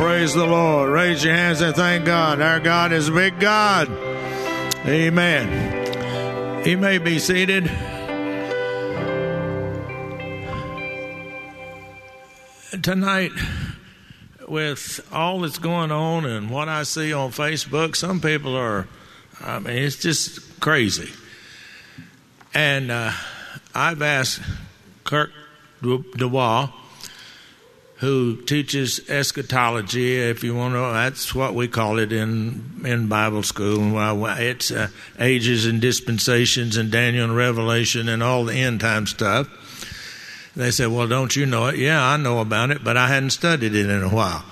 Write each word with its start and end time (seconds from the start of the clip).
Praise 0.00 0.32
the 0.32 0.46
Lord. 0.46 0.88
Raise 0.88 1.22
your 1.22 1.34
hands 1.34 1.60
and 1.60 1.76
thank 1.76 2.06
God. 2.06 2.40
Our 2.40 2.58
God 2.58 2.90
is 2.90 3.08
a 3.08 3.12
big 3.12 3.38
God. 3.38 3.86
Amen. 4.86 6.64
He 6.64 6.74
may 6.74 6.96
be 6.96 7.18
seated. 7.18 7.70
Tonight, 12.82 13.32
with 14.48 15.06
all 15.12 15.40
that's 15.40 15.58
going 15.58 15.92
on 15.92 16.24
and 16.24 16.48
what 16.48 16.70
I 16.70 16.84
see 16.84 17.12
on 17.12 17.30
Facebook, 17.32 17.94
some 17.94 18.22
people 18.22 18.56
are, 18.56 18.88
I 19.38 19.58
mean, 19.58 19.76
it's 19.76 19.96
just 19.96 20.60
crazy. 20.60 21.12
And 22.54 22.90
uh, 22.90 23.12
I've 23.74 24.00
asked 24.00 24.40
Kirk 25.04 25.30
DuBois, 25.82 26.70
who 28.00 28.40
teaches 28.42 29.10
eschatology, 29.10 30.16
if 30.16 30.42
you 30.42 30.54
want 30.54 30.74
to 30.74 30.80
that's 30.80 31.34
what 31.34 31.54
we 31.54 31.68
call 31.68 31.98
it 31.98 32.12
in, 32.12 32.80
in 32.82 33.08
Bible 33.08 33.42
school. 33.42 33.94
It's 34.38 34.70
uh, 34.70 34.88
ages 35.18 35.66
and 35.66 35.82
dispensations 35.82 36.78
and 36.78 36.90
Daniel 36.90 37.24
and 37.24 37.36
Revelation 37.36 38.08
and 38.08 38.22
all 38.22 38.46
the 38.46 38.54
end 38.54 38.80
time 38.80 39.06
stuff. 39.06 39.48
They 40.56 40.70
said, 40.70 40.88
Well, 40.88 41.08
don't 41.08 41.36
you 41.36 41.44
know 41.44 41.66
it? 41.66 41.76
Yeah, 41.76 42.02
I 42.02 42.16
know 42.16 42.40
about 42.40 42.70
it, 42.70 42.82
but 42.82 42.96
I 42.96 43.08
hadn't 43.08 43.30
studied 43.30 43.74
it 43.74 43.90
in 43.90 44.02
a 44.02 44.08
while. 44.08 44.44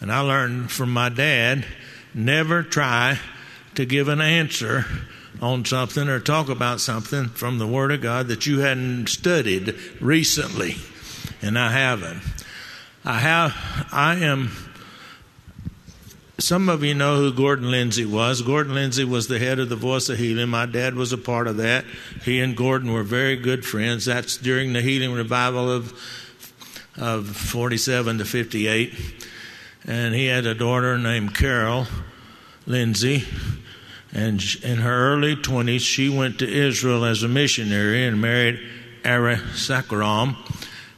And 0.00 0.10
I 0.10 0.20
learned 0.20 0.72
from 0.72 0.92
my 0.92 1.08
dad 1.08 1.64
never 2.14 2.64
try 2.64 3.20
to 3.76 3.86
give 3.86 4.08
an 4.08 4.20
answer 4.20 4.84
on 5.40 5.64
something 5.64 6.08
or 6.08 6.18
talk 6.18 6.48
about 6.48 6.80
something 6.80 7.26
from 7.28 7.58
the 7.58 7.66
Word 7.66 7.92
of 7.92 8.00
God 8.00 8.26
that 8.26 8.44
you 8.44 8.58
hadn't 8.58 9.08
studied 9.08 9.76
recently. 10.00 10.74
And 11.40 11.56
I 11.56 11.70
haven't. 11.70 12.22
I 13.08 13.18
have, 13.20 13.88
I 13.90 14.16
am, 14.16 14.50
some 16.38 16.68
of 16.68 16.84
you 16.84 16.92
know 16.92 17.16
who 17.16 17.32
Gordon 17.32 17.70
Lindsay 17.70 18.04
was. 18.04 18.42
Gordon 18.42 18.74
Lindsay 18.74 19.04
was 19.04 19.28
the 19.28 19.38
head 19.38 19.58
of 19.58 19.70
the 19.70 19.76
Voice 19.76 20.10
of 20.10 20.18
Healing. 20.18 20.50
My 20.50 20.66
dad 20.66 20.94
was 20.94 21.12
a 21.12 21.18
part 21.18 21.46
of 21.46 21.56
that. 21.56 21.86
He 22.22 22.38
and 22.40 22.54
Gordon 22.54 22.92
were 22.92 23.02
very 23.02 23.36
good 23.36 23.64
friends. 23.64 24.04
That's 24.04 24.36
during 24.36 24.74
the 24.74 24.82
healing 24.82 25.14
revival 25.14 25.70
of, 25.70 25.94
of 26.98 27.28
47 27.28 28.18
to 28.18 28.24
58. 28.26 28.94
And 29.86 30.14
he 30.14 30.26
had 30.26 30.44
a 30.44 30.54
daughter 30.54 30.98
named 30.98 31.34
Carol 31.34 31.86
Lindsay 32.66 33.24
and 34.12 34.42
in 34.62 34.78
her 34.78 35.14
early 35.14 35.36
20s, 35.36 35.80
she 35.80 36.08
went 36.08 36.38
to 36.38 36.48
Israel 36.48 37.04
as 37.04 37.22
a 37.22 37.28
missionary 37.28 38.06
and 38.06 38.20
married 38.20 38.58
Ara 39.04 39.36
Sorko-Ram. 39.36 40.36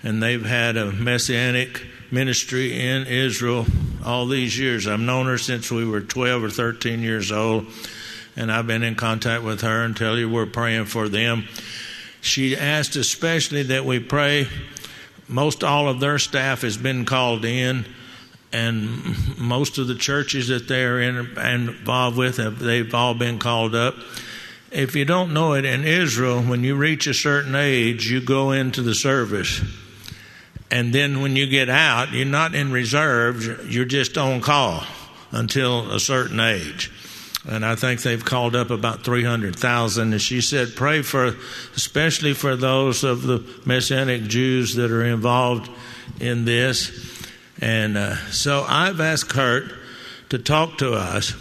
And 0.03 0.23
they've 0.23 0.45
had 0.45 0.77
a 0.77 0.93
messianic 0.93 1.87
ministry 2.13 2.79
in 2.79 3.07
Israel 3.07 3.67
all 4.05 4.27
these 4.27 4.59
years. 4.59 4.87
I've 4.87 5.01
known 5.01 5.27
her 5.27 5.39
since 5.39 5.71
we 5.71 5.85
were 5.85 6.01
12 6.01 6.45
or 6.45 6.51
13 6.51 7.01
years 7.01 7.31
old. 7.31 7.67
And 8.37 8.51
I've 8.51 8.67
been 8.67 8.83
in 8.83 8.95
contact 8.95 9.43
with 9.43 9.61
her 9.63 9.85
and 9.85 9.97
tell 9.97 10.17
you 10.17 10.31
we're 10.31 10.47
praying 10.47 10.87
for 10.87 11.09
them. 11.09 11.45
She 12.21 12.57
asked 12.57 12.97
especially 12.97 13.65
that 13.65 13.85
we 13.85 13.99
pray. 13.99 14.49
Most 15.29 15.63
all 15.65 15.89
of 15.89 16.01
their 16.01 16.19
staff 16.19 16.63
has 16.63 16.77
been 16.77 17.05
called 17.05 17.45
in 17.45 17.85
and 18.53 19.39
most 19.39 19.79
of 19.79 19.87
the 19.87 19.95
churches 19.95 20.49
that 20.49 20.67
they're 20.67 21.01
in, 21.01 21.17
involved 21.39 22.17
with, 22.17 22.39
have, 22.39 22.59
they've 22.59 22.93
all 22.95 23.15
been 23.15 23.39
called 23.39 23.75
up. 23.75 23.95
If 24.73 24.95
you 24.95 25.05
don't 25.05 25.33
know 25.33 25.55
it, 25.55 25.65
in 25.65 25.85
Israel, 25.85 26.43
when 26.43 26.65
you 26.65 26.77
reach 26.77 27.07
a 27.07 27.15
certain 27.15 27.55
age, 27.55 28.11
you 28.11 28.21
go 28.21 28.53
into 28.53 28.83
the 28.83 28.95
service. 28.95 29.61
And 30.71 30.93
then 30.93 31.21
when 31.21 31.37
you 31.37 31.47
get 31.47 31.69
out, 31.69 32.13
you're 32.13 32.25
not 32.25 32.55
in 32.55 32.73
reserve, 32.73 33.71
you're 33.71 33.85
just 33.85 34.17
on 34.17 34.41
call 34.41 34.85
until 35.33 35.91
a 35.91 35.99
certain 36.01 36.39
age. 36.41 36.91
And 37.49 37.65
I 37.65 37.75
think 37.75 38.03
they've 38.03 38.25
called 38.25 38.55
up 38.55 38.71
about 38.71 39.03
300,000. 39.03 40.13
And 40.13 40.21
she 40.21 40.41
said, 40.41 40.77
pray 40.77 41.03
for, 41.03 41.37
especially 41.75 42.35
for 42.35 42.55
those 42.55 43.03
of 43.03 43.23
the 43.23 43.45
Messianic 43.65 44.25
Jews 44.25 44.75
that 44.75 44.91
are 44.91 45.05
involved 45.05 45.71
in 46.21 46.45
this 46.45 47.11
and 47.61 47.99
uh, 47.99 48.17
so 48.31 48.65
I've 48.67 49.01
asked 49.01 49.29
Kirk 49.29 49.65
to 50.31 50.39
talk 50.39 50.79
to 50.79 50.95
us. 50.95 51.35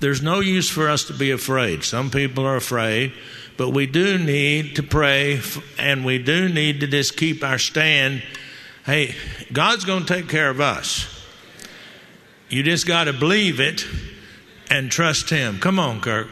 There's 0.00 0.22
no 0.22 0.40
use 0.40 0.70
for 0.70 0.88
us 0.88 1.04
to 1.04 1.12
be 1.12 1.30
afraid. 1.30 1.84
Some 1.84 2.10
people 2.10 2.46
are 2.46 2.56
afraid, 2.56 3.12
but 3.56 3.70
we 3.70 3.86
do 3.86 4.16
need 4.16 4.76
to 4.76 4.82
pray 4.82 5.40
and 5.78 6.04
we 6.04 6.18
do 6.18 6.48
need 6.48 6.80
to 6.80 6.86
just 6.86 7.16
keep 7.16 7.44
our 7.44 7.58
stand. 7.58 8.22
Hey, 8.88 9.14
God's 9.52 9.84
going 9.84 10.06
to 10.06 10.14
take 10.14 10.30
care 10.30 10.48
of 10.48 10.62
us. 10.62 11.22
You 12.48 12.62
just 12.62 12.86
got 12.86 13.04
to 13.04 13.12
believe 13.12 13.60
it 13.60 13.86
and 14.70 14.90
trust 14.90 15.28
Him. 15.28 15.58
Come 15.58 15.78
on, 15.78 16.00
Kirk. 16.00 16.28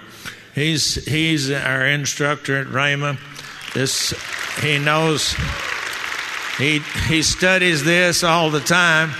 He's 0.55 1.05
he's 1.05 1.50
our 1.50 1.84
instructor 1.84 2.56
at 2.56 2.69
Rhema. 2.69 3.19
This 3.75 4.15
he 4.62 4.78
knows 4.78 5.37
he 6.56 6.78
he 7.09 7.21
studies 7.21 7.84
this 7.84 8.25
all 8.25 8.49
the 8.49 8.61
time. 8.61 9.11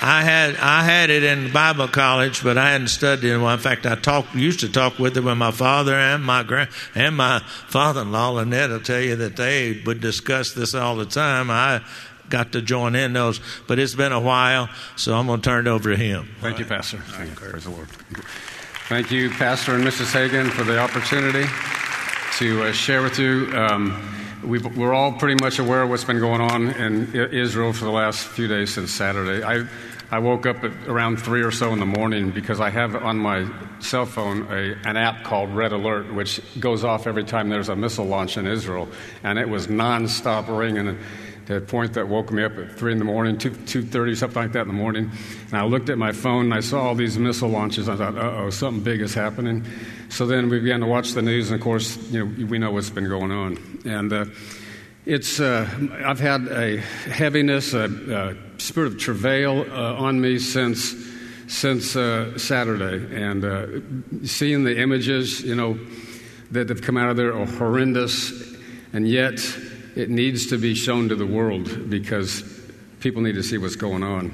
I 0.00 0.22
had 0.22 0.56
I 0.56 0.82
had 0.82 1.10
it 1.10 1.22
in 1.22 1.52
Bible 1.52 1.86
college, 1.86 2.42
but 2.42 2.58
I 2.58 2.72
hadn't 2.72 2.88
studied 2.88 3.30
it. 3.30 3.34
In 3.34 3.58
fact, 3.58 3.86
I 3.86 3.94
talked 3.94 4.34
used 4.34 4.60
to 4.60 4.68
talk 4.68 4.98
with 4.98 5.16
it 5.16 5.22
with 5.22 5.38
my 5.38 5.52
father 5.52 5.94
and 5.94 6.24
my 6.24 6.42
grand 6.42 6.70
and 6.96 7.16
my 7.16 7.38
father-in-law. 7.68 8.30
Lynette 8.30 8.70
will 8.70 8.80
tell 8.80 9.00
you 9.00 9.14
that 9.14 9.36
they 9.36 9.80
would 9.86 10.00
discuss 10.00 10.54
this 10.54 10.74
all 10.74 10.96
the 10.96 11.06
time. 11.06 11.50
I 11.52 11.82
got 12.30 12.52
to 12.52 12.62
join 12.62 12.94
in 12.94 13.12
those, 13.12 13.40
but 13.66 13.78
it's 13.78 13.94
been 13.94 14.12
a 14.12 14.20
while, 14.20 14.68
so 14.96 15.16
I'm 15.16 15.26
going 15.26 15.40
to 15.40 15.44
turn 15.48 15.66
it 15.66 15.70
over 15.70 15.90
to 15.90 15.96
him. 15.96 16.28
Thank 16.40 16.54
all 16.54 16.60
you, 16.60 16.66
right. 16.66 16.76
Pastor. 16.76 16.98
Thank 16.98 17.30
you. 17.30 17.36
Praise 17.36 17.64
the 17.64 17.70
Lord. 17.70 17.88
Thank 18.88 19.10
you, 19.10 19.30
Pastor 19.30 19.74
and 19.74 19.84
Mrs. 19.84 20.12
Hagin, 20.12 20.50
for 20.50 20.64
the 20.64 20.78
opportunity 20.78 21.46
to 22.38 22.68
uh, 22.68 22.72
share 22.72 23.02
with 23.02 23.18
you. 23.18 23.50
Um, 23.54 24.18
we 24.44 24.58
are 24.82 24.94
all 24.94 25.12
pretty 25.12 25.42
much 25.42 25.58
aware 25.58 25.82
of 25.82 25.90
what's 25.90 26.04
been 26.04 26.20
going 26.20 26.40
on 26.40 26.68
in 26.70 27.14
Israel 27.14 27.72
for 27.72 27.84
the 27.84 27.90
last 27.90 28.26
few 28.26 28.46
days 28.48 28.72
since 28.72 28.90
Saturday. 28.90 29.44
I, 29.44 29.66
I 30.10 30.20
woke 30.20 30.46
up 30.46 30.64
at 30.64 30.72
around 30.86 31.20
three 31.20 31.42
or 31.42 31.50
so 31.50 31.72
in 31.72 31.80
the 31.80 31.86
morning 31.86 32.30
because 32.30 32.60
I 32.60 32.70
have 32.70 32.96
on 32.96 33.18
my 33.18 33.46
cell 33.80 34.06
phone 34.06 34.46
a, 34.50 34.74
an 34.88 34.96
app 34.96 35.24
called 35.24 35.54
Red 35.54 35.72
Alert, 35.72 36.14
which 36.14 36.40
goes 36.58 36.84
off 36.84 37.06
every 37.06 37.24
time 37.24 37.48
there's 37.48 37.68
a 37.68 37.76
missile 37.76 38.06
launch 38.06 38.36
in 38.38 38.46
Israel, 38.46 38.88
and 39.22 39.38
it 39.38 39.48
was 39.48 39.66
nonstop 39.66 40.48
ringing 40.56 40.98
to 41.48 41.56
a 41.56 41.60
point 41.62 41.94
that 41.94 42.06
woke 42.08 42.30
me 42.30 42.44
up 42.44 42.58
at 42.58 42.72
three 42.72 42.92
in 42.92 42.98
the 42.98 43.06
morning, 43.06 43.38
two 43.38 43.50
two 43.50 43.82
thirty, 43.82 44.14
something 44.14 44.42
like 44.42 44.52
that 44.52 44.60
in 44.60 44.68
the 44.68 44.74
morning. 44.74 45.10
And 45.46 45.54
I 45.54 45.64
looked 45.64 45.88
at 45.88 45.96
my 45.96 46.12
phone 46.12 46.44
and 46.44 46.54
I 46.54 46.60
saw 46.60 46.82
all 46.82 46.94
these 46.94 47.18
missile 47.18 47.48
launches. 47.48 47.88
I 47.88 47.96
thought, 47.96 48.18
uh 48.18 48.32
oh, 48.36 48.50
something 48.50 48.84
big 48.84 49.00
is 49.00 49.14
happening. 49.14 49.64
So 50.10 50.26
then 50.26 50.50
we 50.50 50.60
began 50.60 50.80
to 50.80 50.86
watch 50.86 51.12
the 51.12 51.22
news, 51.22 51.50
and 51.50 51.58
of 51.58 51.64
course, 51.64 51.96
you 52.10 52.26
know, 52.26 52.46
we 52.46 52.58
know 52.58 52.70
what's 52.70 52.90
been 52.90 53.08
going 53.08 53.32
on. 53.32 53.80
And 53.86 54.12
uh, 54.12 54.26
it's, 55.06 55.40
uh, 55.40 55.66
I've 56.04 56.20
had 56.20 56.48
a 56.48 56.76
heaviness, 56.76 57.72
a, 57.72 57.84
a 57.86 58.60
spirit 58.60 58.92
of 58.92 58.98
travail 58.98 59.64
uh, 59.70 59.94
on 59.94 60.20
me 60.20 60.38
since, 60.38 60.94
since 61.46 61.96
uh, 61.96 62.36
Saturday. 62.36 63.14
And 63.16 63.42
uh, 63.42 64.26
seeing 64.26 64.64
the 64.64 64.78
images, 64.78 65.40
you 65.40 65.54
know, 65.54 65.78
that 66.50 66.68
have 66.68 66.82
come 66.82 66.98
out 66.98 67.08
of 67.08 67.16
there 67.16 67.34
are 67.34 67.46
horrendous, 67.46 68.54
and 68.92 69.08
yet 69.08 69.40
it 69.98 70.08
needs 70.08 70.46
to 70.46 70.58
be 70.58 70.74
shown 70.74 71.08
to 71.08 71.16
the 71.16 71.26
world 71.26 71.90
because 71.90 72.44
people 73.00 73.20
need 73.20 73.34
to 73.34 73.42
see 73.42 73.58
what's 73.58 73.74
going 73.74 74.04
on. 74.04 74.32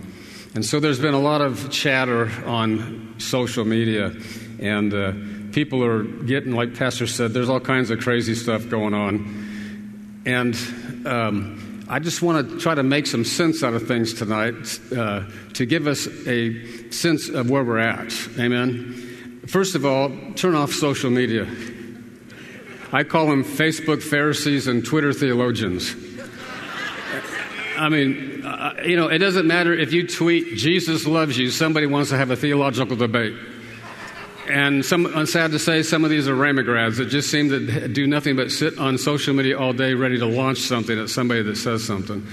And 0.55 0.65
so 0.65 0.79
there's 0.79 1.01
been 1.01 1.15
a 1.15 1.21
lot 1.21 1.41
of 1.41 1.71
chatter 1.71 2.31
on 2.45 3.15
social 3.19 3.65
media, 3.65 4.15
and 4.61 4.93
uh, 4.93 5.13
people 5.53 5.83
are 5.83 6.05
getting, 6.05 6.53
like 6.53 6.75
Pastor 6.75 7.07
said, 7.07 7.33
there's 7.33 7.49
all 7.49 7.61
kinds 7.61 7.91
of 7.91 7.99
crazy 8.01 8.35
stuff 8.35 8.69
going 8.69 8.93
on. 8.93 10.23
And 10.27 10.55
um, 11.07 11.85
I 11.89 11.99
just 11.99 12.21
want 12.21 12.51
to 12.51 12.59
try 12.59 12.75
to 12.75 12.83
make 12.83 13.07
some 13.07 13.25
sense 13.25 13.65
out 13.65 13.73
of 13.73 13.89
things 13.89 14.13
tonight 14.13 14.81
uh, 14.95 15.25
to 15.55 15.67
give 15.67 15.87
us 15.87 16.07
a 16.27 16.91
sense 16.91 17.31
of 17.31 17.49
where 17.49 17.65
we're 17.65 17.79
at. 17.79 18.13
Amen. 18.39 19.41
First 19.47 19.75
of 19.75 19.87
all, 19.87 20.13
turn 20.35 20.55
off 20.55 20.73
social 20.73 21.11
media. 21.11 21.47
I 22.95 23.03
call 23.03 23.27
them 23.27 23.43
Facebook 23.43 24.05
Pharisees 24.05 24.69
and 24.69 24.87
Twitter 24.87 25.13
theologians. 25.13 25.97
I 27.77 27.89
mean, 27.89 28.47
uh, 28.47 28.83
you 28.87 28.95
know, 28.95 29.09
it 29.09 29.19
doesn't 29.19 29.49
matter 29.49 29.75
if 29.75 29.93
you 29.93 30.07
tweet, 30.07 30.57
Jesus 30.57 31.05
loves 31.05 31.37
you, 31.37 31.51
somebody 31.51 31.87
wants 31.87 32.11
to 32.11 32.17
have 32.17 32.31
a 32.31 32.37
theological 32.37 32.95
debate. 32.95 33.35
And 34.49 34.85
some, 34.85 35.07
I'm 35.07 35.27
sad 35.27 35.51
to 35.51 35.59
say, 35.59 35.83
some 35.83 36.05
of 36.05 36.11
these 36.11 36.29
are 36.29 36.37
Rhema 36.37 36.65
grads 36.65 36.99
that 36.99 37.07
just 37.07 37.33
seem 37.33 37.49
to 37.49 37.89
do 37.89 38.07
nothing 38.07 38.37
but 38.37 38.53
sit 38.53 38.79
on 38.79 38.97
social 38.97 39.35
media 39.35 39.59
all 39.59 39.73
day 39.73 39.95
ready 39.95 40.19
to 40.19 40.27
launch 40.27 40.59
something 40.59 40.97
at 40.97 41.09
somebody 41.09 41.43
that 41.43 41.57
says 41.57 41.83
something. 41.85 42.25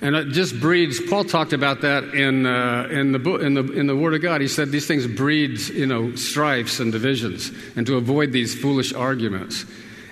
And 0.00 0.14
it 0.14 0.28
just 0.28 0.60
breeds, 0.60 1.00
Paul 1.00 1.24
talked 1.24 1.52
about 1.52 1.80
that 1.80 2.04
in, 2.14 2.46
uh, 2.46 2.86
in, 2.90 3.12
the 3.12 3.34
in, 3.36 3.54
the, 3.54 3.72
in 3.72 3.86
the 3.88 3.96
Word 3.96 4.14
of 4.14 4.22
God. 4.22 4.40
He 4.40 4.46
said 4.46 4.70
these 4.70 4.86
things 4.86 5.06
breed, 5.06 5.58
you 5.70 5.86
know, 5.86 6.14
strifes 6.14 6.78
and 6.78 6.92
divisions, 6.92 7.50
and 7.74 7.84
to 7.86 7.96
avoid 7.96 8.30
these 8.30 8.54
foolish 8.54 8.92
arguments. 8.92 9.64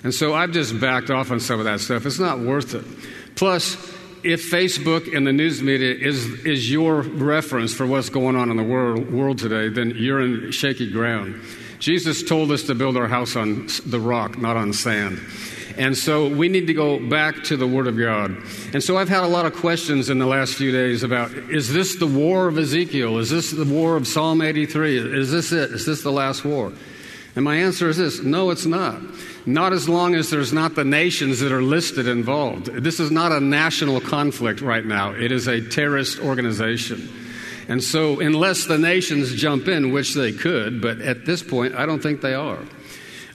And 0.03 0.13
so 0.13 0.33
I've 0.33 0.51
just 0.51 0.79
backed 0.79 1.09
off 1.09 1.31
on 1.31 1.39
some 1.39 1.59
of 1.59 1.65
that 1.65 1.79
stuff. 1.79 2.05
It's 2.05 2.19
not 2.19 2.39
worth 2.39 2.75
it. 2.75 2.85
Plus, 3.35 3.75
if 4.23 4.51
Facebook 4.51 5.15
and 5.15 5.25
the 5.25 5.31
news 5.31 5.61
media 5.61 5.93
is, 5.93 6.25
is 6.45 6.69
your 6.69 7.01
reference 7.01 7.73
for 7.73 7.85
what's 7.85 8.09
going 8.09 8.35
on 8.35 8.51
in 8.51 8.57
the 8.57 8.63
world, 8.63 9.11
world 9.11 9.37
today, 9.37 9.69
then 9.69 9.93
you're 9.95 10.19
in 10.19 10.51
shaky 10.51 10.91
ground. 10.91 11.41
Jesus 11.79 12.23
told 12.23 12.51
us 12.51 12.63
to 12.63 12.75
build 12.75 12.97
our 12.97 13.07
house 13.07 13.35
on 13.35 13.69
the 13.85 13.99
rock, 13.99 14.37
not 14.37 14.57
on 14.57 14.73
sand. 14.73 15.19
And 15.77 15.95
so 15.95 16.27
we 16.27 16.49
need 16.49 16.67
to 16.67 16.73
go 16.73 16.99
back 16.99 17.43
to 17.45 17.57
the 17.57 17.67
Word 17.67 17.87
of 17.87 17.97
God. 17.97 18.35
And 18.73 18.83
so 18.83 18.97
I've 18.97 19.09
had 19.09 19.23
a 19.23 19.27
lot 19.27 19.45
of 19.45 19.53
questions 19.53 20.09
in 20.09 20.17
the 20.17 20.25
last 20.25 20.55
few 20.55 20.71
days 20.71 21.03
about 21.03 21.31
is 21.31 21.71
this 21.71 21.97
the 21.97 22.07
war 22.07 22.47
of 22.47 22.57
Ezekiel? 22.57 23.19
Is 23.19 23.29
this 23.29 23.51
the 23.51 23.65
war 23.65 23.95
of 23.95 24.07
Psalm 24.07 24.41
83? 24.41 24.97
Is 24.97 25.31
this 25.31 25.51
it? 25.51 25.71
Is 25.71 25.85
this 25.85 26.01
the 26.01 26.11
last 26.11 26.43
war? 26.43 26.73
And 27.35 27.45
my 27.45 27.57
answer 27.57 27.87
is 27.87 27.97
this 27.97 28.23
no, 28.23 28.49
it's 28.49 28.65
not. 28.65 28.99
Not 29.45 29.71
as 29.71 29.87
long 29.87 30.15
as 30.15 30.29
there's 30.29 30.51
not 30.51 30.75
the 30.75 30.83
nations 30.83 31.39
that 31.39 31.51
are 31.51 31.61
listed 31.61 32.07
involved. 32.07 32.65
This 32.65 32.99
is 32.99 33.11
not 33.11 33.31
a 33.31 33.39
national 33.39 34.01
conflict 34.01 34.59
right 34.59 34.85
now, 34.85 35.11
it 35.11 35.31
is 35.31 35.47
a 35.47 35.61
terrorist 35.61 36.19
organization. 36.19 37.07
And 37.69 37.83
so, 37.83 38.21
unless 38.21 38.65
the 38.65 38.77
nations 38.77 39.35
jump 39.35 39.67
in, 39.67 39.91
which 39.91 40.13
they 40.13 40.31
could, 40.31 40.81
but 40.81 41.01
at 41.01 41.25
this 41.25 41.43
point, 41.43 41.75
I 41.75 41.85
don't 41.85 42.01
think 42.01 42.21
they 42.21 42.33
are. 42.33 42.59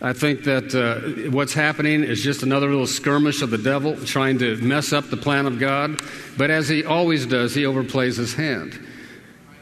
I 0.05 0.13
think 0.13 0.43
that 0.45 0.75
uh, 0.75 1.31
what's 1.31 1.55
happening 1.55 2.03
is 2.03 2.23
just 2.23 2.43
another 2.43 2.69
little 2.69 2.89
skirmish 2.89 3.41
of 3.41 3.51
the 3.51 3.59
devil 3.59 3.97
trying 4.05 4.37
to 4.41 4.57
mess 4.57 4.93
up 4.93 5.11
the 5.11 5.17
plan 5.17 5.47
of 5.47 5.61
God. 5.61 6.03
But 6.37 6.51
as 6.51 6.69
he 6.69 6.85
always 6.85 7.25
does, 7.25 7.55
he 7.55 7.63
overplays 7.63 8.17
his 8.17 8.35
hand. 8.35 8.85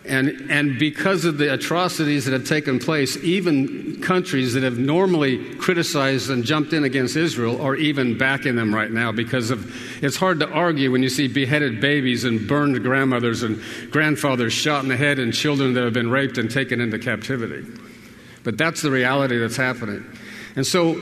And, 0.07 0.51
and 0.51 0.79
because 0.79 1.27
of 1.27 1.37
the 1.37 1.53
atrocities 1.53 2.25
that 2.25 2.33
have 2.33 2.47
taken 2.47 2.79
place, 2.79 3.19
even 3.19 4.01
countries 4.01 4.55
that 4.55 4.63
have 4.63 4.79
normally 4.79 5.55
criticized 5.57 6.31
and 6.31 6.43
jumped 6.43 6.73
in 6.73 6.85
against 6.85 7.17
Israel 7.17 7.61
are 7.61 7.77
even 7.77 8.17
backing 8.17 8.57
them 8.57 8.75
right 8.75 8.91
now 8.91 9.13
because 9.13 9.51
of 9.51 9.71
it's 10.03 10.17
hard 10.17 10.41
to 10.41 10.49
argue 10.49 10.91
when 10.91 11.03
you 11.03 11.11
see 11.11 11.29
beheaded 11.29 11.83
babies 11.83 12.25
and 12.25 12.49
burned 12.49 12.83
grandmothers 12.83 13.43
and 13.43 13.63
grandfathers 13.91 14.55
shot 14.55 14.83
in 14.83 14.89
the 14.89 14.97
head 14.97 15.19
and 15.19 15.35
children 15.35 15.75
that 15.75 15.85
have 15.85 15.93
been 15.93 16.11
raped 16.11 16.39
and 16.39 16.51
taken 16.51 16.81
into 16.81 16.99
captivity. 16.99 17.63
But 18.43 18.57
that's 18.57 18.81
the 18.81 18.91
reality 18.91 19.37
that's 19.37 19.57
happening. 19.57 20.03
And 20.57 20.67
so, 20.67 21.01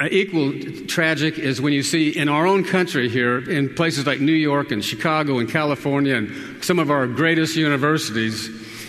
uh, 0.00 0.08
equal 0.10 0.52
tragic 0.86 1.38
is 1.38 1.60
when 1.60 1.72
you 1.72 1.82
see 1.82 2.08
in 2.08 2.28
our 2.28 2.46
own 2.46 2.64
country 2.64 3.08
here, 3.08 3.38
in 3.38 3.74
places 3.74 4.06
like 4.06 4.20
New 4.20 4.32
York 4.32 4.70
and 4.70 4.84
Chicago 4.84 5.38
and 5.38 5.48
California 5.48 6.14
and 6.14 6.64
some 6.64 6.78
of 6.78 6.90
our 6.90 7.06
greatest 7.06 7.54
universities, 7.54 8.48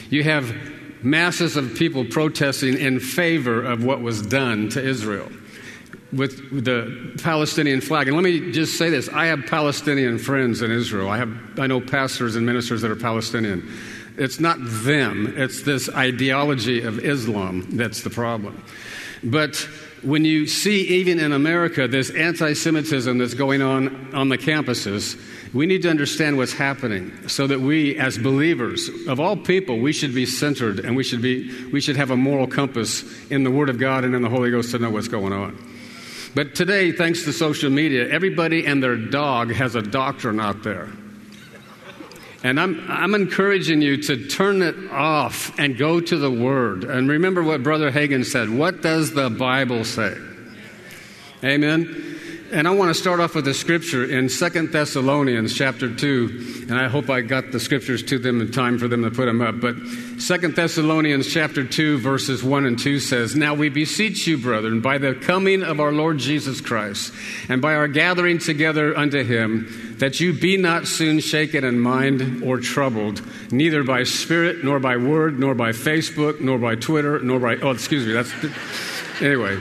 you 0.09 0.23
have 0.23 0.56
masses 1.03 1.57
of 1.57 1.75
people 1.75 2.06
protesting 2.06 2.77
in 2.77 3.00
favor 3.00 3.62
of 3.62 3.83
what 3.83 4.01
was 4.01 4.21
done 4.21 4.69
to 4.69 4.83
Israel 4.83 5.29
with 6.13 6.63
the 6.65 7.13
Palestinian 7.23 7.81
flag. 7.81 8.07
And 8.07 8.15
let 8.15 8.23
me 8.23 8.51
just 8.51 8.77
say 8.77 8.89
this 8.89 9.09
I 9.09 9.27
have 9.27 9.45
Palestinian 9.47 10.18
friends 10.18 10.62
in 10.62 10.71
Israel. 10.71 11.09
I, 11.09 11.18
have, 11.18 11.59
I 11.59 11.68
know 11.68 11.81
pastors 11.81 12.35
and 12.35 12.45
ministers 12.45 12.81
that 12.81 12.91
are 12.91 12.95
Palestinian. 12.95 13.69
It's 14.18 14.39
not 14.39 14.57
them, 14.62 15.33
it's 15.38 15.63
this 15.63 15.89
ideology 15.89 16.81
of 16.83 17.00
Islam 17.00 17.65
that's 17.77 18.01
the 18.01 18.09
problem. 18.09 18.63
But 19.23 19.56
when 20.01 20.25
you 20.25 20.47
see, 20.47 20.81
even 21.00 21.19
in 21.19 21.31
America, 21.31 21.88
this 21.88 22.09
anti 22.09 22.53
Semitism 22.53 23.18
that's 23.18 23.33
going 23.33 23.62
on 23.62 24.13
on 24.13 24.29
the 24.29 24.38
campuses, 24.38 25.19
we 25.53 25.65
need 25.65 25.83
to 25.83 25.89
understand 25.89 26.38
what's 26.38 26.53
happening 26.53 27.27
so 27.27 27.45
that 27.47 27.59
we, 27.59 27.97
as 27.97 28.18
believers 28.18 28.89
of 29.07 29.19
all 29.19 29.38
people, 29.38 29.79
we 29.79 29.94
should 29.94 30.15
be 30.15 30.25
centered 30.25 30.79
and 30.79 30.95
we 30.95 31.03
should, 31.03 31.21
be, 31.21 31.68
we 31.68 31.81
should 31.81 31.97
have 31.97 32.09
a 32.09 32.18
moral 32.18 32.47
compass 32.47 33.03
in 33.29 33.44
the 33.44 33.51
Word 33.51 33.69
of 33.69 33.77
God 33.77 34.03
and 34.03 34.15
in 34.15 34.21
the 34.21 34.29
Holy 34.29 34.50
Ghost 34.50 34.71
to 34.71 34.79
know 34.79 34.89
what's 34.89 35.07
going 35.07 35.33
on. 35.33 35.57
But 36.33 36.56
today, 36.56 36.91
thanks 36.94 37.25
to 37.25 37.33
social 37.33 37.69
media, 37.69 38.09
everybody 38.09 38.65
and 38.65 38.81
their 38.81 38.95
dog 38.95 39.51
has 39.51 39.75
a 39.75 39.81
doctrine 39.81 40.39
out 40.39 40.63
there. 40.63 40.89
And 42.44 42.60
I'm, 42.60 42.84
I'm 42.90 43.14
encouraging 43.14 43.82
you 43.82 43.98
to 44.04 44.28
turn 44.28 44.64
it 44.64 44.76
off 44.92 45.58
and 45.60 45.78
go 45.78 46.00
to 46.00 46.18
the 46.18 46.32
Word. 46.32 46.84
And 46.84 47.08
remember 47.08 47.44
what 47.44 47.62
Brother 47.62 47.92
Hagin 47.92 48.26
said 48.26 48.50
what 48.50 48.82
does 48.82 49.14
the 49.14 49.30
Bible 49.30 49.84
say? 49.84 50.18
Amen. 51.44 52.11
And 52.53 52.68
I 52.68 52.71
want 52.71 52.94
to 52.94 52.94
start 52.94 53.21
off 53.21 53.33
with 53.33 53.48
a 53.48 53.53
scripture 53.53 54.03
in 54.03 54.27
Second 54.27 54.74
Thessalonians 54.74 55.53
chapter 55.53 55.94
2. 55.94 56.65
And 56.68 56.77
I 56.77 56.89
hope 56.89 57.09
I 57.09 57.21
got 57.21 57.53
the 57.53 57.62
scriptures 57.62 58.03
to 58.03 58.19
them 58.19 58.42
in 58.42 58.51
time 58.51 58.77
for 58.77 58.89
them 58.89 59.03
to 59.03 59.09
put 59.09 59.27
them 59.27 59.42
up. 59.42 59.62
But 59.62 59.77
Second 60.18 60.57
Thessalonians 60.57 61.31
chapter 61.31 61.63
2, 61.63 62.00
verses 62.00 62.44
1 62.44 62.65
and 62.65 62.77
2 62.77 63.00
says, 63.00 63.38
Now 63.38 63.53
we 63.53 63.69
beseech 63.69 64.27
you, 64.27 64.38
brethren, 64.38 64.81
by 64.81 64.98
the 64.98 65.15
coming 65.15 65.63
of 65.63 65.80
our 65.80 65.94
Lord 65.94 66.18
Jesus 66.18 66.59
Christ, 66.59 67.13
and 67.48 67.62
by 67.62 67.74
our 67.74 67.88
gathering 67.88 68.38
together 68.38 68.97
unto 68.97 69.24
him, 69.24 69.95
that 70.00 70.19
you 70.19 70.33
be 70.33 70.57
not 70.57 70.88
soon 70.88 71.21
shaken 71.21 71.63
in 71.63 71.80
mind 71.80 72.44
or 72.44 72.57
troubled, 72.57 73.21
neither 73.54 73.81
by 73.81 74.04
spirit, 74.04 74.62
nor 74.62 74.77
by 74.77 74.97
word, 74.97 75.39
nor 75.39 75.56
by 75.56 75.71
Facebook, 75.71 76.42
nor 76.42 76.57
by 76.57 76.75
Twitter, 76.75 77.18
nor 77.19 77.39
by, 77.39 77.56
oh, 77.62 77.71
excuse 77.71 78.06
me, 78.06 78.12
that's, 78.12 78.33
anyway 79.21 79.57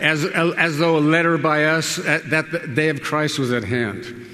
as, 0.00 0.24
as 0.24 0.78
though 0.78 0.96
a 0.96 1.00
letter 1.00 1.38
by 1.38 1.64
us 1.64 1.98
uh, 1.98 2.20
that 2.26 2.50
the 2.50 2.66
day 2.66 2.88
of 2.88 3.02
Christ 3.02 3.38
was 3.38 3.52
at 3.52 3.64
hand. 3.64 4.26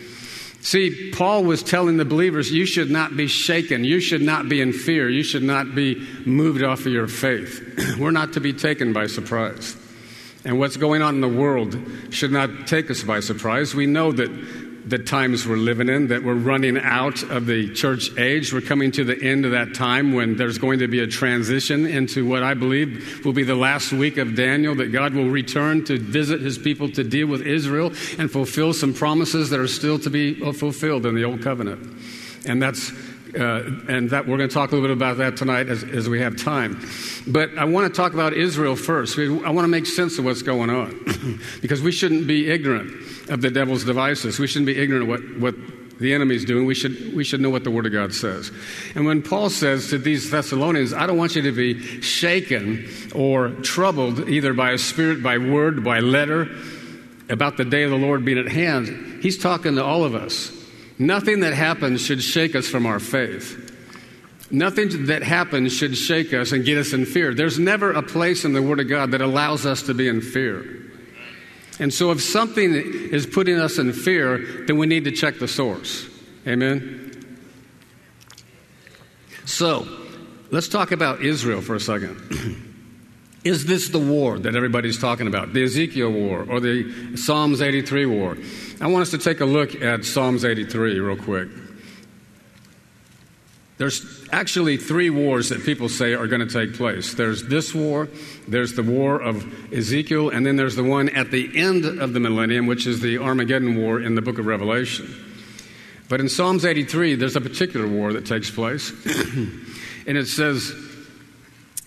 See, 0.60 1.10
Paul 1.12 1.44
was 1.44 1.62
telling 1.62 1.98
the 1.98 2.06
believers, 2.06 2.50
you 2.50 2.64
should 2.64 2.90
not 2.90 3.16
be 3.16 3.26
shaken. 3.26 3.84
You 3.84 4.00
should 4.00 4.22
not 4.22 4.48
be 4.48 4.62
in 4.62 4.72
fear. 4.72 5.10
You 5.10 5.22
should 5.22 5.42
not 5.42 5.74
be 5.74 6.06
moved 6.24 6.62
off 6.62 6.80
of 6.80 6.92
your 6.92 7.06
faith. 7.06 7.96
We're 7.98 8.12
not 8.12 8.32
to 8.32 8.40
be 8.40 8.54
taken 8.54 8.94
by 8.94 9.08
surprise. 9.08 9.76
And 10.44 10.58
what's 10.58 10.78
going 10.78 11.02
on 11.02 11.16
in 11.16 11.20
the 11.20 11.28
world 11.28 11.78
should 12.10 12.32
not 12.32 12.66
take 12.66 12.90
us 12.90 13.02
by 13.02 13.20
surprise. 13.20 13.74
We 13.74 13.84
know 13.84 14.12
that 14.12 14.30
the 14.86 14.98
times 14.98 15.46
we're 15.46 15.56
living 15.56 15.88
in, 15.88 16.08
that 16.08 16.22
we're 16.22 16.34
running 16.34 16.78
out 16.78 17.22
of 17.22 17.46
the 17.46 17.72
church 17.72 18.16
age. 18.18 18.52
We're 18.52 18.60
coming 18.60 18.90
to 18.92 19.04
the 19.04 19.20
end 19.22 19.44
of 19.44 19.52
that 19.52 19.74
time 19.74 20.12
when 20.12 20.36
there's 20.36 20.58
going 20.58 20.80
to 20.80 20.88
be 20.88 21.00
a 21.00 21.06
transition 21.06 21.86
into 21.86 22.26
what 22.26 22.42
I 22.42 22.54
believe 22.54 23.24
will 23.24 23.32
be 23.32 23.44
the 23.44 23.54
last 23.54 23.92
week 23.92 24.18
of 24.18 24.34
Daniel, 24.34 24.74
that 24.76 24.92
God 24.92 25.14
will 25.14 25.30
return 25.30 25.84
to 25.86 25.98
visit 25.98 26.40
his 26.40 26.58
people 26.58 26.90
to 26.92 27.04
deal 27.04 27.26
with 27.26 27.46
Israel 27.46 27.92
and 28.18 28.30
fulfill 28.30 28.72
some 28.72 28.92
promises 28.92 29.50
that 29.50 29.60
are 29.60 29.68
still 29.68 29.98
to 30.00 30.10
be 30.10 30.34
fulfilled 30.52 31.06
in 31.06 31.14
the 31.14 31.24
Old 31.24 31.42
Covenant. 31.42 31.96
And 32.46 32.62
that's 32.62 32.92
Uh, 33.34 33.64
and 33.88 34.10
that 34.10 34.28
we're 34.28 34.36
going 34.36 34.48
to 34.48 34.54
talk 34.54 34.70
a 34.70 34.74
little 34.76 34.88
bit 34.88 34.96
about 34.96 35.16
that 35.16 35.36
tonight 35.36 35.68
as, 35.68 35.82
as 35.82 36.08
we 36.08 36.20
have 36.20 36.36
time. 36.36 36.80
But 37.26 37.58
I 37.58 37.64
want 37.64 37.92
to 37.92 37.96
talk 37.96 38.14
about 38.14 38.32
Israel 38.32 38.76
first. 38.76 39.18
I 39.18 39.50
want 39.50 39.64
to 39.64 39.68
make 39.68 39.86
sense 39.86 40.18
of 40.18 40.24
what's 40.24 40.42
going 40.42 40.70
on 40.70 41.40
because 41.60 41.82
we 41.82 41.90
shouldn't 41.90 42.28
be 42.28 42.48
ignorant 42.48 42.92
of 43.30 43.40
the 43.40 43.50
devil's 43.50 43.84
devices. 43.84 44.38
We 44.38 44.46
shouldn't 44.46 44.66
be 44.66 44.80
ignorant 44.80 45.02
of 45.04 45.08
what, 45.08 45.38
what 45.40 45.54
the 45.98 46.14
enemy's 46.14 46.44
doing. 46.44 46.66
We 46.66 46.74
should, 46.74 47.14
we 47.14 47.24
should 47.24 47.40
know 47.40 47.50
what 47.50 47.64
the 47.64 47.70
Word 47.70 47.86
of 47.86 47.92
God 47.92 48.14
says. 48.14 48.50
And 48.94 49.06
when 49.06 49.22
Paul 49.22 49.50
says 49.50 49.90
to 49.90 49.98
these 49.98 50.30
Thessalonians, 50.30 50.92
I 50.92 51.06
don't 51.06 51.16
want 51.16 51.34
you 51.34 51.42
to 51.42 51.52
be 51.52 52.00
shaken 52.02 52.88
or 53.14 53.50
troubled 53.62 54.28
either 54.28 54.52
by 54.52 54.72
a 54.72 54.78
spirit, 54.78 55.22
by 55.22 55.38
word, 55.38 55.84
by 55.84 56.00
letter, 56.00 56.48
about 57.28 57.56
the 57.56 57.64
day 57.64 57.84
of 57.84 57.90
the 57.90 57.96
Lord 57.96 58.24
being 58.24 58.38
at 58.38 58.48
hand, 58.48 59.22
he's 59.22 59.38
talking 59.38 59.76
to 59.76 59.84
all 59.84 60.04
of 60.04 60.14
us. 60.14 60.52
Nothing 60.98 61.40
that 61.40 61.54
happens 61.54 62.00
should 62.00 62.22
shake 62.22 62.54
us 62.54 62.68
from 62.68 62.86
our 62.86 63.00
faith. 63.00 63.72
Nothing 64.50 65.06
that 65.06 65.22
happens 65.22 65.72
should 65.72 65.96
shake 65.96 66.32
us 66.32 66.52
and 66.52 66.64
get 66.64 66.78
us 66.78 66.92
in 66.92 67.06
fear. 67.06 67.34
There's 67.34 67.58
never 67.58 67.92
a 67.92 68.02
place 68.02 68.44
in 68.44 68.52
the 68.52 68.62
Word 68.62 68.78
of 68.78 68.88
God 68.88 69.10
that 69.10 69.20
allows 69.20 69.66
us 69.66 69.82
to 69.82 69.94
be 69.94 70.06
in 70.06 70.20
fear. 70.20 70.82
And 71.80 71.92
so, 71.92 72.12
if 72.12 72.22
something 72.22 72.72
is 72.72 73.26
putting 73.26 73.58
us 73.58 73.78
in 73.78 73.92
fear, 73.92 74.64
then 74.66 74.78
we 74.78 74.86
need 74.86 75.04
to 75.04 75.10
check 75.10 75.40
the 75.40 75.48
source. 75.48 76.08
Amen? 76.46 77.10
So, 79.44 79.88
let's 80.50 80.68
talk 80.68 80.92
about 80.92 81.22
Israel 81.22 81.60
for 81.60 81.74
a 81.74 81.80
second. 81.80 82.70
is 83.44 83.66
this 83.66 83.90
the 83.90 83.98
war 83.98 84.38
that 84.38 84.56
everybody's 84.56 84.98
talking 84.98 85.26
about? 85.26 85.52
The 85.52 85.64
Ezekiel 85.64 86.10
war 86.10 86.46
or 86.48 86.60
the 86.60 87.16
Psalms 87.16 87.60
83 87.60 88.06
war? 88.06 88.36
I 88.80 88.86
want 88.86 89.02
us 89.02 89.10
to 89.10 89.18
take 89.18 89.40
a 89.40 89.44
look 89.44 89.80
at 89.82 90.04
Psalms 90.04 90.44
83 90.44 90.98
real 90.98 91.16
quick. 91.16 91.48
There's 93.76 94.26
actually 94.32 94.76
three 94.76 95.10
wars 95.10 95.48
that 95.48 95.64
people 95.64 95.88
say 95.88 96.14
are 96.14 96.26
going 96.26 96.46
to 96.46 96.52
take 96.52 96.76
place. 96.76 97.14
There's 97.14 97.44
this 97.44 97.74
war, 97.74 98.08
there's 98.46 98.74
the 98.74 98.84
war 98.84 99.20
of 99.20 99.44
Ezekiel, 99.72 100.30
and 100.30 100.46
then 100.46 100.56
there's 100.56 100.76
the 100.76 100.84
one 100.84 101.08
at 101.10 101.30
the 101.30 101.50
end 101.58 101.84
of 101.84 102.12
the 102.12 102.20
millennium, 102.20 102.66
which 102.66 102.86
is 102.86 103.00
the 103.00 103.18
Armageddon 103.18 103.76
war 103.76 104.00
in 104.00 104.14
the 104.14 104.22
book 104.22 104.38
of 104.38 104.46
Revelation. 104.46 105.12
But 106.08 106.20
in 106.20 106.28
Psalms 106.28 106.64
83, 106.64 107.16
there's 107.16 107.36
a 107.36 107.40
particular 107.40 107.88
war 107.88 108.12
that 108.12 108.26
takes 108.26 108.50
place. 108.50 108.90
and 110.06 110.16
it 110.16 110.28
says, 110.28 110.72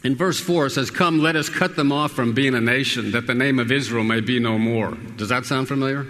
in 0.08 0.16
verse 0.16 0.40
4, 0.40 0.68
it 0.68 0.70
says, 0.70 0.90
Come, 0.90 1.20
let 1.20 1.36
us 1.36 1.50
cut 1.50 1.76
them 1.76 1.92
off 1.92 2.14
from 2.14 2.32
being 2.32 2.56
a 2.56 2.62
nation, 2.62 3.12
that 3.12 3.28
the 3.28 3.36
name 3.36 3.60
of 3.60 3.74
Israel 3.74 4.06
may 4.06 4.22
be 4.22 4.40
no 4.40 4.58
more. 4.58 4.92
Does 5.18 5.28
that 5.28 5.46
sound 5.46 5.68
familiar? 5.68 6.06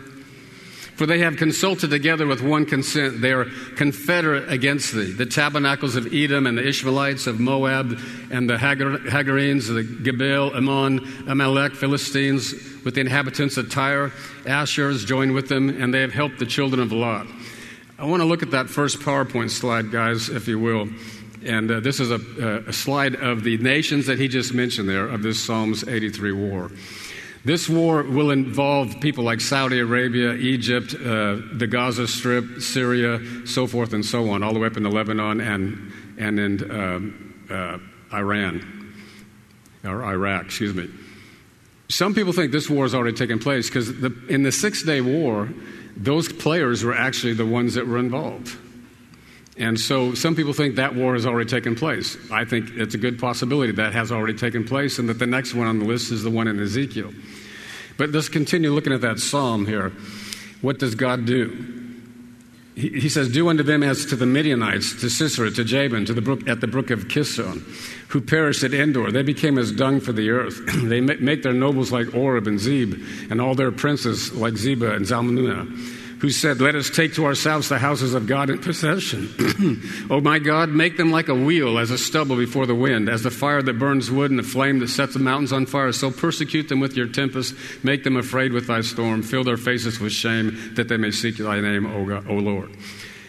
For 0.96 1.08
they 1.08 1.18
have 1.20 1.38
consulted 1.38 1.89
together 1.89 2.27
with 2.27 2.44
one 2.44 2.68
consent. 2.68 3.22
They 3.22 3.32
are 3.32 3.46
confederate 3.75 4.51
against 4.51 4.94
thee. 4.94 5.12
The 5.12 5.25
tabernacles 5.25 5.96
of 5.96 6.13
Edom 6.13 6.46
and 6.46 6.60
the 6.60 6.68
Ishmaelites 6.68 7.25
of 7.25 7.39
Moab 7.39 8.00
and 8.30 8.48
the 8.48 8.60
Hagar- 8.60 9.00
Hagarenes, 9.00 9.68
the 9.68 9.82
Gebal, 9.84 10.56
Ammon, 10.56 11.25
Amalek, 11.27 11.74
Philistines, 11.74 12.54
with 12.86 12.94
the 12.94 13.01
inhabitants 13.01 13.58
of 13.58 13.72
Tyre. 13.72 14.12
Asher 14.46 14.89
has 14.92 15.06
joined 15.06 15.34
with 15.34 15.50
them, 15.50 15.70
and 15.70 15.92
they 15.92 16.01
have 16.01 16.13
helped 16.13 16.38
the 16.38 16.46
children 16.46 16.84
of 16.84 16.92
Lot. 16.92 17.25
I 17.98 18.06
want 18.06 18.22
to 18.22 18.27
look 18.27 18.44
at 18.44 18.51
that 18.51 18.70
first 18.70 19.00
PowerPoint 19.00 19.50
slide, 19.50 19.92
guys, 19.92 20.30
if 20.30 20.48
you 20.48 20.60
will. 20.60 20.88
And 21.46 21.70
uh, 21.70 21.79
this 21.79 22.00
is 22.00 22.12
a, 22.12 22.63
a 22.67 22.74
slide 22.74 23.15
of 23.15 23.44
the 23.44 23.58
nations 23.58 24.08
that 24.08 24.20
he 24.20 24.27
just 24.27 24.53
mentioned 24.53 24.89
there 24.89 25.08
of 25.08 25.22
this 25.22 25.44
Psalms 25.44 25.88
83 25.88 26.32
war. 26.32 26.72
This 27.46 27.70
war 27.70 28.03
will 28.03 28.32
involve 28.32 29.00
people 29.00 29.24
like 29.24 29.39
Saudi 29.39 29.79
Arabia, 29.79 30.34
Egypt, 30.34 30.94
uh, 30.94 31.38
the 31.53 31.67
Gaza 31.70 32.08
Strip, 32.08 32.62
Syria, 32.62 33.22
so 33.46 33.67
forth 33.67 33.94
and 33.94 34.06
so 34.06 34.29
on, 34.32 34.44
all 34.44 34.53
the 34.53 34.60
way 34.60 34.67
up 34.67 34.75
into 34.75 34.89
Lebanon 34.89 35.39
and, 35.39 35.94
and 36.17 36.39
in 36.39 36.72
um, 36.72 37.46
uh, 37.50 37.77
Iran, 38.13 38.94
or 39.86 40.03
Iraq, 40.03 40.46
excuse 40.46 40.74
me. 40.74 40.89
Some 41.89 42.13
people 42.13 42.34
think 42.34 42.51
this 42.51 42.70
war 42.70 42.84
has 42.84 42.94
already 42.94 43.15
taken 43.15 43.39
place 43.39 43.70
because 43.70 43.89
in 44.27 44.44
the 44.44 44.51
Six 44.51 44.84
Day 44.84 45.00
War, 45.00 45.50
those 45.96 46.32
players 46.32 46.84
were 46.84 46.94
actually 46.94 47.34
the 47.34 47.46
ones 47.46 47.75
that 47.75 47.88
were 47.88 47.98
involved. 47.98 48.58
And 49.60 49.80
so 49.80 50.14
some 50.14 50.36
people 50.36 50.54
think 50.54 50.76
that 50.76 50.96
war 50.96 51.14
has 51.14 51.26
already 51.26 51.50
taken 51.50 51.76
place. 51.76 52.16
I 52.32 52.46
think 52.46 52.70
it's 52.76 52.94
a 52.94 52.98
good 52.98 53.20
possibility 53.20 53.72
that 53.74 53.94
has 53.94 54.12
already 54.12 54.38
taken 54.38 54.64
place 54.64 55.00
and 55.00 55.10
that 55.10 55.18
the 55.18 55.26
next 55.26 55.54
one 55.54 55.68
on 55.68 55.80
the 55.80 55.86
list 55.86 56.12
is 56.12 56.24
the 56.24 56.30
one 56.30 56.48
in 56.48 56.60
Ezekiel. 56.60 57.12
But 57.98 58.12
let's 58.12 58.30
continue 58.30 58.72
looking 58.72 58.94
at 58.94 59.02
that 59.02 59.20
psalm 59.20 59.66
here. 59.66 59.92
What 60.62 60.78
does 60.78 60.94
God 60.94 61.26
do? 61.26 61.74
He, 62.76 63.10
says, 63.10 63.32
Do 63.32 63.50
unto 63.50 63.64
them 63.64 63.82
as 63.82 64.06
to 64.06 64.16
the 64.16 64.28
Midianites, 64.28 65.02
to 65.02 65.10
Sisera, 65.10 65.50
to 65.50 65.64
Jabin, 65.64 66.06
to 66.06 66.14
the 66.14 66.22
brook, 66.22 66.48
at 66.48 66.62
the 66.62 66.68
brook 66.68 66.92
of 66.92 67.08
Kishon, 67.08 67.62
who 68.10 68.22
perished 68.22 68.64
at 68.64 68.72
Endor. 68.72 69.12
They 69.12 69.24
became 69.24 69.58
as 69.58 69.72
dung 69.72 70.00
for 70.00 70.12
the 70.12 70.30
earth. 70.30 70.62
they 70.84 71.02
make 71.02 71.42
their 71.42 71.54
nobles 71.54 71.92
like 71.92 72.14
Oreb 72.14 72.46
and 72.46 72.60
Zeb, 72.60 73.02
and 73.32 73.42
all 73.42 73.56
their 73.56 73.72
princes 73.72 74.32
like 74.32 74.54
Zebah 74.54 74.96
and 74.96 75.06
Zalmunna 75.08 75.66
who 76.20 76.30
said, 76.30 76.60
Let 76.60 76.76
us 76.76 76.90
take 76.90 77.14
to 77.16 77.26
ourselves 77.26 77.70
the 77.70 77.78
houses 77.78 78.14
of 78.14 78.28
God 78.28 78.50
in 78.50 78.60
possession. 78.60 79.30
oh 80.10 80.22
my 80.22 80.40
God, 80.40 80.70
make 80.70 80.98
them 80.98 81.12
like 81.12 81.28
a 81.28 81.36
wheel, 81.36 81.78
as 81.78 81.92
a 81.92 81.98
stubble 81.98 82.36
before 82.36 82.66
the 82.66 82.76
wind, 82.76 83.10
as 83.10 83.24
the 83.24 83.32
fire 83.32 83.62
that 83.62 83.80
burns 83.80 84.10
wood 84.10 84.32
and 84.32 84.40
the 84.40 84.44
flame 84.44 84.80
that 84.80 84.90
sets 84.90 85.14
the 85.14 85.20
mountains 85.20 85.54
on 85.54 85.66
fire. 85.66 85.92
So 85.92 86.12
persecute 86.12 86.70
them 86.70 86.80
with 86.80 86.96
your 86.96 87.08
tempest, 87.08 87.56
make 87.84 88.04
them 88.04 88.18
afraid 88.18 88.52
with 88.52 88.68
thy 88.68 88.82
storm, 88.82 89.22
fill 89.22 89.44
their 89.44 89.58
faces 89.58 90.00
with 90.00 90.12
shame, 90.12 90.74
that 90.76 90.88
they 90.88 90.98
may 90.98 91.12
seek 91.12 91.38
thy 91.38 91.62
name, 91.62 91.86
O, 91.86 92.06
God, 92.06 92.28
o 92.28 92.34
Lord. 92.34 92.76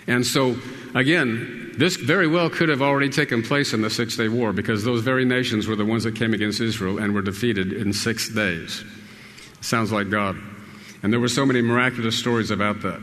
And 0.06 0.26
so, 0.26 0.56
again, 0.94 1.74
this 1.76 1.96
very 1.96 2.26
well 2.26 2.48
could 2.48 2.70
have 2.70 2.80
already 2.80 3.10
taken 3.10 3.42
place 3.42 3.74
in 3.74 3.82
the 3.82 3.90
Six 3.90 4.16
Day 4.16 4.28
War 4.28 4.54
because 4.54 4.82
those 4.82 5.02
very 5.02 5.26
nations 5.26 5.68
were 5.68 5.76
the 5.76 5.84
ones 5.84 6.04
that 6.04 6.16
came 6.16 6.32
against 6.32 6.60
Israel 6.60 6.98
and 6.98 7.14
were 7.14 7.22
defeated 7.22 7.74
in 7.74 7.92
six 7.92 8.30
days. 8.30 8.82
Sounds 9.60 9.92
like 9.92 10.08
God. 10.08 10.36
And 11.02 11.12
there 11.12 11.20
were 11.20 11.28
so 11.28 11.46
many 11.46 11.62
miraculous 11.62 12.18
stories 12.18 12.50
about 12.50 12.82
that. 12.82 13.00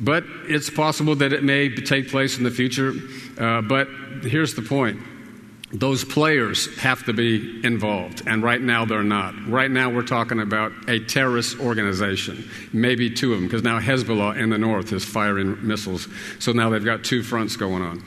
But 0.00 0.24
it's 0.48 0.70
possible 0.70 1.14
that 1.16 1.32
it 1.32 1.44
may 1.44 1.68
take 1.68 2.08
place 2.08 2.38
in 2.38 2.44
the 2.44 2.50
future. 2.50 2.92
Uh, 3.38 3.62
but 3.62 3.88
here's 4.22 4.54
the 4.54 4.62
point 4.62 5.00
those 5.72 6.04
players 6.04 6.78
have 6.78 7.04
to 7.06 7.14
be 7.14 7.64
involved, 7.64 8.22
and 8.26 8.42
right 8.42 8.60
now 8.60 8.84
they're 8.84 9.02
not. 9.02 9.34
Right 9.48 9.70
now 9.70 9.88
we're 9.88 10.02
talking 10.02 10.38
about 10.38 10.72
a 10.86 11.00
terrorist 11.00 11.58
organization, 11.60 12.48
maybe 12.74 13.08
two 13.08 13.32
of 13.32 13.38
them, 13.38 13.48
because 13.48 13.62
now 13.62 13.80
Hezbollah 13.80 14.36
in 14.36 14.50
the 14.50 14.58
north 14.58 14.92
is 14.92 15.02
firing 15.02 15.66
missiles. 15.66 16.08
So 16.40 16.52
now 16.52 16.68
they've 16.68 16.84
got 16.84 17.04
two 17.04 17.22
fronts 17.22 17.56
going 17.56 17.82
on. 17.82 18.04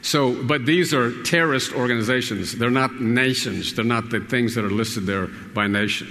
So, 0.00 0.40
but 0.44 0.64
these 0.64 0.94
are 0.94 1.22
terrorist 1.24 1.72
organizations. 1.72 2.56
They're 2.56 2.70
not 2.70 3.00
nations. 3.00 3.74
They're 3.74 3.84
not 3.84 4.10
the 4.10 4.20
things 4.20 4.54
that 4.54 4.64
are 4.64 4.70
listed 4.70 5.06
there 5.06 5.26
by 5.26 5.66
nation. 5.66 6.06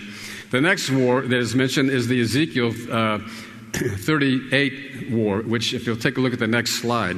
The 0.50 0.62
next 0.62 0.90
war 0.90 1.22
that 1.22 1.38
is 1.38 1.56
mentioned 1.56 1.90
is 1.90 2.08
the 2.08 2.22
Ezekiel 2.22 2.74
uh, 2.90 3.20
38 3.74 5.12
war, 5.12 5.42
which, 5.42 5.74
if 5.74 5.86
you'll 5.86 5.98
take 5.98 6.18
a 6.18 6.22
look 6.22 6.34
at 6.34 6.40
the 6.40 6.48
next 6.48 6.82
slide, 6.82 7.18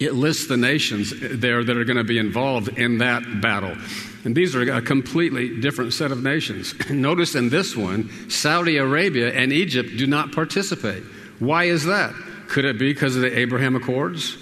it 0.00 0.14
lists 0.14 0.46
the 0.46 0.56
nations 0.56 1.12
there 1.20 1.62
that 1.62 1.76
are 1.76 1.84
going 1.84 1.98
to 1.98 2.04
be 2.04 2.18
involved 2.18 2.68
in 2.78 2.98
that 2.98 3.42
battle. 3.42 3.76
And 4.24 4.34
these 4.34 4.56
are 4.56 4.62
a 4.72 4.80
completely 4.80 5.60
different 5.60 5.92
set 5.92 6.12
of 6.12 6.22
nations. 6.22 6.74
Notice 6.90 7.34
in 7.34 7.50
this 7.50 7.76
one, 7.76 8.08
Saudi 8.30 8.78
Arabia 8.78 9.32
and 9.32 9.52
Egypt 9.52 9.90
do 9.98 10.06
not 10.06 10.32
participate. 10.32 11.02
Why 11.38 11.64
is 11.64 11.84
that? 11.84 12.14
Could 12.48 12.64
it 12.64 12.78
be 12.78 12.92
because 12.92 13.16
of 13.16 13.22
the 13.22 13.38
Abraham 13.38 13.76
Accords? 13.76 14.36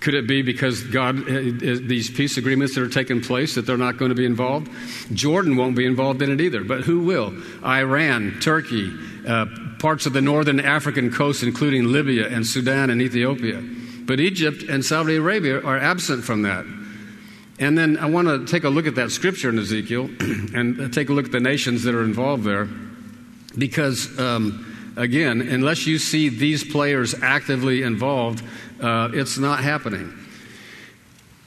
Could 0.00 0.14
it 0.14 0.26
be 0.26 0.42
because 0.42 0.82
God, 0.84 1.28
uh, 1.28 1.32
uh, 1.32 1.78
these 1.82 2.10
peace 2.10 2.36
agreements 2.36 2.74
that 2.74 2.82
are 2.82 2.88
taking 2.88 3.20
place, 3.20 3.54
that 3.56 3.66
they're 3.66 3.76
not 3.76 3.96
going 3.96 4.10
to 4.10 4.14
be 4.14 4.26
involved? 4.26 4.70
Jordan 5.12 5.56
won't 5.56 5.76
be 5.76 5.84
involved 5.84 6.22
in 6.22 6.30
it 6.30 6.40
either, 6.40 6.62
but 6.62 6.82
who 6.82 7.00
will? 7.00 7.34
Iran, 7.64 8.38
Turkey, 8.40 8.92
uh, 9.26 9.46
parts 9.78 10.06
of 10.06 10.12
the 10.12 10.22
northern 10.22 10.60
African 10.60 11.12
coast, 11.12 11.42
including 11.42 11.84
Libya 11.84 12.28
and 12.28 12.46
Sudan 12.46 12.90
and 12.90 13.02
Ethiopia. 13.02 13.62
But 14.02 14.20
Egypt 14.20 14.62
and 14.62 14.84
Saudi 14.84 15.16
Arabia 15.16 15.60
are 15.62 15.78
absent 15.78 16.24
from 16.24 16.42
that. 16.42 16.64
And 17.58 17.76
then 17.76 17.98
I 17.98 18.06
want 18.06 18.28
to 18.28 18.46
take 18.46 18.64
a 18.64 18.68
look 18.68 18.86
at 18.86 18.94
that 18.94 19.10
scripture 19.10 19.48
in 19.48 19.58
Ezekiel 19.58 20.04
and 20.54 20.92
take 20.92 21.08
a 21.08 21.12
look 21.12 21.26
at 21.26 21.32
the 21.32 21.40
nations 21.40 21.82
that 21.84 21.94
are 21.94 22.04
involved 22.04 22.44
there. 22.44 22.68
Because, 23.56 24.16
um, 24.18 24.94
again, 24.96 25.40
unless 25.42 25.86
you 25.86 25.98
see 25.98 26.28
these 26.28 26.62
players 26.62 27.14
actively 27.20 27.82
involved, 27.82 28.44
uh, 28.80 29.10
it's 29.12 29.38
not 29.38 29.60
happening. 29.60 30.12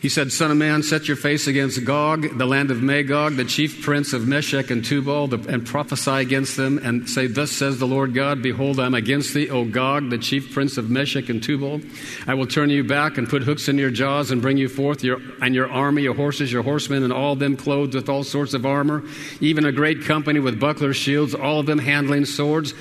He 0.01 0.09
said, 0.09 0.31
Son 0.31 0.50
of 0.50 0.57
man, 0.57 0.81
set 0.81 1.07
your 1.07 1.15
face 1.15 1.45
against 1.45 1.85
Gog, 1.85 2.39
the 2.39 2.47
land 2.47 2.71
of 2.71 2.81
Magog, 2.81 3.35
the 3.35 3.45
chief 3.45 3.83
prince 3.83 4.13
of 4.13 4.27
Meshech 4.27 4.71
and 4.71 4.83
Tubal, 4.83 5.27
the, 5.27 5.38
and 5.47 5.63
prophesy 5.63 6.09
against 6.09 6.57
them, 6.57 6.79
and 6.79 7.07
say, 7.07 7.27
Thus 7.27 7.51
says 7.51 7.77
the 7.77 7.85
Lord 7.85 8.15
God, 8.15 8.41
Behold, 8.41 8.79
I 8.79 8.88
am 8.88 8.95
against 8.95 9.35
thee, 9.35 9.51
O 9.51 9.63
Gog, 9.63 10.09
the 10.09 10.17
chief 10.17 10.55
prince 10.55 10.79
of 10.79 10.89
Meshech 10.89 11.29
and 11.29 11.43
Tubal. 11.43 11.81
I 12.25 12.33
will 12.33 12.47
turn 12.47 12.71
you 12.71 12.83
back 12.83 13.19
and 13.19 13.29
put 13.29 13.43
hooks 13.43 13.67
in 13.67 13.77
your 13.77 13.91
jaws 13.91 14.31
and 14.31 14.41
bring 14.41 14.57
you 14.57 14.69
forth, 14.69 15.03
your, 15.03 15.19
and 15.39 15.53
your 15.53 15.71
army, 15.71 16.01
your 16.01 16.15
horses, 16.15 16.51
your 16.51 16.63
horsemen, 16.63 17.03
and 17.03 17.13
all 17.13 17.35
them 17.35 17.55
clothed 17.55 17.93
with 17.93 18.09
all 18.09 18.23
sorts 18.23 18.55
of 18.55 18.65
armor, 18.65 19.03
even 19.39 19.65
a 19.65 19.71
great 19.71 20.03
company 20.05 20.39
with 20.39 20.59
bucklers, 20.59 20.97
shields, 20.97 21.35
all 21.35 21.59
of 21.59 21.67
them 21.67 21.77
handling 21.77 22.25
swords. 22.25 22.73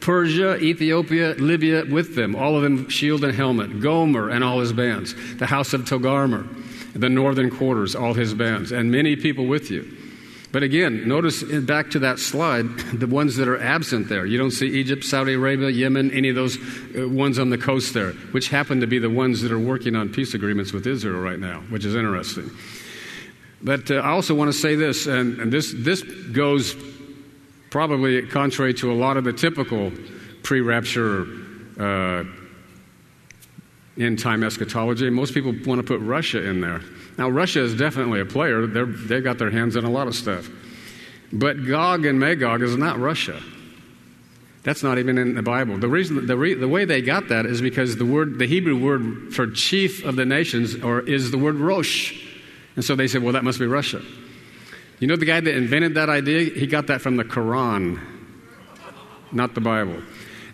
Persia, 0.00 0.56
Ethiopia, 0.58 1.34
Libya 1.34 1.84
with 1.84 2.14
them, 2.14 2.36
all 2.36 2.56
of 2.56 2.62
them 2.62 2.88
shield 2.88 3.24
and 3.24 3.34
helmet, 3.34 3.80
Gomer 3.80 4.28
and 4.30 4.44
all 4.44 4.60
his 4.60 4.72
bands, 4.72 5.14
the 5.36 5.46
house 5.46 5.72
of 5.72 5.82
Togarmah, 5.82 6.46
the 6.94 7.08
northern 7.08 7.50
quarters, 7.50 7.94
all 7.94 8.14
his 8.14 8.34
bands, 8.34 8.72
and 8.72 8.90
many 8.90 9.16
people 9.16 9.46
with 9.46 9.70
you. 9.70 9.96
But 10.50 10.62
again, 10.62 11.06
notice 11.06 11.42
back 11.42 11.90
to 11.90 11.98
that 11.98 12.18
slide, 12.18 12.78
the 12.94 13.06
ones 13.06 13.36
that 13.36 13.48
are 13.48 13.60
absent 13.60 14.08
there. 14.08 14.24
You 14.24 14.38
don't 14.38 14.50
see 14.50 14.66
Egypt, 14.66 15.04
Saudi 15.04 15.34
Arabia, 15.34 15.68
Yemen, 15.68 16.10
any 16.10 16.30
of 16.30 16.36
those 16.36 16.56
uh, 16.96 17.06
ones 17.06 17.38
on 17.38 17.50
the 17.50 17.58
coast 17.58 17.92
there, 17.92 18.12
which 18.32 18.48
happen 18.48 18.80
to 18.80 18.86
be 18.86 18.98
the 18.98 19.10
ones 19.10 19.42
that 19.42 19.52
are 19.52 19.58
working 19.58 19.94
on 19.94 20.08
peace 20.08 20.32
agreements 20.32 20.72
with 20.72 20.86
Israel 20.86 21.20
right 21.20 21.38
now, 21.38 21.60
which 21.68 21.84
is 21.84 21.94
interesting. 21.94 22.50
But 23.62 23.90
uh, 23.90 23.96
I 23.96 24.10
also 24.10 24.34
want 24.34 24.50
to 24.50 24.58
say 24.58 24.74
this, 24.74 25.06
and, 25.06 25.38
and 25.38 25.52
this, 25.52 25.74
this 25.76 26.02
goes 26.02 26.74
probably 27.70 28.26
contrary 28.26 28.74
to 28.74 28.92
a 28.92 28.94
lot 28.94 29.16
of 29.16 29.24
the 29.24 29.32
typical 29.32 29.92
pre 30.42 30.60
rapture 30.60 31.26
uh, 31.78 32.24
end 33.98 34.18
time 34.18 34.42
eschatology. 34.42 35.10
Most 35.10 35.34
people 35.34 35.54
want 35.66 35.80
to 35.80 35.82
put 35.82 36.00
Russia 36.00 36.42
in 36.42 36.60
there. 36.60 36.80
Now, 37.16 37.28
Russia 37.28 37.60
is 37.60 37.74
definitely 37.74 38.20
a 38.20 38.24
player, 38.24 38.66
They're, 38.66 38.86
they've 38.86 39.24
got 39.24 39.38
their 39.38 39.50
hands 39.50 39.74
in 39.74 39.84
a 39.84 39.90
lot 39.90 40.06
of 40.06 40.14
stuff. 40.14 40.48
But 41.32 41.66
Gog 41.66 42.06
and 42.06 42.18
Magog 42.18 42.62
is 42.62 42.76
not 42.76 42.98
Russia. 42.98 43.42
That's 44.62 44.82
not 44.82 44.98
even 44.98 45.18
in 45.18 45.34
the 45.34 45.42
Bible. 45.42 45.78
The 45.78 45.88
reason, 45.88 46.26
the, 46.26 46.36
re, 46.36 46.54
the 46.54 46.68
way 46.68 46.84
they 46.84 47.02
got 47.02 47.28
that 47.28 47.46
is 47.46 47.60
because 47.60 47.96
the 47.96 48.04
word, 48.04 48.38
the 48.38 48.46
Hebrew 48.46 48.78
word 48.78 49.34
for 49.34 49.46
chief 49.50 50.04
of 50.04 50.16
the 50.16 50.24
nations, 50.24 50.76
or 50.76 51.00
is 51.00 51.30
the 51.30 51.38
word 51.38 51.56
Rosh, 51.56 52.24
and 52.76 52.84
so 52.84 52.94
they 52.94 53.08
said, 53.08 53.22
well, 53.22 53.32
that 53.32 53.44
must 53.44 53.58
be 53.58 53.66
Russia. 53.66 54.02
You 55.00 55.06
know 55.06 55.16
the 55.16 55.24
guy 55.24 55.40
that 55.40 55.54
invented 55.54 55.94
that 55.94 56.08
idea? 56.08 56.50
He 56.50 56.66
got 56.66 56.88
that 56.88 57.00
from 57.00 57.16
the 57.16 57.24
Quran, 57.24 58.00
not 59.30 59.54
the 59.54 59.60
Bible. 59.60 60.02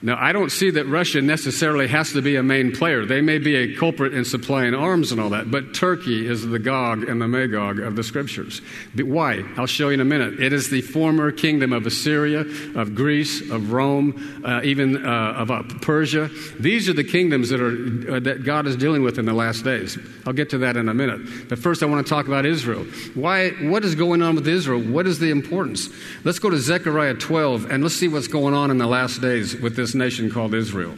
Now, 0.04 0.18
I 0.20 0.32
don't 0.32 0.52
see 0.52 0.68
that 0.68 0.84
Russia 0.84 1.22
necessarily 1.22 1.88
has 1.88 2.12
to 2.12 2.20
be 2.20 2.36
a 2.36 2.42
main 2.42 2.72
player. 2.72 3.06
They 3.06 3.22
may 3.22 3.38
be 3.38 3.56
a 3.56 3.74
culprit 3.74 4.12
in 4.12 4.26
supplying 4.26 4.74
arms 4.74 5.12
and 5.12 5.18
all 5.18 5.30
that, 5.30 5.50
but 5.50 5.72
Turkey 5.72 6.28
is 6.28 6.46
the 6.46 6.58
Gog 6.58 7.08
and 7.08 7.22
the 7.22 7.26
Magog 7.26 7.78
of 7.78 7.96
the 7.96 8.02
scriptures. 8.02 8.60
But 8.94 9.06
why? 9.06 9.42
I'll 9.56 9.64
show 9.64 9.88
you 9.88 9.94
in 9.94 10.00
a 10.00 10.04
minute. 10.04 10.38
It 10.38 10.52
is 10.52 10.68
the 10.68 10.82
former 10.82 11.32
kingdom 11.32 11.72
of 11.72 11.86
Assyria, 11.86 12.40
of 12.74 12.94
Greece, 12.94 13.50
of 13.50 13.72
Rome, 13.72 14.42
uh, 14.44 14.60
even 14.62 15.06
uh, 15.06 15.36
of 15.38 15.50
uh, 15.50 15.62
Persia. 15.80 16.28
These 16.60 16.90
are 16.90 16.92
the 16.92 17.02
kingdoms 17.02 17.48
that, 17.48 17.62
are, 17.62 18.16
uh, 18.16 18.20
that 18.20 18.44
God 18.44 18.66
is 18.66 18.76
dealing 18.76 19.04
with 19.04 19.18
in 19.18 19.24
the 19.24 19.32
last 19.32 19.64
days. 19.64 19.96
I'll 20.26 20.34
get 20.34 20.50
to 20.50 20.58
that 20.58 20.76
in 20.76 20.90
a 20.90 20.94
minute. 20.94 21.48
But 21.48 21.58
first, 21.58 21.82
I 21.82 21.86
want 21.86 22.06
to 22.06 22.10
talk 22.10 22.26
about 22.26 22.44
Israel. 22.44 22.84
Why? 23.14 23.52
What 23.52 23.86
is 23.86 23.94
going 23.94 24.20
on 24.20 24.34
with 24.34 24.48
Israel? 24.48 24.82
What 24.82 25.06
is 25.06 25.18
the 25.18 25.30
importance? 25.30 25.88
Let's 26.24 26.40
go 26.40 26.50
to 26.50 26.58
Zechariah 26.58 27.14
12 27.14 27.70
and 27.70 27.82
let's 27.82 27.94
see 27.94 28.08
what's 28.08 28.28
going 28.28 28.52
on 28.52 28.70
in 28.70 28.76
the 28.76 28.86
last 28.86 29.22
days 29.22 29.56
with 29.56 29.76
this 29.76 29.93
nation 29.94 30.30
called 30.30 30.54
Israel. 30.54 30.94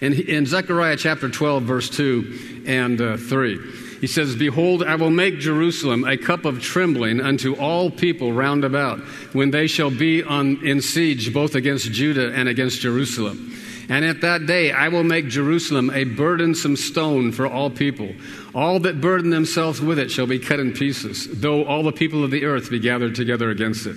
In, 0.00 0.12
in 0.12 0.46
Zechariah 0.46 0.96
chapter 0.96 1.28
12, 1.28 1.62
verse 1.62 1.90
2 1.90 2.64
and 2.66 3.00
uh, 3.00 3.16
3, 3.16 3.58
he 4.00 4.06
says, 4.06 4.36
Behold, 4.36 4.84
I 4.84 4.94
will 4.94 5.10
make 5.10 5.40
Jerusalem 5.40 6.04
a 6.04 6.16
cup 6.16 6.44
of 6.44 6.62
trembling 6.62 7.20
unto 7.20 7.54
all 7.56 7.90
people 7.90 8.32
round 8.32 8.64
about, 8.64 9.00
when 9.32 9.50
they 9.50 9.66
shall 9.66 9.90
be 9.90 10.22
on, 10.22 10.64
in 10.64 10.80
siege 10.80 11.32
both 11.32 11.54
against 11.54 11.90
Judah 11.90 12.32
and 12.32 12.48
against 12.48 12.80
Jerusalem. 12.80 13.52
And 13.88 14.04
at 14.04 14.20
that 14.20 14.46
day 14.46 14.70
I 14.70 14.88
will 14.88 15.02
make 15.02 15.28
Jerusalem 15.28 15.90
a 15.90 16.04
burdensome 16.04 16.76
stone 16.76 17.32
for 17.32 17.46
all 17.46 17.70
people. 17.70 18.14
All 18.54 18.78
that 18.80 19.00
burden 19.00 19.30
themselves 19.30 19.80
with 19.80 19.98
it 19.98 20.10
shall 20.10 20.26
be 20.26 20.38
cut 20.38 20.60
in 20.60 20.72
pieces, 20.72 21.26
though 21.40 21.64
all 21.64 21.82
the 21.82 21.92
people 21.92 22.22
of 22.22 22.30
the 22.30 22.44
earth 22.44 22.70
be 22.70 22.78
gathered 22.78 23.14
together 23.14 23.50
against 23.50 23.86
it. 23.86 23.96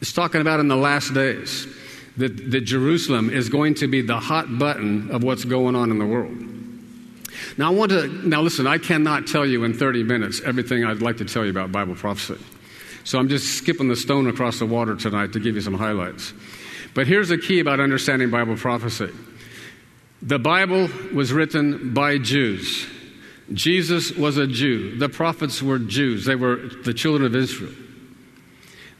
It's 0.00 0.12
talking 0.12 0.40
about 0.40 0.60
in 0.60 0.68
the 0.68 0.76
last 0.76 1.12
days 1.12 1.66
that, 2.18 2.50
that 2.50 2.60
Jerusalem 2.62 3.30
is 3.30 3.48
going 3.48 3.74
to 3.74 3.88
be 3.88 4.02
the 4.02 4.18
hot 4.18 4.58
button 4.58 5.10
of 5.10 5.22
what's 5.22 5.44
going 5.44 5.74
on 5.74 5.90
in 5.90 5.98
the 5.98 6.06
world. 6.06 6.36
Now, 7.56 7.68
I 7.68 7.74
want 7.74 7.90
to, 7.92 8.08
now 8.28 8.42
listen, 8.42 8.66
I 8.66 8.78
cannot 8.78 9.26
tell 9.26 9.46
you 9.46 9.64
in 9.64 9.72
30 9.72 10.02
minutes 10.02 10.40
everything 10.44 10.84
I'd 10.84 11.02
like 11.02 11.18
to 11.18 11.24
tell 11.24 11.44
you 11.44 11.50
about 11.50 11.72
Bible 11.72 11.94
prophecy. 11.94 12.42
So 13.04 13.18
I'm 13.18 13.28
just 13.28 13.56
skipping 13.56 13.88
the 13.88 13.96
stone 13.96 14.26
across 14.26 14.58
the 14.58 14.66
water 14.66 14.94
tonight 14.94 15.32
to 15.32 15.40
give 15.40 15.54
you 15.54 15.60
some 15.60 15.74
highlights. 15.74 16.32
But 16.94 17.06
here's 17.06 17.28
the 17.28 17.38
key 17.38 17.60
about 17.60 17.80
understanding 17.80 18.30
Bible 18.30 18.56
prophecy 18.56 19.10
the 20.20 20.38
Bible 20.38 20.88
was 21.14 21.32
written 21.32 21.94
by 21.94 22.18
Jews. 22.18 22.88
Jesus 23.52 24.10
was 24.12 24.36
a 24.36 24.48
Jew. 24.48 24.98
The 24.98 25.08
prophets 25.08 25.62
were 25.62 25.78
Jews, 25.78 26.24
they 26.24 26.34
were 26.34 26.56
the 26.84 26.92
children 26.92 27.24
of 27.24 27.36
Israel. 27.36 27.72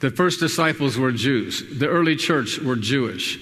The 0.00 0.10
first 0.10 0.40
disciples 0.40 0.96
were 0.96 1.12
Jews. 1.12 1.62
The 1.78 1.88
early 1.88 2.14
church 2.14 2.58
were 2.58 2.76
Jewish. 2.76 3.38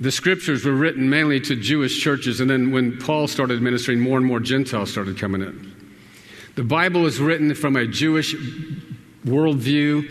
The 0.00 0.10
scriptures 0.10 0.64
were 0.64 0.72
written 0.72 1.08
mainly 1.08 1.40
to 1.40 1.56
Jewish 1.56 2.00
churches, 2.00 2.40
and 2.40 2.50
then 2.50 2.72
when 2.72 2.98
Paul 2.98 3.28
started 3.28 3.62
ministering, 3.62 4.00
more 4.00 4.18
and 4.18 4.26
more 4.26 4.40
Gentiles 4.40 4.90
started 4.90 5.18
coming 5.18 5.42
in. 5.42 5.72
The 6.56 6.64
Bible 6.64 7.06
is 7.06 7.20
written 7.20 7.54
from 7.54 7.76
a 7.76 7.86
Jewish 7.86 8.34
worldview, 9.24 10.10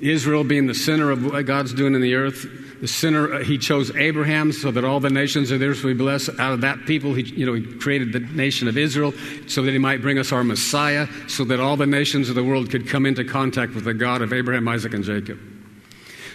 Israel 0.00 0.44
being 0.44 0.66
the 0.66 0.74
center 0.74 1.10
of 1.10 1.24
what 1.24 1.46
God's 1.46 1.72
doing 1.72 1.94
in 1.94 2.00
the 2.00 2.14
earth. 2.14 2.46
The 2.84 2.88
center, 2.88 3.32
uh, 3.32 3.42
he 3.42 3.56
chose 3.56 3.90
Abraham 3.96 4.52
so 4.52 4.70
that 4.70 4.84
all 4.84 5.00
the 5.00 5.08
nations 5.08 5.50
of 5.50 5.58
the 5.58 5.68
earth 5.68 5.82
would 5.84 5.96
be 5.96 6.04
blessed. 6.04 6.38
Out 6.38 6.52
of 6.52 6.60
that 6.60 6.84
people, 6.84 7.14
he, 7.14 7.22
you 7.22 7.46
know, 7.46 7.54
he 7.54 7.62
created 7.78 8.12
the 8.12 8.20
nation 8.20 8.68
of 8.68 8.76
Israel 8.76 9.14
so 9.46 9.62
that 9.62 9.70
he 9.70 9.78
might 9.78 10.02
bring 10.02 10.18
us 10.18 10.32
our 10.32 10.44
Messiah, 10.44 11.06
so 11.26 11.44
that 11.44 11.60
all 11.60 11.78
the 11.78 11.86
nations 11.86 12.28
of 12.28 12.34
the 12.34 12.44
world 12.44 12.70
could 12.70 12.86
come 12.86 13.06
into 13.06 13.24
contact 13.24 13.74
with 13.74 13.84
the 13.84 13.94
God 13.94 14.20
of 14.20 14.34
Abraham, 14.34 14.68
Isaac, 14.68 14.92
and 14.92 15.02
Jacob. 15.02 15.38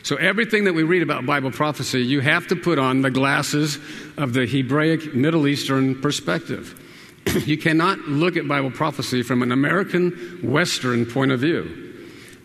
So, 0.02 0.16
everything 0.16 0.64
that 0.64 0.74
we 0.74 0.82
read 0.82 1.04
about 1.04 1.24
Bible 1.24 1.52
prophecy, 1.52 2.02
you 2.02 2.20
have 2.22 2.48
to 2.48 2.56
put 2.56 2.80
on 2.80 3.04
the 3.04 3.12
glasses 3.12 3.78
of 4.18 4.34
the 4.34 4.48
Hebraic 4.48 5.14
Middle 5.14 5.46
Eastern 5.46 6.02
perspective. 6.02 6.82
you 7.46 7.60
cannot 7.60 8.00
look 8.08 8.38
at 8.38 8.48
Bible 8.48 8.72
prophecy 8.72 9.22
from 9.22 9.44
an 9.44 9.52
American 9.52 10.40
Western 10.42 11.06
point 11.06 11.32
of 11.32 11.42
view. 11.42 11.89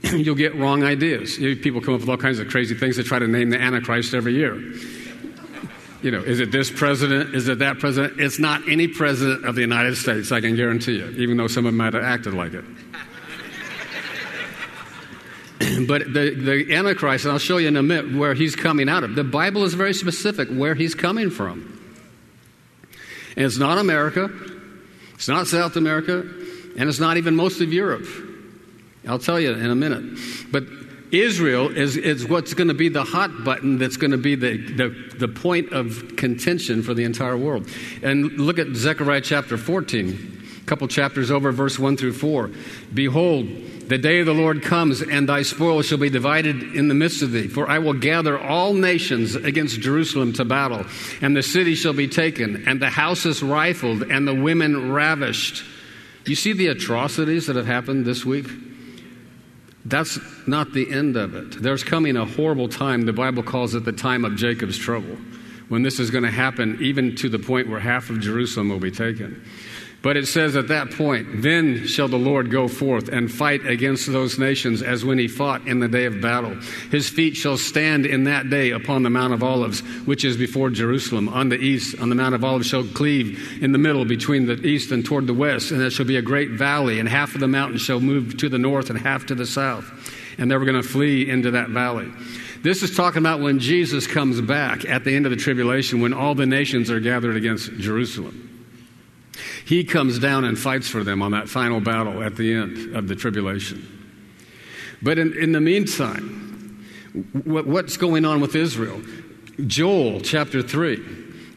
You'll 0.13 0.35
get 0.35 0.55
wrong 0.55 0.85
ideas. 0.85 1.37
People 1.37 1.81
come 1.81 1.95
up 1.95 2.01
with 2.01 2.09
all 2.09 2.17
kinds 2.17 2.39
of 2.39 2.49
crazy 2.49 2.75
things 2.75 2.97
to 2.97 3.05
try 3.05 3.19
to 3.19 3.29
name 3.29 3.51
the 3.51 3.61
Antichrist 3.61 4.13
every 4.13 4.35
year. 4.35 4.55
You 6.03 6.11
know, 6.11 6.21
is 6.21 6.41
it 6.41 6.53
this 6.53 6.71
president? 6.71 7.35
Is 7.35 7.49
it 7.49 7.61
that 7.61 7.79
president? 7.79 8.21
It's 8.21 8.39
not 8.39 8.69
any 8.69 8.89
president 8.89 9.47
of 9.47 9.55
the 9.55 9.63
United 9.63 9.97
States, 9.97 10.31
I 10.31 10.43
can 10.43 10.57
guarantee 10.57 10.99
you, 10.99 11.07
even 11.17 11.39
though 11.39 11.47
some 11.47 11.65
of 11.65 11.73
them 11.73 11.79
might 11.79 11.95
have 11.95 12.03
acted 12.03 12.35
like 12.35 12.53
it. 12.53 12.65
but 15.89 16.13
the, 16.13 16.35
the 16.35 16.75
Antichrist, 16.75 17.25
and 17.25 17.33
I'll 17.33 17.39
show 17.39 17.57
you 17.57 17.69
in 17.69 17.77
a 17.77 17.83
minute 17.83 18.15
where 18.15 18.35
he's 18.35 18.55
coming 18.55 18.91
out 18.91 19.05
of. 19.05 19.15
The 19.15 19.25
Bible 19.25 19.65
is 19.65 19.73
very 19.73 19.95
specific 19.95 20.49
where 20.51 20.75
he's 20.75 20.95
coming 20.95 21.31
from. 21.31 21.71
And 23.37 23.47
it's 23.47 23.59
not 23.59 23.79
America, 23.79 24.31
it's 25.15 25.29
not 25.29 25.47
South 25.47 25.77
America, 25.77 26.21
and 26.77 26.89
it's 26.91 27.01
not 27.01 27.17
even 27.17 27.35
most 27.35 27.63
of 27.63 27.73
Europe. 27.73 28.07
I'll 29.07 29.19
tell 29.19 29.39
you 29.39 29.53
in 29.53 29.71
a 29.71 29.75
minute. 29.75 30.19
But 30.51 30.65
Israel 31.15 31.69
is, 31.71 31.97
is 31.97 32.27
what's 32.27 32.55
going 32.55 32.69
to 32.69 32.75
be 32.75 32.89
the 32.89 33.05
hot 33.05 33.45
button 33.45 33.79
that's 33.79 33.97
going 33.97 34.11
to 34.11 34.19
be 34.19 34.35
the, 34.35 34.57
the, 34.57 35.17
the 35.19 35.29
point 35.29 35.73
of 35.73 36.17
contention 36.17 36.83
for 36.83 36.93
the 36.93 37.05
entire 37.05 37.37
world. 37.37 37.69
And 38.03 38.33
look 38.33 38.59
at 38.59 38.75
Zechariah 38.75 39.21
chapter 39.21 39.57
14, 39.57 40.43
a 40.61 40.65
couple 40.67 40.89
chapters 40.89 41.31
over, 41.31 41.53
verse 41.53 41.79
1 41.79 41.97
through 41.97 42.15
4. 42.15 42.51
Behold, 42.93 43.47
the 43.89 43.99
day 43.99 44.21
of 44.21 44.27
the 44.27 44.35
Lord 44.35 44.63
comes, 44.63 45.03
and 45.03 45.29
thy 45.29 45.43
spoil 45.43 45.83
shall 45.83 45.99
be 45.99 46.11
divided 46.11 46.75
in 46.75 46.89
the 46.89 46.95
midst 46.95 47.23
of 47.23 47.33
thee. 47.33 47.49
For 47.49 47.69
I 47.69 47.79
will 47.79 47.93
gather 47.93 48.39
all 48.39 48.73
nations 48.73 49.37
against 49.37 49.81
Jerusalem 49.81 50.33
to 50.35 50.45
battle, 50.45 50.85
and 51.21 51.37
the 51.37 51.43
city 51.43 51.75
shall 51.75 51.93
be 51.93 52.09
taken, 52.09 52.67
and 52.67 52.81
the 52.81 52.91
houses 52.91 53.43
rifled, 53.43 54.03
and 54.03 54.27
the 54.27 54.35
women 54.35 54.91
ravished. 54.91 55.63
You 56.25 56.35
see 56.35 56.55
the 56.55 56.69
atrocities 56.69 57.47
that 57.47 57.57
have 57.57 57.67
happened 57.67 58.07
this 58.07 58.25
week? 58.25 58.47
That's 59.85 60.19
not 60.47 60.73
the 60.73 60.91
end 60.91 61.17
of 61.17 61.35
it. 61.35 61.63
There's 61.63 61.85
coming 61.85 62.17
a 62.17 62.25
horrible 62.25 62.69
time. 62.69 63.03
The 63.03 63.13
Bible 63.13 63.43
calls 63.43 63.75
it 63.75 63.85
the 63.85 63.93
time 63.93 64.25
of 64.25 64.35
Jacob's 64.35 64.79
trouble, 64.79 65.17
when 65.69 65.83
this 65.83 66.01
is 66.01 66.11
going 66.11 66.25
to 66.25 66.31
happen, 66.31 66.79
even 66.81 67.15
to 67.17 67.29
the 67.29 67.39
point 67.39 67.69
where 67.69 67.81
half 67.81 68.09
of 68.09 68.21
Jerusalem 68.21 68.71
will 68.71 68.79
be 68.79 68.91
taken. 68.91 69.45
But 70.05 70.19
it 70.19 70.29
says 70.29 70.55
at 70.55 70.69
that 70.69 70.91
point, 70.91 71.41
then 71.41 71.87
shall 71.87 72.09
the 72.09 72.19
Lord 72.19 72.51
go 72.51 72.69
forth 72.69 73.09
and 73.09 73.33
fight 73.33 73.65
against 73.65 74.13
those 74.13 74.39
nations 74.39 74.83
as 74.83 75.03
when 75.03 75.19
he 75.19 75.29
fought 75.29 75.67
in 75.67 75.81
the 75.81 75.89
day 75.89 76.05
of 76.05 76.21
battle. 76.21 76.55
His 76.91 77.09
feet 77.09 77.37
shall 77.37 77.57
stand 77.57 78.05
in 78.05 78.25
that 78.25 78.51
day 78.51 78.73
upon 78.73 79.03
the 79.03 79.09
Mount 79.09 79.33
of 79.33 79.43
Olives, 79.43 79.81
which 80.05 80.23
is 80.23 80.37
before 80.37 80.69
Jerusalem. 80.69 81.31
On 81.31 81.49
the 81.49 81.57
east, 81.57 81.99
on 82.01 82.11
the 82.11 82.15
Mount 82.15 82.35
of 82.35 82.45
Olives 82.45 82.67
shall 82.67 82.85
cleave 82.85 83.63
in 83.63 83.73
the 83.73 83.79
middle 83.79 84.05
between 84.05 84.45
the 84.45 84.61
east 84.67 84.93
and 84.93 85.07
toward 85.07 85.27
the 85.27 85.33
west, 85.33 85.71
and 85.71 85.81
there 85.81 85.89
shall 85.89 86.05
be 86.05 86.19
a 86.19 86.23
great 86.23 86.51
valley, 86.51 87.01
and 87.01 87.09
half 87.09 87.35
of 87.35 87.41
the 87.41 87.49
mountain 87.49 87.79
shall 87.79 87.99
move 87.99 88.37
to 88.37 88.51
the 88.51 88.59
north 88.59 88.91
and 88.91 88.99
half 88.99 89.25
to 89.25 89.35
the 89.35 89.47
south. 89.47 89.91
And 90.37 90.51
they 90.51 90.57
were 90.59 90.67
going 90.67 90.83
to 90.83 90.87
flee 90.87 91.31
into 91.31 91.53
that 91.53 91.71
valley. 91.71 92.13
This 92.63 92.83
is 92.83 92.95
talking 92.95 93.21
about 93.21 93.41
when 93.41 93.59
Jesus 93.59 94.07
comes 94.07 94.43
back 94.43 94.85
at 94.85 95.05
the 95.05 95.17
end 95.17 95.25
of 95.25 95.31
the 95.31 95.39
tribulation, 95.39 96.03
when 96.03 96.13
all 96.13 96.35
the 96.35 96.45
nations 96.45 96.91
are 96.91 97.01
gathered 97.01 97.37
against 97.37 97.73
Jerusalem. 97.79 98.51
He 99.65 99.85
comes 99.85 100.19
down 100.19 100.45
and 100.45 100.59
fights 100.59 100.89
for 100.89 101.03
them 101.03 101.23
on 101.23 101.33
that 101.33 101.49
final 101.49 101.81
battle 101.81 102.23
at 102.23 102.37
the 102.37 102.53
end 102.55 102.95
of 102.95 103.09
the 103.09 103.15
tribulation. 103.15 103.89
But 105.03 105.19
in, 105.19 105.33
in 105.35 105.53
the 105.53 105.61
meantime, 105.61 106.85
what, 107.45 107.67
what's 107.67 107.97
going 107.97 108.25
on 108.25 108.41
with 108.41 108.55
Israel? 108.55 109.01
Joel 109.67 110.21
chapter 110.21 110.63
3 110.63 111.03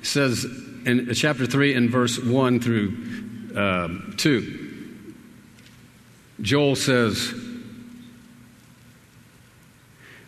says, 0.04 0.46
in 0.86 1.14
chapter 1.14 1.46
3 1.46 1.74
and 1.74 1.90
verse 1.90 2.20
1 2.20 2.60
through 2.60 3.52
uh, 3.56 3.90
2, 4.18 5.14
Joel 6.42 6.76
says, 6.76 7.34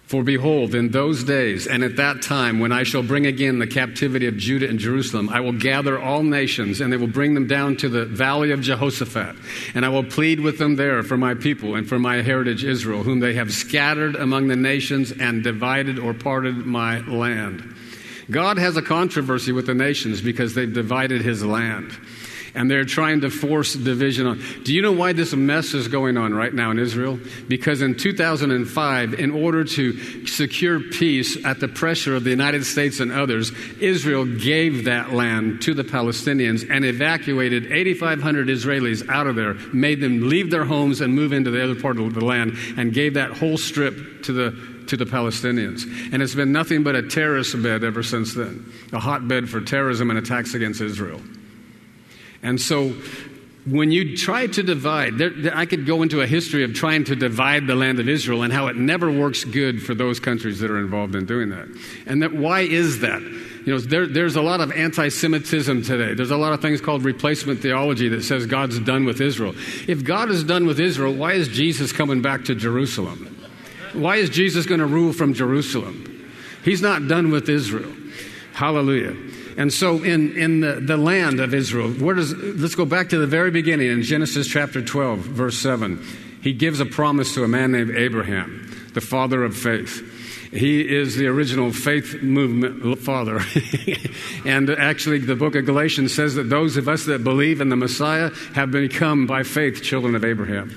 for 0.10 0.24
behold, 0.24 0.74
in 0.74 0.89
those 0.89 1.24
days 1.24 1.67
and 1.67 1.84
at 1.84 1.98
that 1.98 2.24
time, 2.24 2.60
when 2.60 2.72
I 2.72 2.82
shall 2.82 3.04
bring 3.04 3.28
again 3.28 3.60
the 3.60 3.67
captivity 3.67 4.26
of 4.26 4.38
Judah 4.38 4.67
and 4.67 4.80
Jerusalem, 4.80 5.30
I 5.30 5.39
will 5.39 5.52
gather 5.52 6.02
all 6.02 6.24
nations, 6.24 6.82
and 6.82 6.91
they 6.91 6.98
will 6.98 7.06
bring 7.06 7.36
them 7.36 7.45
down 7.45 7.78
to 7.78 7.89
the 7.89 8.06
valley 8.06 8.50
of 8.50 8.60
Jehoshaphat. 8.60 9.36
And 9.76 9.86
I 9.86 9.89
will 9.89 10.04
plead 10.04 10.39
with 10.39 10.58
them 10.58 10.78
there 10.78 11.04
for 11.04 11.15
my 11.15 11.36
people 11.36 11.76
and 11.76 11.88
for 11.88 12.00
my 12.00 12.24
heritage 12.24 12.63
Israel, 12.63 13.04
whom 13.04 13.19
they 13.19 13.36
have 13.36 13.54
scattered 13.54 14.15
among 14.15 14.48
the 14.48 14.56
nations 14.56 15.12
and 15.12 15.43
divided 15.43 16.00
or 16.00 16.15
parted 16.15 16.56
my 16.65 17.02
land. 17.02 17.76
God 18.32 18.58
has 18.58 18.78
a 18.78 18.82
controversy 18.82 19.52
with 19.52 19.67
the 19.67 19.76
nations 19.76 20.22
because 20.22 20.56
they've 20.56 20.74
divided 20.74 21.22
his 21.22 21.45
land 21.45 21.95
and 22.56 22.70
they're 22.70 22.86
trying 22.86 23.22
to 23.22 23.30
force 23.30 23.74
division 23.74 24.28
on. 24.28 24.42
Do 24.64 24.74
you 24.74 24.82
know 24.82 24.92
why 24.92 25.14
this 25.14 25.34
mess 25.34 25.74
is 25.74 25.88
going 25.88 26.18
on 26.18 26.34
right 26.34 26.54
now 26.54 26.72
in 26.72 26.80
Israel? 26.80 27.20
Because 27.48 27.82
in 27.82 27.96
2005, 27.96 29.14
in 29.14 29.32
order 29.32 29.64
to 29.64 30.26
secure 30.26 30.80
peace 30.80 31.44
at 31.46 31.60
the 31.60 31.68
pressure 31.68 32.16
of 32.16 32.24
the 32.24 32.30
United 32.30 32.66
States 32.66 33.00
and 33.00 33.12
others, 33.12 33.52
Israel 33.80 34.26
gave 34.26 34.86
that 34.86 35.12
land 35.14 35.62
to 35.64 35.74
the 35.74 35.84
Palestinians 35.84 36.70
and 36.70 36.86
evacuated 36.86 37.72
8,500 37.72 38.48
Israelis 38.48 39.08
out 39.10 39.28
of 39.28 39.36
there, 39.36 39.54
made 39.74 40.02
them 40.02 40.30
leave 40.30 40.52
their 40.52 40.66
homes 40.66 41.02
and 41.02 41.14
move 41.14 41.34
into 41.34 41.52
the 41.52 41.64
other 41.64 41.80
part 41.80 42.00
of 42.00 42.14
the 42.14 42.26
land, 42.26 42.58
and 42.78 42.94
gave 42.94 43.14
that 43.16 43.32
whole 43.32 43.58
strip 43.58 44.24
to 44.24 44.34
the 44.34 44.80
to 44.90 44.98
the 44.98 45.06
Palestinians. 45.06 45.84
And 46.12 46.22
it's 46.22 46.34
been 46.34 46.52
nothing 46.52 46.84
but 46.84 46.96
a 46.96 47.04
terrorist 47.04 47.62
bed 47.62 47.84
ever 47.84 48.04
since 48.04 48.34
then, 48.34 48.66
a 48.92 49.00
hotbed 49.00 49.48
for 49.48 49.62
terrorism 49.62 50.10
and 50.10 50.18
attacks 50.18 50.56
against 50.56 50.82
Israel. 50.82 51.22
And 52.41 52.60
so 52.60 52.93
when 53.65 53.91
you 53.91 54.15
try 54.15 54.47
to 54.47 54.63
divide, 54.63 55.17
there, 55.17 55.30
there, 55.30 55.56
I 55.56 55.65
could 55.65 55.86
go 55.86 56.02
into 56.02 56.21
a 56.21 56.28
history 56.28 56.63
of 56.63 56.73
trying 56.73 57.04
to 57.06 57.15
divide 57.15 57.67
the 57.67 57.75
land 57.75 57.99
of 57.99 58.08
Israel 58.08 58.43
and 58.43 58.54
how 58.54 58.67
it 58.67 58.75
never 58.75 59.12
works 59.12 59.43
good 59.43 59.84
for 59.84 59.93
those 59.93 60.19
countries 60.19 60.60
that 60.60 60.71
are 60.71 60.80
involved 60.80 61.15
in 61.15 61.25
doing 61.25 61.49
that. 61.49 61.67
And 62.06 62.23
that, 62.23 62.34
why 62.34 62.62
is 62.62 62.99
that? 62.99 63.21
You 63.21 63.73
know, 63.73 63.80
there, 63.80 64.08
there's 64.08 64.36
a 64.36 64.41
lot 64.41 64.62
of 64.62 64.71
anti 64.71 65.10
Semitism 65.10 65.84
today. 65.84 66.13
There's 66.13 66.32
a 66.32 66.38
lot 66.38 66.54
of 66.54 66.62
things 66.62 66.82
called 66.82 67.04
replacement 67.04 67.60
theology 67.60 68.08
that 68.10 68.23
says 68.23 68.45
God's 68.45 68.80
done 68.80 69.06
with 69.06 69.21
Israel. 69.21 69.54
If 69.88 70.04
God 70.04 70.30
is 70.30 70.43
done 70.43 70.65
with 70.65 70.80
Israel, 70.80 71.13
why 71.13 71.34
is 71.34 71.49
Jesus 71.49 71.91
coming 71.91 72.21
back 72.21 72.45
to 72.45 72.56
Jerusalem? 72.56 73.36
Why 73.93 74.15
is 74.15 74.30
Jesus 74.30 74.65
going 74.65 74.80
to 74.80 74.86
rule 74.86 75.13
from 75.13 75.34
Jerusalem? 75.34 76.32
He's 76.63 76.82
not 76.82 77.08
done 77.08 77.32
with 77.32 77.49
Israel. 77.49 77.91
Hallelujah. 78.54 79.15
And 79.60 79.74
so, 79.74 80.02
in, 80.02 80.38
in 80.38 80.62
the, 80.62 80.76
the 80.76 80.95
land 80.95 81.41
of 81.41 81.54
Israel, 81.54 81.89
where 81.89 82.15
does, 82.15 82.34
let's 82.34 82.76
go 82.76 82.86
back 82.86 83.10
to 83.10 83.17
the 83.17 83.28
very 83.28 83.52
beginning 83.52 83.91
in 83.91 84.04
Genesis 84.04 84.48
chapter 84.48 84.82
12, 84.82 85.19
verse 85.19 85.58
7. 85.58 86.02
He 86.41 86.54
gives 86.54 86.80
a 86.80 86.86
promise 86.86 87.34
to 87.34 87.43
a 87.43 87.48
man 87.50 87.74
named 87.74 87.93
Abraham, 87.93 88.74
the 88.93 89.02
father 89.02 89.43
of 89.43 89.58
faith. 89.58 90.50
He 90.54 90.80
is 90.80 91.17
the 91.17 91.28
original 91.28 91.74
faith 91.74 92.24
movement 92.24 93.00
father. 93.00 93.41
and 94.45 94.69
actually, 94.69 95.19
the 95.19 95.36
book 95.36 95.56
of 95.56 95.65
Galatians 95.65 96.15
says 96.15 96.36
that 96.36 96.50
those 96.50 96.78
of 96.78 96.88
us 96.88 97.04
that 97.08 97.26
believe 97.26 97.60
in 97.60 97.67
the 97.67 97.76
Messiah 97.76 98.32
have 98.56 98.72
become 98.72 99.28
by 99.28 99.43
faith 99.43 99.84
children 99.84 100.15
of 100.15 100.24
Abraham. 100.24 100.74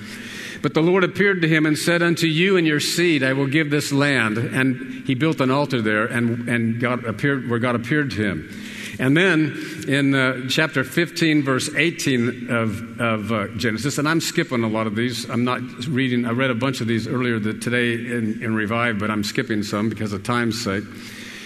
But 0.61 0.73
the 0.73 0.81
Lord 0.81 1.05
appeared 1.05 1.41
to 1.41 1.47
him 1.47 1.65
and 1.65 1.77
said, 1.77 2.01
Unto 2.01 2.27
you 2.27 2.57
and 2.57 2.67
your 2.67 2.81
seed 2.81 3.23
I 3.23 3.31
will 3.31 3.47
give 3.47 3.69
this 3.69 3.93
land. 3.93 4.37
And 4.37 5.05
he 5.05 5.15
built 5.15 5.39
an 5.39 5.51
altar 5.51 5.81
there, 5.81 6.05
and, 6.05 6.49
and 6.49 6.81
God 6.81 7.05
appeared, 7.05 7.49
where 7.49 7.59
God 7.59 7.75
appeared 7.75 8.11
to 8.11 8.23
him. 8.23 8.62
And 9.03 9.17
then 9.17 9.85
in 9.85 10.15
uh, 10.15 10.47
chapter 10.47 10.85
15, 10.85 11.43
verse 11.43 11.69
18 11.75 12.49
of, 12.49 13.01
of 13.01 13.31
uh, 13.33 13.47
Genesis, 13.57 13.97
and 13.97 14.07
I'm 14.07 14.21
skipping 14.21 14.63
a 14.63 14.69
lot 14.69 14.87
of 14.87 14.95
these. 14.95 15.29
I'm 15.29 15.43
not 15.43 15.59
reading, 15.87 16.25
I 16.25 16.31
read 16.31 16.51
a 16.51 16.55
bunch 16.55 16.79
of 16.79 16.87
these 16.87 17.05
earlier 17.05 17.37
today 17.41 17.95
in, 17.95 18.41
in 18.41 18.55
Revive, 18.55 18.99
but 18.99 19.11
I'm 19.11 19.25
skipping 19.25 19.61
some 19.61 19.89
because 19.89 20.13
of 20.13 20.23
time's 20.23 20.63
sake. 20.63 20.85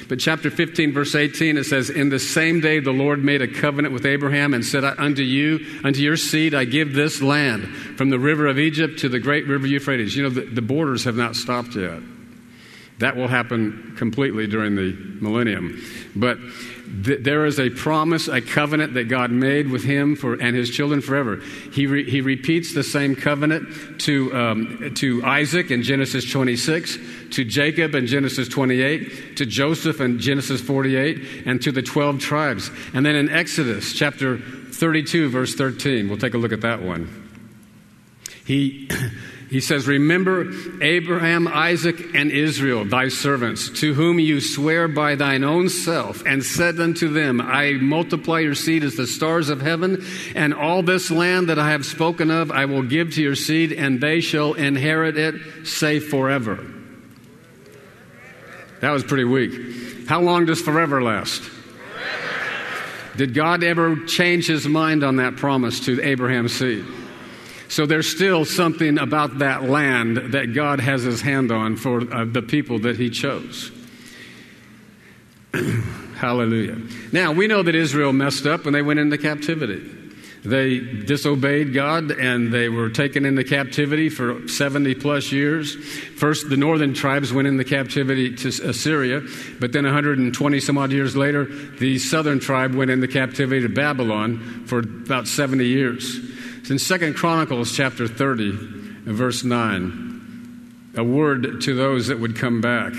But 0.08 0.20
chapter 0.20 0.52
15, 0.52 0.94
verse 0.94 1.16
18, 1.16 1.58
it 1.58 1.64
says, 1.64 1.90
In 1.90 2.10
the 2.10 2.20
same 2.20 2.60
day 2.62 2.80
the 2.80 2.92
Lord 2.92 3.24
made 3.24 3.42
a 3.42 3.48
covenant 3.48 3.92
with 3.92 4.06
Abraham 4.06 4.54
and 4.54 4.64
said, 4.64 4.84
Unto 4.84 5.24
you, 5.24 5.66
unto 5.84 6.00
your 6.00 6.16
seed, 6.16 6.54
I 6.54 6.64
give 6.64 6.94
this 6.94 7.24
land, 7.24 7.76
from 7.98 8.12
the 8.12 8.20
river 8.20 8.46
of 8.46 8.60
Egypt 8.60 9.00
to 9.00 9.10
the 9.10 9.20
great 9.20 9.48
river 9.48 9.66
Euphrates. 9.66 10.16
You 10.16 10.22
know, 10.22 10.30
the, 10.30 10.42
the 10.42 10.62
borders 10.62 11.06
have 11.06 11.16
not 11.16 11.36
stopped 11.36 11.76
yet. 11.76 12.04
That 13.00 13.16
will 13.16 13.28
happen 13.28 13.94
completely 13.96 14.48
during 14.48 14.76
the 14.76 14.94
millennium. 15.22 15.80
But 16.16 16.40
th- 17.04 17.20
there 17.22 17.46
is 17.46 17.60
a 17.60 17.70
promise, 17.70 18.28
a 18.28 18.42
covenant 18.42 18.96
that 18.96 19.04
God 19.04 19.30
made 19.30 19.70
with 19.70 19.84
him 19.84 20.16
for, 20.16 20.34
and 20.34 20.56
his 20.56 20.72
children 20.72 21.02
forever. 21.02 21.40
He, 21.72 21.86
re- 21.86 22.10
he 22.10 22.22
repeats 22.22 22.74
the 22.74 22.84
same 22.84 23.16
covenant 23.16 24.02
to, 24.02 24.34
um, 24.36 24.94
to 24.96 25.24
Isaac 25.24 25.70
in 25.70 25.84
Genesis 25.84 26.30
26, 26.32 26.98
to 27.32 27.46
Jacob 27.46 27.94
in 27.94 28.08
Genesis 28.08 28.48
28, 28.48 29.38
to 29.38 29.46
Joseph 29.46 30.02
in 30.02 30.18
Genesis 30.18 30.60
48, 30.60 31.46
and 31.46 31.62
to 31.62 31.72
the 31.72 31.84
12 31.84 32.20
tribes. 32.20 32.72
And 32.96 33.06
then 33.06 33.16
in 33.16 33.30
Exodus 33.30 33.94
chapter 33.94 34.40
32, 34.40 35.30
verse 35.30 35.54
13, 35.54 36.10
we'll 36.10 36.18
take 36.18 36.34
a 36.34 36.40
look 36.40 36.52
at 36.52 36.62
that 36.62 36.82
one. 36.82 37.30
He. 38.44 38.90
He 39.50 39.62
says, 39.62 39.88
Remember 39.88 40.52
Abraham, 40.82 41.48
Isaac, 41.48 42.14
and 42.14 42.32
Israel, 42.32 42.84
thy 42.84 43.08
servants, 43.08 43.70
to 43.80 43.94
whom 43.94 44.20
you 44.20 44.42
swear 44.42 44.90
by 44.90 45.16
thine 45.16 45.46
own 45.46 45.70
self, 45.70 46.26
and 46.26 46.44
said 46.44 46.80
unto 46.80 47.08
them, 47.08 47.40
I 47.40 47.74
multiply 47.74 48.40
your 48.40 48.56
seed 48.56 48.84
as 48.84 48.96
the 48.96 49.08
stars 49.08 49.50
of 49.50 49.62
heaven, 49.62 50.04
and 50.36 50.54
all 50.54 50.84
this 50.84 51.10
land 51.10 51.48
that 51.48 51.60
I 51.60 51.72
have 51.72 51.86
spoken 51.86 52.30
of 52.30 52.52
I 52.52 52.66
will 52.66 52.84
give 52.84 53.14
to 53.14 53.22
your 53.22 53.36
seed, 53.36 53.72
and 53.72 54.02
they 54.02 54.20
shall 54.20 54.54
inherit 54.54 55.18
it, 55.18 55.36
say 55.66 56.00
forever. 56.00 56.66
That 58.82 58.92
was 58.92 59.04
pretty 59.04 59.24
weak. 59.24 60.08
How 60.08 60.22
long 60.22 60.46
does 60.46 60.62
forever 60.62 61.02
last? 61.02 61.50
Did 63.16 63.34
God 63.34 63.64
ever 63.64 63.96
change 64.06 64.46
his 64.48 64.68
mind 64.68 65.04
on 65.04 65.16
that 65.16 65.38
promise 65.38 65.80
to 65.86 66.02
Abraham's 66.04 66.54
seed? 66.54 66.86
So 67.70 67.86
there's 67.86 68.08
still 68.08 68.46
something 68.46 68.98
about 68.98 69.40
that 69.40 69.64
land 69.64 70.18
that 70.34 70.54
God 70.54 70.80
has 70.80 71.04
his 71.04 71.22
hand 71.22 71.52
on 71.52 71.76
for 71.76 72.02
uh, 72.14 72.26
the 72.26 72.42
people 72.42 72.80
that 72.80 72.98
he 72.98 73.10
chose. 73.10 73.72
Hallelujah. 76.16 76.78
Now, 77.12 77.32
we 77.32 77.48
know 77.48 77.62
that 77.64 77.76
Israel 77.76 78.14
messed 78.14 78.46
up 78.46 78.66
when 78.66 78.74
they 78.74 78.82
went 78.82 79.00
into 79.00 79.18
captivity. 79.18 79.98
They 80.44 80.80
disobeyed 80.80 81.74
God 81.74 82.12
and 82.12 82.54
they 82.54 82.70
were 82.70 82.90
taken 82.90 83.26
into 83.26 83.44
captivity 83.44 84.08
for 84.08 84.48
70 84.48 84.96
plus 84.96 85.32
years. 85.32 85.76
First, 85.76 86.50
the 86.50 86.56
northern 86.56 86.94
tribes 86.94 87.34
went 87.34 87.50
into 87.50 87.66
captivity 87.66 88.34
to 88.36 88.48
Assyria, 88.48 89.22
but 89.60 89.74
then 89.74 89.84
120 89.84 90.60
some 90.62 90.78
odd 90.78 90.92
years 90.92 91.18
later, 91.18 91.46
the 91.46 92.00
southern 92.00 92.40
tribe 92.40 92.76
went 92.76 92.92
into 92.92 93.08
captivity 93.08 93.62
to 93.62 93.70
Babylon 93.70 94.64
for 94.66 94.80
about 94.80 95.28
70 95.28 95.66
years. 95.66 96.18
It's 96.68 96.72
in 96.74 96.80
Second 96.80 97.16
Chronicles 97.16 97.72
chapter 97.72 98.10
30, 98.10 98.50
and 98.50 99.16
verse 99.16 99.42
9. 99.46 100.92
A 100.98 101.04
word 101.06 101.62
to 101.62 101.74
those 101.74 102.08
that 102.08 102.20
would 102.20 102.36
come 102.36 102.60
back 102.60 102.92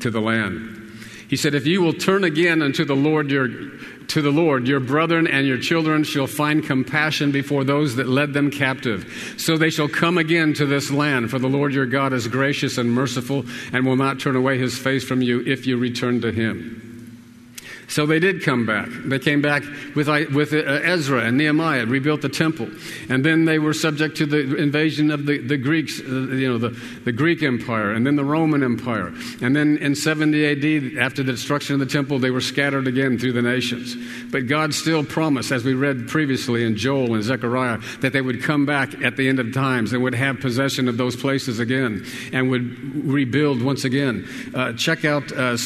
to 0.00 0.10
the 0.10 0.20
land. 0.20 0.90
He 1.28 1.36
said, 1.36 1.54
If 1.54 1.68
you 1.68 1.82
will 1.82 1.92
turn 1.92 2.24
again 2.24 2.62
unto 2.62 2.84
the 2.84 2.96
Lord 2.96 3.30
your 3.30 3.46
to 3.46 4.22
the 4.22 4.32
Lord, 4.32 4.66
your 4.66 4.80
brethren 4.80 5.28
and 5.28 5.46
your 5.46 5.58
children 5.58 6.02
shall 6.02 6.26
find 6.26 6.64
compassion 6.64 7.30
before 7.30 7.62
those 7.62 7.94
that 7.94 8.08
led 8.08 8.32
them 8.32 8.50
captive. 8.50 9.36
So 9.38 9.56
they 9.56 9.70
shall 9.70 9.86
come 9.86 10.18
again 10.18 10.52
to 10.54 10.66
this 10.66 10.90
land, 10.90 11.30
for 11.30 11.38
the 11.38 11.46
Lord 11.46 11.72
your 11.74 11.86
God 11.86 12.12
is 12.12 12.26
gracious 12.26 12.76
and 12.76 12.90
merciful, 12.90 13.44
and 13.72 13.86
will 13.86 13.94
not 13.94 14.18
turn 14.18 14.34
away 14.34 14.58
his 14.58 14.76
face 14.76 15.04
from 15.04 15.22
you 15.22 15.44
if 15.46 15.64
you 15.64 15.76
return 15.76 16.22
to 16.22 16.32
him. 16.32 16.85
So 17.88 18.04
they 18.04 18.18
did 18.18 18.42
come 18.42 18.66
back. 18.66 18.88
They 18.90 19.18
came 19.18 19.40
back 19.40 19.62
with, 19.94 20.08
with 20.08 20.52
uh, 20.52 20.56
Ezra 20.56 21.20
and 21.20 21.36
Nehemiah, 21.36 21.86
rebuilt 21.86 22.22
the 22.22 22.28
temple. 22.28 22.68
And 23.08 23.24
then 23.24 23.44
they 23.44 23.58
were 23.58 23.72
subject 23.72 24.16
to 24.18 24.26
the 24.26 24.56
invasion 24.56 25.10
of 25.10 25.26
the, 25.26 25.38
the 25.38 25.56
Greeks, 25.56 26.00
uh, 26.00 26.04
you 26.04 26.48
know, 26.50 26.58
the, 26.58 26.70
the 27.04 27.12
Greek 27.12 27.42
Empire, 27.42 27.92
and 27.92 28.06
then 28.06 28.16
the 28.16 28.24
Roman 28.24 28.62
Empire. 28.62 29.12
And 29.40 29.54
then 29.54 29.78
in 29.78 29.94
70 29.94 30.46
AD, 30.46 30.98
after 30.98 31.22
the 31.22 31.32
destruction 31.32 31.74
of 31.74 31.80
the 31.80 31.86
temple, 31.86 32.18
they 32.18 32.30
were 32.30 32.40
scattered 32.40 32.88
again 32.88 33.18
through 33.18 33.32
the 33.32 33.42
nations. 33.42 33.96
But 34.32 34.48
God 34.48 34.74
still 34.74 35.04
promised, 35.04 35.52
as 35.52 35.64
we 35.64 35.74
read 35.74 36.08
previously 36.08 36.64
in 36.64 36.76
Joel 36.76 37.14
and 37.14 37.22
Zechariah, 37.22 37.78
that 38.00 38.12
they 38.12 38.20
would 38.20 38.42
come 38.42 38.66
back 38.66 39.00
at 39.02 39.16
the 39.16 39.28
end 39.28 39.38
of 39.38 39.52
times 39.52 39.92
and 39.92 40.02
would 40.02 40.14
have 40.14 40.40
possession 40.40 40.88
of 40.88 40.96
those 40.96 41.14
places 41.14 41.60
again 41.60 42.04
and 42.32 42.50
would 42.50 43.06
rebuild 43.06 43.62
once 43.62 43.84
again. 43.84 44.26
Uh, 44.54 44.72
check 44.72 45.04
out 45.04 45.30
uh, 45.32 45.56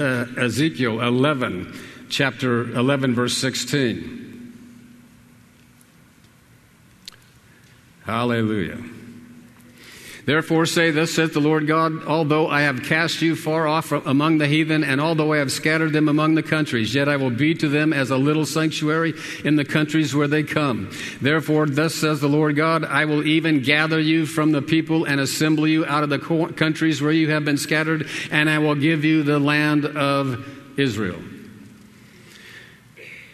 uh 0.00 0.26
Ezekiel 0.36 1.00
11 1.00 1.59
chapter 2.08 2.70
11, 2.72 3.14
verse 3.14 3.36
16. 3.36 4.20
Hallelujah. 8.04 8.78
Therefore, 10.26 10.66
say, 10.66 10.90
Thus 10.90 11.12
saith 11.12 11.32
the 11.32 11.40
Lord 11.40 11.66
God, 11.66 12.04
although 12.04 12.46
I 12.46 12.62
have 12.62 12.84
cast 12.84 13.22
you 13.22 13.34
far 13.34 13.66
off 13.66 13.90
among 13.90 14.38
the 14.38 14.46
heathen, 14.46 14.84
and 14.84 15.00
although 15.00 15.32
I 15.32 15.38
have 15.38 15.50
scattered 15.50 15.92
them 15.92 16.08
among 16.08 16.34
the 16.34 16.42
countries, 16.42 16.94
yet 16.94 17.08
I 17.08 17.16
will 17.16 17.30
be 17.30 17.54
to 17.54 17.68
them 17.68 17.92
as 17.92 18.10
a 18.10 18.16
little 18.16 18.46
sanctuary 18.46 19.14
in 19.44 19.56
the 19.56 19.64
countries 19.64 20.14
where 20.14 20.28
they 20.28 20.42
come. 20.42 20.90
Therefore, 21.20 21.66
thus 21.66 21.94
says 21.94 22.20
the 22.20 22.28
Lord 22.28 22.54
God, 22.54 22.84
I 22.84 23.06
will 23.06 23.26
even 23.26 23.62
gather 23.62 23.98
you 23.98 24.26
from 24.26 24.52
the 24.52 24.62
people 24.62 25.04
and 25.04 25.20
assemble 25.20 25.66
you 25.66 25.86
out 25.86 26.04
of 26.04 26.10
the 26.10 26.18
countries 26.56 27.00
where 27.00 27.12
you 27.12 27.30
have 27.30 27.44
been 27.44 27.58
scattered, 27.58 28.06
and 28.30 28.48
I 28.48 28.58
will 28.58 28.76
give 28.76 29.04
you 29.04 29.22
the 29.22 29.38
land 29.38 29.84
of 29.84 30.46
Israel. 30.76 31.18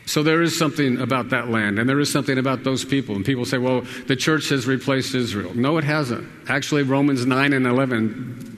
So 0.06 0.22
there 0.22 0.40
is 0.40 0.56
something 0.56 1.00
about 1.00 1.30
that 1.30 1.48
land, 1.48 1.78
and 1.78 1.88
there 1.88 1.98
is 1.98 2.10
something 2.10 2.38
about 2.38 2.62
those 2.62 2.84
people. 2.84 3.16
And 3.16 3.24
people 3.24 3.44
say, 3.44 3.58
well, 3.58 3.82
the 4.06 4.16
church 4.16 4.48
has 4.50 4.66
replaced 4.66 5.14
Israel. 5.14 5.52
No, 5.54 5.78
it 5.78 5.84
hasn't. 5.84 6.26
Actually, 6.48 6.84
Romans 6.84 7.26
9 7.26 7.52
and 7.52 7.66
11 7.66 8.56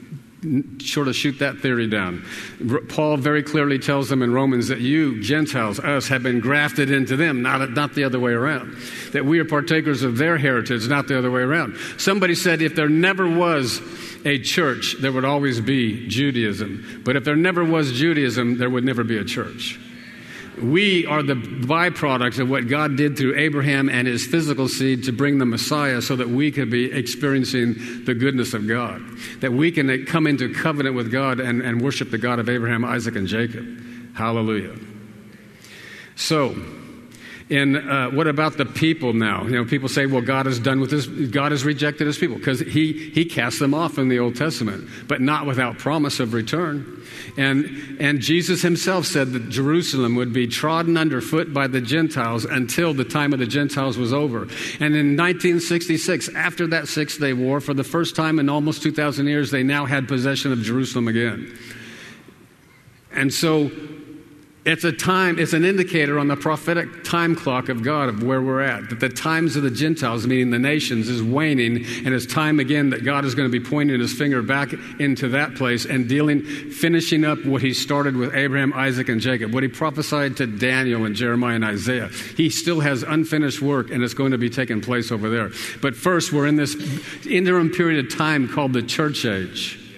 sort 0.79 1.07
of 1.07 1.15
shoot 1.15 1.39
that 1.39 1.57
theory 1.59 1.87
down. 1.87 2.23
Paul 2.87 3.17
very 3.17 3.43
clearly 3.43 3.77
tells 3.77 4.09
them 4.09 4.21
in 4.21 4.31
Romans 4.31 4.69
that 4.69 4.79
you, 4.79 5.21
Gentiles, 5.21 5.79
us, 5.79 6.07
have 6.07 6.23
been 6.23 6.39
grafted 6.39 6.91
into 6.91 7.17
them, 7.17 7.41
not, 7.41 7.71
not 7.71 7.93
the 7.93 8.03
other 8.03 8.19
way 8.19 8.31
around. 8.31 8.77
That 9.11 9.25
we 9.25 9.39
are 9.39 9.45
partakers 9.45 10.03
of 10.03 10.17
their 10.17 10.37
heritage, 10.37 10.87
not 10.87 11.07
the 11.07 11.17
other 11.17 11.31
way 11.31 11.41
around. 11.41 11.77
Somebody 11.97 12.35
said 12.35 12.61
if 12.61 12.75
there 12.75 12.87
never 12.87 13.27
was 13.27 13.81
a 14.23 14.39
church, 14.39 14.95
there 14.99 15.11
would 15.11 15.25
always 15.25 15.59
be 15.59 16.07
Judaism. 16.07 17.01
But 17.03 17.15
if 17.15 17.25
there 17.25 17.35
never 17.35 17.65
was 17.65 17.91
Judaism, 17.91 18.57
there 18.57 18.69
would 18.69 18.85
never 18.85 19.03
be 19.03 19.17
a 19.17 19.25
church. 19.25 19.79
We 20.61 21.05
are 21.05 21.23
the 21.23 21.35
byproducts 21.35 22.39
of 22.39 22.49
what 22.49 22.67
God 22.67 22.97
did 22.97 23.17
through 23.17 23.37
Abraham 23.37 23.89
and 23.89 24.07
his 24.07 24.25
physical 24.25 24.67
seed 24.67 25.03
to 25.05 25.11
bring 25.11 25.37
the 25.37 25.45
Messiah 25.45 26.01
so 26.01 26.15
that 26.15 26.29
we 26.29 26.51
could 26.51 26.69
be 26.69 26.91
experiencing 26.91 28.05
the 28.05 28.13
goodness 28.13 28.53
of 28.53 28.67
God. 28.67 29.01
That 29.39 29.53
we 29.53 29.71
can 29.71 30.05
come 30.05 30.27
into 30.27 30.53
covenant 30.53 30.95
with 30.95 31.11
God 31.11 31.39
and, 31.39 31.61
and 31.61 31.81
worship 31.81 32.11
the 32.11 32.17
God 32.17 32.39
of 32.39 32.49
Abraham, 32.49 32.83
Isaac, 32.83 33.15
and 33.15 33.27
Jacob. 33.27 33.65
Hallelujah. 34.15 34.75
So, 36.15 36.55
in 37.49 37.75
uh, 37.75 38.11
what 38.11 38.27
about 38.27 38.57
the 38.57 38.65
people 38.65 39.13
now? 39.13 39.43
You 39.43 39.51
know, 39.51 39.65
people 39.65 39.89
say, 39.89 40.05
well, 40.05 40.21
God 40.21 40.45
is 40.45 40.59
done 40.59 40.79
with 40.79 40.91
this. 40.91 41.07
God 41.07 41.51
has 41.51 41.65
rejected 41.65 42.05
his 42.05 42.17
people 42.17 42.37
because 42.37 42.59
he, 42.59 42.93
he 42.93 43.25
cast 43.25 43.59
them 43.59 43.73
off 43.73 43.97
in 43.97 44.07
the 44.07 44.19
Old 44.19 44.35
Testament, 44.35 44.87
but 45.07 45.19
not 45.19 45.47
without 45.47 45.79
promise 45.79 46.19
of 46.19 46.33
return. 46.33 47.01
And, 47.37 47.97
and 47.99 48.19
Jesus 48.19 48.61
himself 48.61 49.07
said 49.07 49.33
that 49.33 49.49
Jerusalem 49.49 50.15
would 50.15 50.31
be 50.31 50.45
trodden 50.45 50.95
underfoot 50.95 51.51
by 51.51 51.65
the 51.65 51.81
Gentiles 51.81 52.45
until 52.45 52.93
the 52.93 53.03
time 53.03 53.33
of 53.33 53.39
the 53.39 53.47
Gentiles 53.47 53.97
was 53.97 54.13
over. 54.13 54.43
And 54.79 54.95
in 54.95 55.17
1966, 55.17 56.29
after 56.35 56.67
that 56.67 56.87
Six 56.87 57.17
Day 57.17 57.33
War, 57.33 57.61
for 57.61 57.73
the 57.73 57.83
first 57.83 58.15
time 58.15 58.37
in 58.37 58.47
almost 58.47 58.83
2,000 58.83 59.25
years, 59.25 59.49
they 59.49 59.63
now 59.63 59.85
had 59.85 60.07
possession 60.07 60.51
of 60.51 60.59
Jerusalem 60.59 61.07
again. 61.07 61.57
And 63.11 63.33
so 63.33 63.71
it's 64.65 64.83
a 64.83 64.91
time, 64.91 65.39
it's 65.39 65.53
an 65.53 65.63
indicator 65.63 66.19
on 66.19 66.27
the 66.27 66.35
prophetic 66.35 67.03
time 67.03 67.35
clock 67.35 67.69
of 67.69 67.81
God 67.81 68.09
of 68.09 68.21
where 68.21 68.41
we're 68.41 68.61
at. 68.61 68.89
That 68.89 68.99
the 68.99 69.09
times 69.09 69.55
of 69.55 69.63
the 69.63 69.71
Gentiles, 69.71 70.27
meaning 70.27 70.51
the 70.51 70.59
nations, 70.59 71.07
is 71.07 71.23
waning, 71.23 71.85
and 72.05 72.13
it's 72.13 72.25
time 72.25 72.59
again 72.59 72.89
that 72.89 73.05
God 73.05 73.23
is 73.23 73.35
going 73.35 73.49
to 73.49 73.59
be 73.59 73.65
pointing 73.65 73.99
his 73.99 74.13
finger 74.13 74.41
back 74.41 74.73
into 74.99 75.29
that 75.29 75.55
place 75.55 75.85
and 75.85 76.09
dealing, 76.09 76.43
finishing 76.43 77.23
up 77.23 77.43
what 77.45 77.61
he 77.61 77.73
started 77.73 78.17
with 78.17 78.35
Abraham, 78.35 78.73
Isaac, 78.73 79.07
and 79.07 79.21
Jacob, 79.21 79.53
what 79.53 79.63
he 79.63 79.69
prophesied 79.69 80.37
to 80.37 80.45
Daniel 80.45 81.05
and 81.05 81.15
Jeremiah 81.15 81.55
and 81.55 81.65
Isaiah. 81.65 82.09
He 82.35 82.49
still 82.49 82.81
has 82.81 83.03
unfinished 83.03 83.61
work, 83.61 83.89
and 83.91 84.03
it's 84.03 84.13
going 84.13 84.31
to 84.31 84.37
be 84.37 84.49
taking 84.49 84.81
place 84.81 85.11
over 85.11 85.29
there. 85.29 85.51
But 85.81 85.95
first, 85.95 86.33
we're 86.33 86.47
in 86.47 86.57
this 86.57 86.75
interim 87.25 87.69
period 87.69 88.05
of 88.05 88.15
time 88.15 88.49
called 88.49 88.73
the 88.73 88.83
church 88.83 89.25
age. 89.25 89.88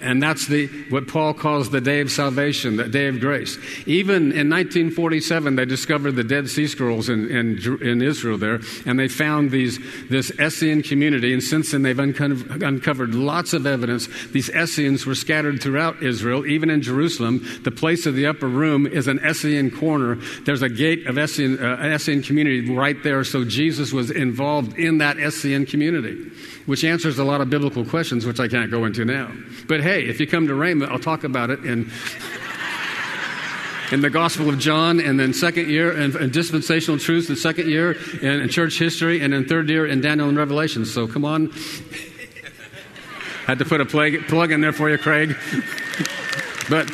And 0.00 0.22
that's 0.22 0.46
the, 0.46 0.66
what 0.88 1.08
Paul 1.08 1.34
calls 1.34 1.70
the 1.70 1.80
day 1.80 2.00
of 2.00 2.10
salvation, 2.10 2.76
the 2.76 2.88
day 2.88 3.06
of 3.06 3.20
grace. 3.20 3.58
Even 3.86 4.32
in 4.32 4.48
1947, 4.48 5.56
they 5.56 5.66
discovered 5.66 6.12
the 6.12 6.24
Dead 6.24 6.48
Sea 6.48 6.66
Scrolls 6.66 7.10
in, 7.10 7.30
in, 7.30 7.82
in 7.82 8.00
Israel 8.00 8.38
there, 8.38 8.60
and 8.86 8.98
they 8.98 9.08
found 9.08 9.50
these, 9.50 9.78
this 10.08 10.30
Essene 10.38 10.82
community. 10.82 11.34
And 11.34 11.42
since 11.42 11.72
then, 11.72 11.82
they've 11.82 11.98
uncovered, 11.98 13.14
lots 13.14 13.52
of 13.52 13.66
evidence. 13.66 14.08
These 14.28 14.48
Essenes 14.50 15.04
were 15.04 15.14
scattered 15.14 15.62
throughout 15.62 16.02
Israel, 16.02 16.46
even 16.46 16.70
in 16.70 16.80
Jerusalem. 16.80 17.44
The 17.64 17.70
place 17.70 18.06
of 18.06 18.14
the 18.14 18.26
upper 18.26 18.48
room 18.48 18.86
is 18.86 19.06
an 19.06 19.18
Essene 19.18 19.70
corner. 19.70 20.16
There's 20.46 20.62
a 20.62 20.70
gate 20.70 21.06
of 21.06 21.18
Essene, 21.18 21.62
uh, 21.62 21.76
Essene 21.82 22.22
community 22.22 22.74
right 22.74 22.96
there, 23.02 23.22
so 23.24 23.44
Jesus 23.44 23.92
was 23.92 24.10
involved 24.10 24.78
in 24.78 24.98
that 24.98 25.18
Essene 25.18 25.66
community 25.66 26.30
which 26.70 26.84
answers 26.84 27.18
a 27.18 27.24
lot 27.24 27.40
of 27.40 27.50
biblical 27.50 27.84
questions, 27.84 28.24
which 28.24 28.38
I 28.38 28.46
can't 28.46 28.70
go 28.70 28.84
into 28.84 29.04
now. 29.04 29.32
But 29.66 29.80
hey, 29.80 29.89
if 29.98 30.20
you 30.20 30.26
come 30.26 30.46
to 30.46 30.52
Rhema, 30.52 30.88
I'll 30.88 30.98
talk 30.98 31.24
about 31.24 31.50
it 31.50 31.64
in, 31.64 31.90
in 33.92 34.00
the 34.00 34.10
Gospel 34.10 34.48
of 34.48 34.58
John, 34.58 35.00
and 35.00 35.18
then 35.18 35.32
second 35.32 35.68
year 35.68 35.92
in, 35.92 36.16
in 36.16 36.30
dispensational 36.30 36.98
truths, 36.98 37.28
the 37.28 37.36
second 37.36 37.68
year 37.68 37.92
in, 38.22 38.40
in 38.40 38.48
church 38.48 38.78
history, 38.78 39.20
and 39.20 39.32
then 39.32 39.46
third 39.46 39.68
year 39.68 39.86
in 39.86 40.00
Daniel 40.00 40.28
and 40.28 40.38
Revelation. 40.38 40.84
So 40.84 41.08
come 41.08 41.24
on. 41.24 41.52
Had 43.46 43.58
to 43.58 43.64
put 43.64 43.80
a 43.80 43.84
plug, 43.84 44.12
plug 44.28 44.52
in 44.52 44.60
there 44.60 44.72
for 44.72 44.88
you, 44.88 44.98
Craig. 44.98 45.36
but 46.68 46.88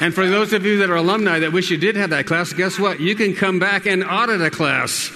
and 0.00 0.12
for 0.12 0.26
those 0.26 0.52
of 0.52 0.66
you 0.66 0.78
that 0.78 0.90
are 0.90 0.96
alumni 0.96 1.38
that 1.38 1.52
wish 1.52 1.70
you 1.70 1.76
did 1.76 1.96
have 1.96 2.10
that 2.10 2.26
class, 2.26 2.52
guess 2.52 2.78
what? 2.78 3.00
You 3.00 3.14
can 3.14 3.34
come 3.34 3.58
back 3.58 3.86
and 3.86 4.04
audit 4.04 4.42
a 4.42 4.50
class 4.50 5.10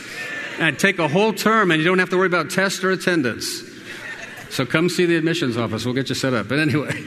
and 0.59 0.79
take 0.79 0.99
a 0.99 1.09
whole 1.09 1.33
term, 1.33 1.71
and 1.71 1.81
you 1.81 1.85
don't 1.85 1.99
have 1.99 2.11
to 2.11 2.17
worry 2.17 2.27
about 2.27 2.51
test 2.51 2.85
or 2.85 2.91
attendance. 2.91 3.69
So 4.51 4.65
come 4.67 4.89
see 4.89 5.07
the 5.07 5.17
admissions 5.17 5.57
office. 5.57 5.85
We'll 5.85 5.95
get 5.95 6.09
you 6.09 6.15
set 6.15 6.35
up. 6.35 6.49
But 6.49 6.59
anyway. 6.59 7.05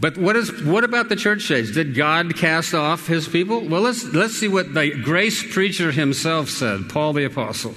But 0.00 0.16
what, 0.16 0.36
is, 0.36 0.62
what 0.62 0.84
about 0.84 1.08
the 1.08 1.16
church 1.16 1.50
age? 1.50 1.74
Did 1.74 1.94
God 1.94 2.36
cast 2.36 2.72
off 2.72 3.06
his 3.08 3.26
people? 3.26 3.66
Well, 3.66 3.80
let's, 3.80 4.04
let's 4.04 4.34
see 4.34 4.46
what 4.46 4.72
the 4.72 4.90
grace 4.90 5.42
preacher 5.52 5.90
himself 5.90 6.48
said, 6.48 6.88
Paul 6.88 7.14
the 7.14 7.24
Apostle, 7.24 7.74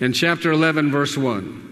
in 0.00 0.12
chapter 0.12 0.52
11, 0.52 0.92
verse 0.92 1.16
1. 1.16 1.64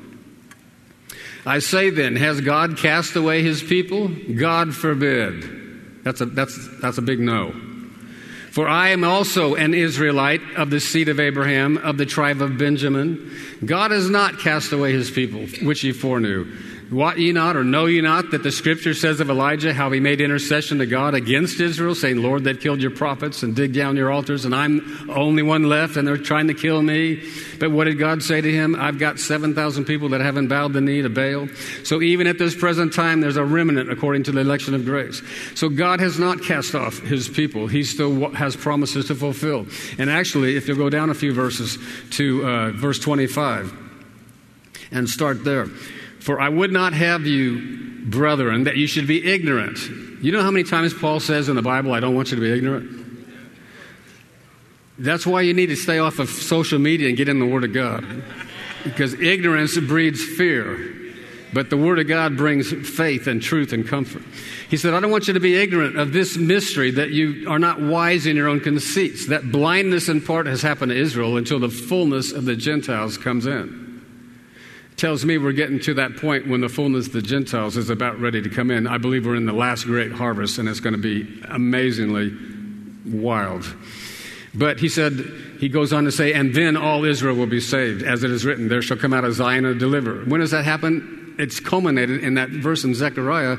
I 1.46 1.60
say 1.60 1.90
then, 1.90 2.16
has 2.16 2.40
God 2.40 2.76
cast 2.76 3.14
away 3.14 3.42
his 3.42 3.62
people? 3.62 4.08
God 4.08 4.74
forbid. 4.74 6.02
That's 6.02 6.20
a, 6.20 6.26
that's, 6.26 6.80
that's 6.80 6.98
a 6.98 7.02
big 7.02 7.20
no. 7.20 7.54
For 8.56 8.66
I 8.66 8.88
am 8.88 9.04
also 9.04 9.54
an 9.54 9.74
Israelite 9.74 10.40
of 10.56 10.70
the 10.70 10.80
seed 10.80 11.10
of 11.10 11.20
Abraham, 11.20 11.76
of 11.76 11.98
the 11.98 12.06
tribe 12.06 12.40
of 12.40 12.56
Benjamin. 12.56 13.30
God 13.62 13.90
has 13.90 14.08
not 14.08 14.38
cast 14.38 14.72
away 14.72 14.92
his 14.92 15.10
people, 15.10 15.42
which 15.60 15.82
he 15.82 15.92
foreknew. 15.92 16.46
Wot 16.90 17.18
ye 17.18 17.32
not, 17.32 17.56
or 17.56 17.64
know 17.64 17.86
ye 17.86 18.00
not, 18.00 18.30
that 18.30 18.44
the 18.44 18.52
scripture 18.52 18.94
says 18.94 19.18
of 19.18 19.28
Elijah 19.28 19.74
how 19.74 19.90
he 19.90 19.98
made 19.98 20.20
intercession 20.20 20.78
to 20.78 20.86
God 20.86 21.14
against 21.14 21.58
Israel, 21.58 21.96
saying, 21.96 22.18
Lord, 22.22 22.44
they've 22.44 22.58
killed 22.58 22.80
your 22.80 22.92
prophets 22.92 23.42
and 23.42 23.56
dig 23.56 23.72
down 23.72 23.96
your 23.96 24.12
altars, 24.12 24.44
and 24.44 24.54
I'm 24.54 25.10
only 25.10 25.42
one 25.42 25.64
left, 25.64 25.96
and 25.96 26.06
they're 26.06 26.16
trying 26.16 26.46
to 26.46 26.54
kill 26.54 26.80
me. 26.80 27.28
But 27.58 27.72
what 27.72 27.84
did 27.84 27.98
God 27.98 28.22
say 28.22 28.40
to 28.40 28.52
him? 28.52 28.76
I've 28.76 29.00
got 29.00 29.18
7,000 29.18 29.84
people 29.84 30.10
that 30.10 30.20
haven't 30.20 30.46
bowed 30.46 30.74
the 30.74 30.80
knee 30.80 31.02
to 31.02 31.08
Baal. 31.08 31.48
So 31.82 32.02
even 32.02 32.28
at 32.28 32.38
this 32.38 32.54
present 32.54 32.92
time, 32.92 33.20
there's 33.20 33.36
a 33.36 33.44
remnant 33.44 33.90
according 33.90 34.22
to 34.24 34.32
the 34.32 34.40
election 34.40 34.72
of 34.72 34.84
grace. 34.84 35.22
So 35.56 35.68
God 35.68 35.98
has 35.98 36.20
not 36.20 36.40
cast 36.44 36.76
off 36.76 37.00
his 37.00 37.28
people. 37.28 37.66
He 37.66 37.82
still 37.82 38.30
has 38.30 38.54
promises 38.54 39.06
to 39.06 39.16
fulfill. 39.16 39.66
And 39.98 40.08
actually, 40.08 40.56
if 40.56 40.68
you'll 40.68 40.76
go 40.76 40.90
down 40.90 41.10
a 41.10 41.14
few 41.14 41.32
verses 41.32 41.78
to 42.10 42.46
uh, 42.46 42.70
verse 42.70 43.00
25 43.00 43.72
and 44.92 45.08
start 45.08 45.44
there. 45.44 45.66
For 46.26 46.40
I 46.40 46.48
would 46.48 46.72
not 46.72 46.92
have 46.92 47.24
you, 47.24 48.02
brethren, 48.06 48.64
that 48.64 48.76
you 48.76 48.88
should 48.88 49.06
be 49.06 49.24
ignorant. 49.32 49.78
You 50.20 50.32
know 50.32 50.42
how 50.42 50.50
many 50.50 50.64
times 50.64 50.92
Paul 50.92 51.20
says 51.20 51.48
in 51.48 51.54
the 51.54 51.62
Bible, 51.62 51.94
I 51.94 52.00
don't 52.00 52.16
want 52.16 52.32
you 52.32 52.34
to 52.34 52.40
be 52.40 52.50
ignorant? 52.50 52.90
That's 54.98 55.24
why 55.24 55.42
you 55.42 55.54
need 55.54 55.66
to 55.66 55.76
stay 55.76 56.00
off 56.00 56.18
of 56.18 56.28
social 56.28 56.80
media 56.80 57.06
and 57.06 57.16
get 57.16 57.28
in 57.28 57.38
the 57.38 57.46
Word 57.46 57.62
of 57.62 57.72
God. 57.72 58.04
Because 58.82 59.14
ignorance 59.14 59.78
breeds 59.78 60.20
fear. 60.20 60.94
But 61.52 61.70
the 61.70 61.76
Word 61.76 62.00
of 62.00 62.08
God 62.08 62.36
brings 62.36 62.72
faith 62.72 63.28
and 63.28 63.40
truth 63.40 63.72
and 63.72 63.86
comfort. 63.86 64.22
He 64.68 64.76
said, 64.76 64.94
I 64.94 65.00
don't 65.00 65.12
want 65.12 65.28
you 65.28 65.34
to 65.34 65.38
be 65.38 65.54
ignorant 65.54 65.96
of 65.96 66.12
this 66.12 66.36
mystery 66.36 66.90
that 66.90 67.10
you 67.10 67.48
are 67.48 67.60
not 67.60 67.80
wise 67.80 68.26
in 68.26 68.34
your 68.34 68.48
own 68.48 68.58
conceits. 68.58 69.28
That 69.28 69.52
blindness 69.52 70.08
in 70.08 70.20
part 70.20 70.46
has 70.46 70.60
happened 70.60 70.90
to 70.90 70.98
Israel 70.98 71.36
until 71.36 71.60
the 71.60 71.68
fullness 71.68 72.32
of 72.32 72.46
the 72.46 72.56
Gentiles 72.56 73.16
comes 73.16 73.46
in 73.46 73.85
tells 74.96 75.24
me 75.24 75.38
we're 75.38 75.52
getting 75.52 75.78
to 75.80 75.94
that 75.94 76.16
point 76.16 76.48
when 76.48 76.60
the 76.60 76.68
fullness 76.68 77.06
of 77.06 77.12
the 77.12 77.22
Gentiles 77.22 77.76
is 77.76 77.90
about 77.90 78.18
ready 78.20 78.40
to 78.40 78.48
come 78.48 78.70
in. 78.70 78.86
I 78.86 78.98
believe 78.98 79.26
we're 79.26 79.36
in 79.36 79.46
the 79.46 79.52
last 79.52 79.84
great 79.84 80.12
harvest, 80.12 80.58
and 80.58 80.68
it's 80.68 80.80
going 80.80 80.94
to 80.94 81.00
be 81.00 81.42
amazingly 81.48 82.34
wild. 83.04 83.66
But 84.54 84.80
he 84.80 84.88
said, 84.88 85.12
he 85.60 85.68
goes 85.68 85.92
on 85.92 86.04
to 86.04 86.12
say, 86.12 86.32
and 86.32 86.54
then 86.54 86.76
all 86.76 87.04
Israel 87.04 87.36
will 87.36 87.46
be 87.46 87.60
saved, 87.60 88.02
as 88.02 88.24
it 88.24 88.30
is 88.30 88.46
written, 88.46 88.68
there 88.68 88.80
shall 88.80 88.96
come 88.96 89.12
out 89.12 89.24
of 89.24 89.34
Zion 89.34 89.66
a 89.66 89.74
deliverer. 89.74 90.24
When 90.24 90.40
does 90.40 90.52
that 90.52 90.64
happen? 90.64 91.16
it's 91.38 91.60
culminated 91.60 92.22
in 92.22 92.34
that 92.34 92.48
verse 92.50 92.84
in 92.84 92.94
Zechariah 92.94 93.56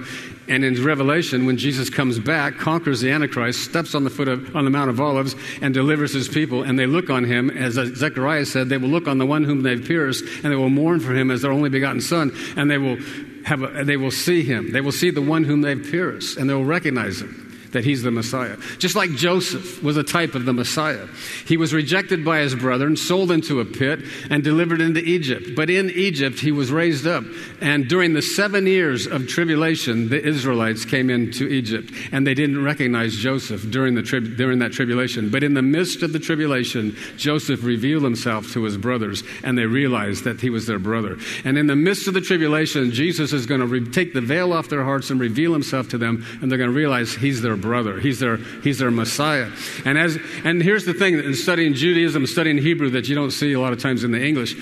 and 0.48 0.64
in 0.64 0.84
Revelation 0.84 1.46
when 1.46 1.58
Jesus 1.58 1.90
comes 1.90 2.20
back, 2.20 2.58
conquers 2.58 3.02
the 3.02 3.12
Antichrist, 3.12 3.64
steps 3.64 3.96
on 3.96 4.04
the 4.04 4.10
foot 4.10 4.28
of, 4.28 4.56
on 4.56 4.64
the 4.66 4.70
Mount 4.70 4.90
of 4.90 5.00
Olives, 5.00 5.36
and 5.62 5.74
delivers 5.74 6.14
his 6.14 6.28
people. 6.28 6.64
And 6.64 6.78
they 6.78 6.86
look 6.86 7.10
on 7.10 7.24
him, 7.24 7.50
as 7.50 7.78
uh, 7.78 7.86
Zechariah 7.86 8.46
said, 8.46 8.70
they 8.70 8.78
will 8.78 8.90
look 8.90 9.08
on 9.08 9.18
the 9.18 9.26
one 9.26 9.44
whom 9.44 9.64
they've 9.64 9.84
pierced, 9.84 10.24
and 10.44 10.52
they 10.52 10.56
will 10.56 10.70
mourn 10.70 11.00
for 11.00 11.14
him 11.14 11.32
as 11.32 11.42
their 11.42 11.52
only 11.52 11.70
begotten 11.70 12.02
son, 12.02 12.36
and 12.56 12.70
they 12.70 12.78
will 12.78 12.98
have 13.46 13.64
a, 13.64 13.84
they 13.84 13.98
will 13.98 14.12
see 14.12 14.44
him. 14.44 14.72
They 14.72 14.82
will 14.82 14.92
see 14.92 15.10
the 15.10 15.22
one 15.22 15.44
whom 15.44 15.62
they've 15.62 15.82
pierced, 15.82 16.38
and 16.38 16.50
they 16.50 16.54
will 16.54 16.66
recognize 16.66 17.22
him 17.22 17.47
that 17.78 17.86
he's 17.86 18.02
the 18.02 18.10
Messiah. 18.10 18.58
Just 18.80 18.96
like 18.96 19.12
Joseph 19.12 19.84
was 19.84 19.98
a 19.98 20.04
type 20.04 20.34
of 20.34 20.46
the 20.46 20.54
Messiah. 20.54 21.06
He 21.46 21.58
was 21.58 21.76
rejected 21.76 22.26
by 22.26 22.40
his 22.40 22.56
brethren, 22.56 22.98
sold 22.98 23.30
into 23.30 23.60
a 23.60 23.66
pit, 23.66 24.00
and 24.32 24.44
delivered 24.44 24.82
into 24.82 25.00
Egypt. 25.00 25.52
But 25.56 25.70
in 25.70 25.92
Egypt, 25.92 26.40
he 26.40 26.52
was 26.52 26.72
raised 26.72 27.06
up. 27.06 27.24
And 27.62 27.88
during 27.88 28.14
the 28.14 28.24
seven 28.24 28.66
years 28.66 29.06
of 29.06 29.28
tribulation, 29.28 30.10
the 30.10 30.20
Israelites 30.20 30.86
came 30.86 31.12
into 31.12 31.48
Egypt, 31.48 31.94
and 32.12 32.26
they 32.26 32.34
didn't 32.34 32.64
recognize 32.64 33.16
Joseph 33.16 33.70
during, 33.70 33.94
the 33.94 34.02
tri- 34.02 34.22
during 34.22 34.58
that 34.58 34.72
tribulation. 34.72 35.30
But 35.30 35.44
in 35.44 35.54
the 35.54 35.62
midst 35.62 36.02
of 36.02 36.14
the 36.14 36.20
tribulation, 36.20 36.96
Joseph 37.16 37.64
revealed 37.64 38.02
himself 38.02 38.52
to 38.54 38.64
his 38.64 38.76
brothers, 38.76 39.22
and 39.44 39.56
they 39.56 39.68
realized 39.68 40.24
that 40.24 40.42
he 40.42 40.50
was 40.50 40.66
their 40.66 40.80
brother. 40.80 41.18
And 41.46 41.60
in 41.60 41.68
the 41.68 41.76
midst 41.76 42.08
of 42.08 42.16
the 42.16 42.22
tribulation, 42.22 42.92
Jesus 42.92 43.34
is 43.34 43.46
going 43.46 43.62
to 43.62 43.68
re- 43.68 43.88
take 43.92 44.16
the 44.16 44.22
veil 44.22 44.52
off 44.52 44.68
their 44.68 44.84
hearts 44.84 45.12
and 45.12 45.20
reveal 45.20 45.54
himself 45.54 45.90
to 45.90 46.00
them, 46.00 46.26
and 46.42 46.50
they're 46.50 46.58
going 46.58 46.72
to 46.72 46.76
realize 46.76 47.14
he's 47.14 47.44
their 47.44 47.56
brother. 47.56 47.67
He's 48.00 48.20
their, 48.20 48.38
he's 48.38 48.80
their 48.80 48.92
Messiah. 48.92 49.50
And, 49.86 49.98
as, 49.98 50.18
and 50.44 50.62
here's 50.62 50.86
the 50.86 50.94
thing 50.94 51.16
in 51.16 51.34
studying 51.36 51.74
Judaism, 51.74 52.26
studying 52.28 52.58
Hebrew 52.58 52.90
that 52.92 53.08
you 53.08 53.16
don't 53.16 53.32
see 53.32 53.54
a 53.54 53.60
lot 53.60 53.74
of 53.74 53.82
times 53.82 54.04
in 54.04 54.12
the 54.12 54.24
English. 54.24 54.56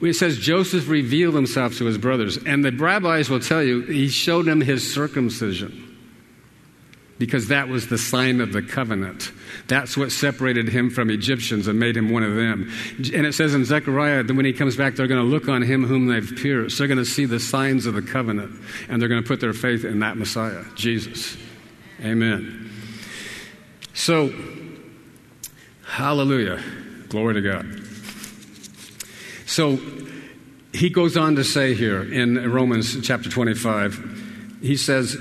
It 0.00 0.14
says 0.14 0.38
Joseph 0.38 0.88
revealed 0.88 1.34
himself 1.34 1.78
to 1.78 1.84
his 1.84 1.98
brothers. 1.98 2.38
And 2.44 2.64
the 2.64 2.72
rabbis 2.72 3.30
will 3.30 3.40
tell 3.40 3.62
you 3.62 3.82
he 3.82 4.08
showed 4.08 4.46
them 4.46 4.60
his 4.60 4.92
circumcision 4.92 5.84
because 7.18 7.48
that 7.48 7.68
was 7.68 7.88
the 7.88 7.98
sign 7.98 8.40
of 8.40 8.52
the 8.52 8.62
covenant. 8.62 9.30
That's 9.68 9.96
what 9.96 10.10
separated 10.10 10.68
him 10.68 10.90
from 10.90 11.10
Egyptians 11.10 11.68
and 11.68 11.78
made 11.78 11.96
him 11.96 12.10
one 12.10 12.22
of 12.22 12.34
them. 12.34 12.70
And 12.98 13.26
it 13.26 13.34
says 13.34 13.54
in 13.54 13.64
Zechariah 13.64 14.24
that 14.24 14.34
when 14.34 14.44
he 14.44 14.52
comes 14.52 14.76
back, 14.76 14.96
they're 14.96 15.06
going 15.06 15.22
to 15.22 15.26
look 15.26 15.48
on 15.48 15.62
him 15.62 15.84
whom 15.84 16.06
they've 16.06 16.34
pierced. 16.36 16.78
They're 16.78 16.88
going 16.88 16.98
to 16.98 17.04
see 17.04 17.24
the 17.24 17.40
signs 17.40 17.86
of 17.86 17.94
the 17.94 18.02
covenant, 18.02 18.60
and 18.88 19.00
they're 19.00 19.08
going 19.08 19.22
to 19.22 19.26
put 19.26 19.40
their 19.40 19.52
faith 19.52 19.84
in 19.84 20.00
that 20.00 20.16
Messiah, 20.16 20.64
Jesus. 20.74 21.36
Amen. 22.02 22.70
So, 23.92 24.32
hallelujah. 25.86 26.62
Glory 27.08 27.34
to 27.34 27.40
God. 27.40 27.82
So, 29.46 29.78
he 30.72 30.90
goes 30.90 31.16
on 31.16 31.36
to 31.36 31.44
say 31.44 31.74
here 31.74 32.02
in 32.02 32.50
Romans 32.50 33.00
chapter 33.06 33.30
25, 33.30 34.58
he 34.60 34.76
says, 34.76 35.16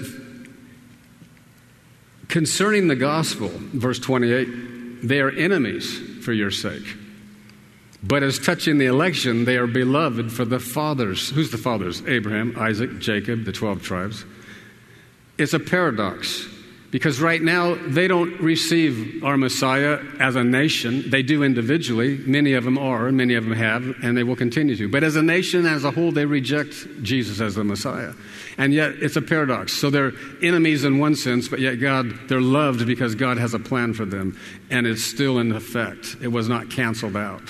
concerning 2.27 2.88
the 2.88 2.95
gospel, 2.95 3.51
verse 3.53 3.99
28, 3.99 5.07
they 5.07 5.21
are 5.21 5.29
enemies 5.29 5.99
for 6.23 6.33
your 6.33 6.49
sake. 6.49 6.97
But 8.01 8.23
as 8.23 8.39
touching 8.39 8.79
the 8.79 8.88
election, 8.88 9.45
they 9.45 9.57
are 9.57 9.67
beloved 9.67 10.31
for 10.31 10.43
the 10.43 10.59
fathers. 10.59 11.29
Who's 11.29 11.51
the 11.51 11.57
fathers? 11.57 12.01
Abraham, 12.07 12.55
Isaac, 12.57 12.99
Jacob, 12.99 13.45
the 13.45 13.51
12 13.51 13.83
tribes. 13.83 14.25
It's 15.38 15.53
a 15.53 15.59
paradox. 15.59 16.47
Because 16.93 17.19
right 17.19 17.41
now, 17.41 17.73
they 17.73 18.08
don't 18.08 18.39
receive 18.39 19.23
our 19.23 19.36
Messiah 19.36 19.99
as 20.19 20.36
a 20.36 20.43
nation. 20.43 21.10
They 21.10 21.23
do 21.23 21.41
individually. 21.41 22.19
Many 22.19 22.53
of 22.53 22.65
them 22.65 22.77
are, 22.77 23.12
many 23.12 23.34
of 23.34 23.45
them 23.45 23.53
have, 23.53 23.95
and 24.03 24.15
they 24.15 24.21
will 24.21 24.36
continue 24.36 24.75
to. 24.75 24.88
But 24.88 25.03
as 25.03 25.15
a 25.15 25.23
nation, 25.23 25.65
as 25.65 25.86
a 25.86 25.89
whole, 25.89 26.12
they 26.12 26.27
reject 26.27 26.75
Jesus 27.01 27.41
as 27.41 27.56
the 27.56 27.63
Messiah. 27.63 28.13
And 28.60 28.75
yet, 28.75 28.91
it's 29.01 29.15
a 29.15 29.23
paradox. 29.23 29.73
So 29.73 29.89
they're 29.89 30.12
enemies 30.43 30.84
in 30.84 30.99
one 30.99 31.15
sense, 31.15 31.47
but 31.47 31.58
yet 31.58 31.79
God, 31.79 32.13
they're 32.29 32.39
loved 32.39 32.86
because 32.86 33.15
God 33.15 33.39
has 33.39 33.56
a 33.56 33.60
plan 33.60 33.95
for 33.95 34.06
them, 34.06 34.38
and 34.69 34.86
it's 34.86 35.03
still 35.03 35.39
in 35.39 35.51
effect. 35.51 36.17
It 36.21 36.27
was 36.27 36.47
not 36.47 36.69
canceled 36.69 37.17
out. 37.17 37.49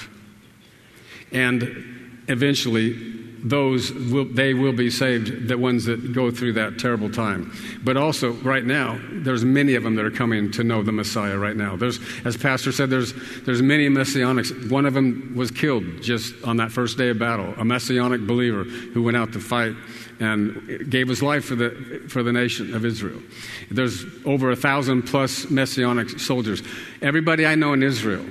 And 1.34 2.24
eventually, 2.30 3.23
those 3.44 3.92
will, 3.92 4.26
they 4.26 4.54
will 4.54 4.72
be 4.72 4.90
saved, 4.90 5.50
the 5.50 5.58
ones 5.58 5.86
that 5.86 6.14
go 6.14 6.32
through 6.32 6.54
that 6.54 6.80
terrible 6.80 7.10
time. 7.10 7.52
But 7.84 7.98
also, 7.98 8.32
right 8.32 8.64
now, 8.64 9.00
there's 9.12 9.44
many 9.44 9.76
of 9.76 9.84
them 9.84 9.96
that 9.96 10.06
are 10.06 10.12
coming 10.12 10.50
to 10.52 10.64
know 10.64 10.82
the 10.82 10.94
Messiah 10.94 11.38
right 11.38 11.56
now. 11.56 11.76
There's, 11.76 12.00
as 12.24 12.38
Pastor 12.38 12.72
said, 12.72 12.90
there's, 12.90 13.14
there's 13.44 13.62
many 13.62 13.90
messianics. 13.90 14.72
One 14.72 14.86
of 14.86 14.94
them 14.94 15.34
was 15.36 15.52
killed 15.52 16.02
just 16.02 16.42
on 16.46 16.58
that 16.58 16.72
first 16.72 16.98
day 16.98 17.10
of 17.10 17.20
battle, 17.20 17.54
a 17.58 17.66
messianic 17.66 18.26
believer 18.26 18.64
who 18.64 19.04
went 19.04 19.18
out 19.18 19.34
to 19.34 19.40
fight 19.40 19.76
and 20.22 20.90
gave 20.90 21.10
his 21.10 21.22
life 21.22 21.44
for 21.44 21.56
the, 21.56 22.06
for 22.08 22.24
the 22.24 22.32
nation 22.32 22.74
of 22.74 22.86
Israel. 22.86 23.22
There's 23.70 24.06
over 24.26 24.52
a 24.52 24.56
thousand 24.56 25.04
plus 25.04 25.50
messianic 25.50 26.18
soldiers. 26.20 26.64
Everybody 27.02 27.46
I 27.46 27.56
know 27.56 27.74
in 27.74 27.84
Israel, 27.84 28.26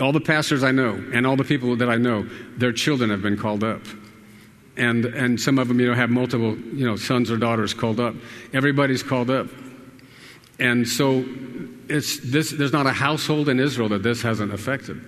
all 0.00 0.12
the 0.12 0.20
pastors 0.20 0.62
I 0.62 0.70
know, 0.70 0.92
and 1.12 1.26
all 1.26 1.34
the 1.34 1.42
people 1.42 1.74
that 1.74 1.90
I 1.90 1.96
know, 1.96 2.28
their 2.56 2.72
children 2.72 3.10
have 3.10 3.22
been 3.22 3.36
called 3.36 3.64
up 3.64 3.82
and, 4.78 5.04
and 5.06 5.40
some 5.40 5.58
of 5.58 5.68
them, 5.68 5.80
you 5.80 5.88
know, 5.88 5.94
have 5.94 6.08
multiple, 6.08 6.56
you 6.56 6.86
know, 6.86 6.96
sons 6.96 7.30
or 7.30 7.36
daughters 7.36 7.74
called 7.74 7.98
up. 7.98 8.14
Everybody's 8.52 9.02
called 9.02 9.28
up. 9.28 9.48
And 10.60 10.88
so 10.88 11.24
it's 11.88 12.18
this, 12.20 12.52
there's 12.52 12.72
not 12.72 12.86
a 12.86 12.92
household 12.92 13.48
in 13.48 13.60
Israel 13.60 13.88
that 13.90 14.02
this 14.02 14.22
hasn't 14.22 14.52
affected. 14.52 15.00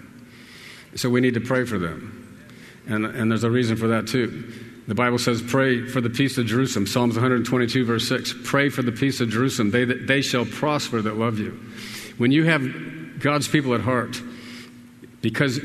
So 0.97 1.09
we 1.09 1.21
need 1.21 1.35
to 1.35 1.41
pray 1.41 1.65
for 1.65 1.79
them. 1.79 2.17
And, 2.89 3.07
and 3.07 3.31
there's 3.31 3.45
a 3.45 3.51
reason 3.51 3.77
for 3.77 3.89
that, 3.89 4.09
too. 4.09 4.53
The 4.89 4.95
Bible 4.95 5.19
says, 5.19 5.41
Pray 5.41 5.87
for 5.87 6.01
the 6.01 6.11
peace 6.11 6.37
of 6.37 6.47
Jerusalem. 6.47 6.87
Psalms 6.87 7.15
122, 7.15 7.85
verse 7.85 8.09
6. 8.09 8.35
Pray 8.45 8.69
for 8.71 8.83
the 8.83 8.91
peace 8.91 9.21
of 9.21 9.29
Jerusalem. 9.31 9.71
They, 9.71 9.85
they 9.85 10.21
shall 10.21 10.45
prosper 10.45 11.01
that 11.01 11.17
love 11.17 11.39
you. 11.39 11.53
When 12.19 12.33
you 12.33 12.45
have 12.45 13.21
God's 13.21 13.47
people 13.47 13.75
at 13.75 13.83
heart, 13.83 14.21
because 15.21 15.61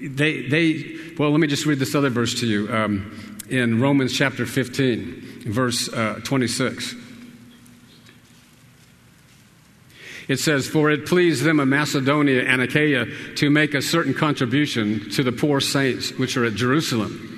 they, 0.00 0.42
they, 0.48 0.96
well, 1.18 1.30
let 1.30 1.40
me 1.40 1.46
just 1.46 1.66
read 1.66 1.78
this 1.78 1.94
other 1.94 2.10
verse 2.10 2.40
to 2.40 2.46
you 2.46 2.72
um, 2.72 3.38
in 3.48 3.80
Romans 3.80 4.16
chapter 4.16 4.46
15, 4.46 5.42
verse 5.46 5.88
uh, 5.92 6.20
26. 6.24 6.94
It 10.28 10.38
says, 10.38 10.68
For 10.68 10.90
it 10.90 11.06
pleased 11.06 11.42
them 11.42 11.58
of 11.58 11.68
Macedonia 11.68 12.42
and 12.42 12.60
Achaia 12.60 13.06
to 13.36 13.50
make 13.50 13.74
a 13.74 13.80
certain 13.82 14.12
contribution 14.12 15.10
to 15.10 15.22
the 15.22 15.32
poor 15.32 15.60
saints 15.60 16.12
which 16.12 16.36
are 16.36 16.44
at 16.44 16.54
Jerusalem. 16.54 17.37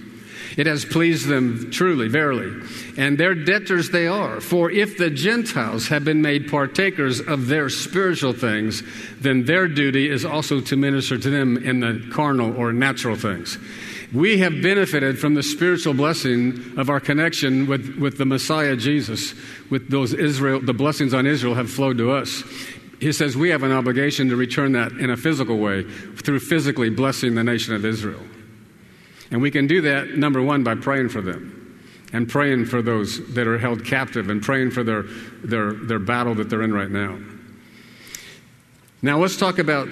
It 0.61 0.67
has 0.67 0.85
pleased 0.85 1.27
them 1.27 1.71
truly, 1.71 2.09
verily. 2.09 2.53
And 2.99 3.17
their 3.17 3.35
debtors 3.35 3.89
they 3.89 4.07
are. 4.07 4.43
For 4.43 4.71
if 4.71 4.99
the 4.99 5.09
Gentiles 5.09 5.89
have 5.89 6.05
been 6.05 6.21
made 6.21 6.51
partakers 6.51 7.19
of 7.19 7.47
their 7.47 7.71
spiritual 7.71 8.35
things, 8.35 8.83
then 9.19 9.47
their 9.47 9.69
duty 9.69 10.11
is 10.11 10.27
also 10.27 10.61
to 10.61 10.77
minister 10.77 11.17
to 11.17 11.31
them 11.31 11.57
in 11.57 11.81
the 11.81 12.07
carnal 12.13 12.55
or 12.59 12.75
natural 12.75 13.17
things. 13.17 13.57
We 14.13 14.37
have 14.41 14.61
benefited 14.61 15.19
from 15.19 15.33
the 15.33 15.43
spiritual 15.43 15.95
blessing 15.95 16.75
of 16.77 16.91
our 16.91 17.01
connection 17.01 17.67
with, 17.67 17.97
with 17.97 18.19
the 18.19 18.27
Messiah 18.27 18.77
Jesus, 18.77 19.33
with 19.71 19.89
those 19.89 20.13
Israel, 20.13 20.61
the 20.61 20.75
blessings 20.75 21.15
on 21.15 21.27
Israel 21.27 21.55
have 21.55 21.71
flowed 21.71 21.97
to 21.97 22.11
us. 22.11 22.43
He 23.01 23.13
says 23.13 23.35
we 23.35 23.49
have 23.49 23.63
an 23.63 23.73
obligation 23.73 24.29
to 24.29 24.37
return 24.37 24.73
that 24.73 24.93
in 24.93 25.09
a 25.09 25.17
physical 25.17 25.57
way 25.57 25.85
through 26.17 26.41
physically 26.41 26.91
blessing 26.91 27.35
the 27.35 27.45
nation 27.45 27.75
of 27.75 27.87
Israel. 27.87 28.21
And 29.31 29.41
we 29.41 29.51
can 29.51 29.67
do 29.67 29.81
that, 29.83 30.17
number 30.17 30.43
one, 30.43 30.65
by 30.65 30.75
praying 30.75 31.11
for 31.11 31.21
them 31.21 31.57
and 32.13 32.29
praying 32.29 32.67
for 32.67 32.83
those 32.83 33.35
that 33.35 33.47
are 33.47 33.59
held 33.59 33.85
captive 33.85 34.31
and 34.31 34.43
praying 34.43 34.73
for 34.73 34.83
their, 34.83 35.05
their, 35.45 35.73
their 35.73 35.99
battle 35.99 36.35
that 36.35 36.51
they're 36.51 36.63
in 36.63 36.73
right 36.73 36.91
now. 36.91 37.19
Now, 39.03 39.19
let's 39.19 39.37
talk 39.37 39.59
about 39.59 39.89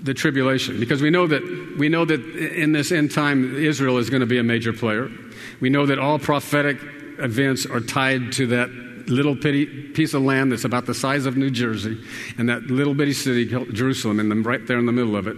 the 0.00 0.14
tribulation 0.14 0.78
because 0.78 1.02
we 1.02 1.10
know 1.10 1.26
that, 1.26 1.76
we 1.78 1.88
know 1.88 2.04
that 2.04 2.20
in 2.24 2.72
this 2.72 2.92
end 2.92 3.10
time, 3.10 3.56
Israel 3.56 3.98
is 3.98 4.08
going 4.08 4.20
to 4.20 4.26
be 4.26 4.38
a 4.38 4.42
major 4.42 4.72
player. 4.72 5.10
We 5.60 5.68
know 5.68 5.86
that 5.86 5.98
all 5.98 6.18
prophetic 6.18 6.78
events 7.18 7.66
are 7.66 7.80
tied 7.80 8.32
to 8.32 8.46
that 8.48 8.70
little 9.08 9.34
bitty 9.34 9.66
piece 9.92 10.14
of 10.14 10.22
land 10.22 10.52
that's 10.52 10.64
about 10.64 10.86
the 10.86 10.94
size 10.94 11.26
of 11.26 11.36
New 11.36 11.50
Jersey 11.50 12.02
and 12.38 12.48
that 12.48 12.64
little 12.64 12.94
bitty 12.94 13.12
city, 13.12 13.44
Jerusalem, 13.44 14.20
and 14.20 14.44
right 14.44 14.64
there 14.66 14.78
in 14.78 14.86
the 14.86 14.92
middle 14.92 15.16
of 15.16 15.26
it. 15.26 15.36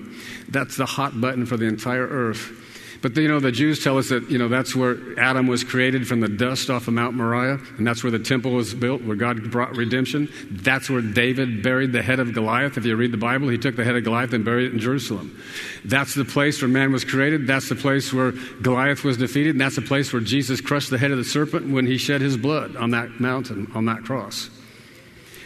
That's 0.48 0.76
the 0.76 0.86
hot 0.86 1.20
button 1.20 1.46
for 1.46 1.56
the 1.56 1.66
entire 1.66 2.06
earth. 2.06 2.52
But 3.00 3.16
you 3.16 3.28
know, 3.28 3.38
the 3.38 3.52
Jews 3.52 3.82
tell 3.82 3.96
us 3.96 4.08
that 4.08 4.28
you 4.28 4.38
know 4.38 4.48
that's 4.48 4.74
where 4.74 4.96
Adam 5.18 5.46
was 5.46 5.62
created 5.62 6.08
from 6.08 6.20
the 6.20 6.28
dust 6.28 6.68
off 6.68 6.88
of 6.88 6.94
Mount 6.94 7.14
Moriah, 7.14 7.58
and 7.76 7.86
that's 7.86 8.02
where 8.02 8.10
the 8.10 8.18
temple 8.18 8.52
was 8.52 8.74
built, 8.74 9.02
where 9.02 9.16
God 9.16 9.50
brought 9.52 9.76
redemption. 9.76 10.28
That's 10.50 10.90
where 10.90 11.00
David 11.00 11.62
buried 11.62 11.92
the 11.92 12.02
head 12.02 12.18
of 12.18 12.32
Goliath. 12.32 12.76
If 12.76 12.84
you 12.84 12.96
read 12.96 13.12
the 13.12 13.16
Bible, 13.16 13.48
he 13.48 13.58
took 13.58 13.76
the 13.76 13.84
head 13.84 13.94
of 13.94 14.02
Goliath 14.02 14.32
and 14.32 14.44
buried 14.44 14.66
it 14.66 14.72
in 14.72 14.80
Jerusalem. 14.80 15.40
That's 15.84 16.14
the 16.14 16.24
place 16.24 16.60
where 16.60 16.68
man 16.68 16.92
was 16.92 17.04
created. 17.04 17.46
That's 17.46 17.68
the 17.68 17.76
place 17.76 18.12
where 18.12 18.32
Goliath 18.62 19.04
was 19.04 19.16
defeated, 19.16 19.50
and 19.50 19.60
that's 19.60 19.76
the 19.76 19.82
place 19.82 20.12
where 20.12 20.22
Jesus 20.22 20.60
crushed 20.60 20.90
the 20.90 20.98
head 20.98 21.12
of 21.12 21.18
the 21.18 21.24
serpent 21.24 21.70
when 21.72 21.86
he 21.86 21.98
shed 21.98 22.20
his 22.20 22.36
blood 22.36 22.74
on 22.74 22.90
that 22.90 23.20
mountain, 23.20 23.70
on 23.74 23.84
that 23.84 24.02
cross. 24.02 24.50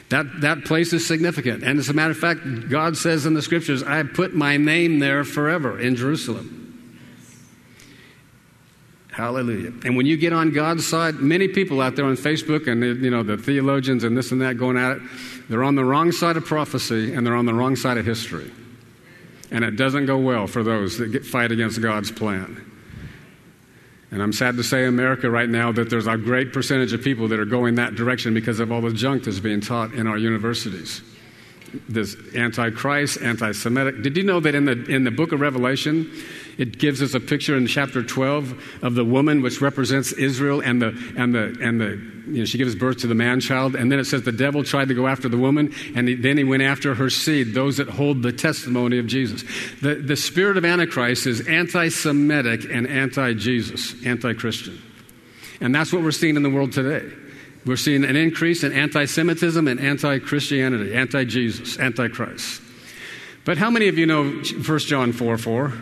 That, 0.08 0.40
that 0.40 0.64
place 0.64 0.92
is 0.92 1.06
significant. 1.06 1.64
And 1.64 1.78
as 1.78 1.88
a 1.88 1.94
matter 1.94 2.10
of 2.10 2.18
fact, 2.18 2.68
God 2.68 2.96
says 2.96 3.24
in 3.24 3.34
the 3.34 3.40
scriptures, 3.40 3.82
I 3.82 4.02
put 4.02 4.34
my 4.34 4.58
name 4.58 4.98
there 4.98 5.24
forever 5.24 5.78
in 5.78 5.96
Jerusalem. 5.96 6.61
Hallelujah. 9.12 9.74
And 9.84 9.94
when 9.94 10.06
you 10.06 10.16
get 10.16 10.32
on 10.32 10.52
God's 10.52 10.86
side, 10.86 11.16
many 11.16 11.46
people 11.46 11.82
out 11.82 11.96
there 11.96 12.06
on 12.06 12.16
Facebook 12.16 12.66
and 12.66 12.82
you 12.82 13.10
know 13.10 13.22
the 13.22 13.36
theologians 13.36 14.04
and 14.04 14.16
this 14.16 14.32
and 14.32 14.40
that 14.40 14.56
going 14.56 14.78
at 14.78 14.96
it, 14.96 15.02
they're 15.50 15.62
on 15.62 15.74
the 15.74 15.84
wrong 15.84 16.12
side 16.12 16.38
of 16.38 16.46
prophecy 16.46 17.12
and 17.12 17.26
they're 17.26 17.36
on 17.36 17.44
the 17.44 17.52
wrong 17.52 17.76
side 17.76 17.98
of 17.98 18.06
history. 18.06 18.50
And 19.50 19.64
it 19.64 19.76
doesn't 19.76 20.06
go 20.06 20.16
well 20.16 20.46
for 20.46 20.62
those 20.62 20.96
that 20.96 21.08
get, 21.08 21.26
fight 21.26 21.52
against 21.52 21.82
God's 21.82 22.10
plan. 22.10 22.64
And 24.10 24.22
I'm 24.22 24.32
sad 24.32 24.56
to 24.56 24.62
say, 24.62 24.86
America 24.86 25.30
right 25.30 25.48
now, 25.48 25.72
that 25.72 25.90
there's 25.90 26.06
a 26.06 26.16
great 26.16 26.54
percentage 26.54 26.94
of 26.94 27.02
people 27.02 27.28
that 27.28 27.38
are 27.38 27.44
going 27.44 27.74
that 27.74 27.94
direction 27.94 28.32
because 28.32 28.60
of 28.60 28.72
all 28.72 28.80
the 28.80 28.92
junk 28.92 29.24
that's 29.24 29.40
being 29.40 29.60
taught 29.60 29.92
in 29.92 30.06
our 30.06 30.16
universities. 30.16 31.02
This 31.88 32.16
antichrist, 32.34 33.22
anti 33.22 33.52
Semitic. 33.52 34.02
Did 34.02 34.16
you 34.16 34.22
know 34.22 34.40
that 34.40 34.54
in 34.54 34.66
the, 34.66 34.84
in 34.84 35.04
the 35.04 35.10
book 35.10 35.32
of 35.32 35.40
Revelation, 35.40 36.10
it 36.58 36.78
gives 36.78 37.02
us 37.02 37.14
a 37.14 37.20
picture 37.20 37.56
in 37.56 37.66
chapter 37.66 38.02
12 38.02 38.82
of 38.82 38.94
the 38.94 39.04
woman, 39.04 39.42
which 39.42 39.60
represents 39.60 40.12
Israel, 40.12 40.60
and 40.60 40.82
the, 40.82 40.88
and 41.16 41.34
the, 41.34 41.56
and 41.60 41.80
the, 41.80 41.90
you 42.26 42.38
know, 42.40 42.44
she 42.44 42.58
gives 42.58 42.74
birth 42.74 42.98
to 42.98 43.06
the 43.06 43.14
man 43.14 43.40
child. 43.40 43.74
And 43.74 43.90
then 43.90 43.98
it 43.98 44.04
says 44.04 44.22
the 44.22 44.32
devil 44.32 44.62
tried 44.62 44.88
to 44.88 44.94
go 44.94 45.06
after 45.06 45.28
the 45.28 45.38
woman, 45.38 45.74
and 45.94 46.08
he, 46.08 46.14
then 46.14 46.36
he 46.36 46.44
went 46.44 46.62
after 46.62 46.94
her 46.94 47.08
seed, 47.08 47.54
those 47.54 47.78
that 47.78 47.88
hold 47.88 48.22
the 48.22 48.32
testimony 48.32 48.98
of 48.98 49.06
Jesus. 49.06 49.44
The, 49.80 49.94
the 49.94 50.16
spirit 50.16 50.56
of 50.56 50.64
Antichrist 50.64 51.26
is 51.26 51.46
anti 51.48 51.88
Semitic 51.88 52.64
and 52.70 52.86
anti 52.86 53.34
Jesus, 53.34 53.94
anti 54.04 54.34
Christian. 54.34 54.80
And 55.60 55.74
that's 55.74 55.92
what 55.92 56.02
we're 56.02 56.10
seeing 56.10 56.36
in 56.36 56.42
the 56.42 56.50
world 56.50 56.72
today. 56.72 57.08
We're 57.64 57.76
seeing 57.76 58.04
an 58.04 58.16
increase 58.16 58.64
in 58.64 58.72
anti 58.72 59.04
Semitism 59.04 59.68
and 59.68 59.78
anti 59.78 60.18
Christianity, 60.18 60.94
anti 60.94 61.24
Jesus, 61.24 61.78
anti 61.78 62.08
Christ. 62.08 62.60
But 63.44 63.58
how 63.58 63.70
many 63.70 63.88
of 63.88 63.98
you 63.98 64.06
know 64.06 64.24
1 64.24 64.78
John 64.80 65.12
4 65.12 65.38
4? 65.38 65.72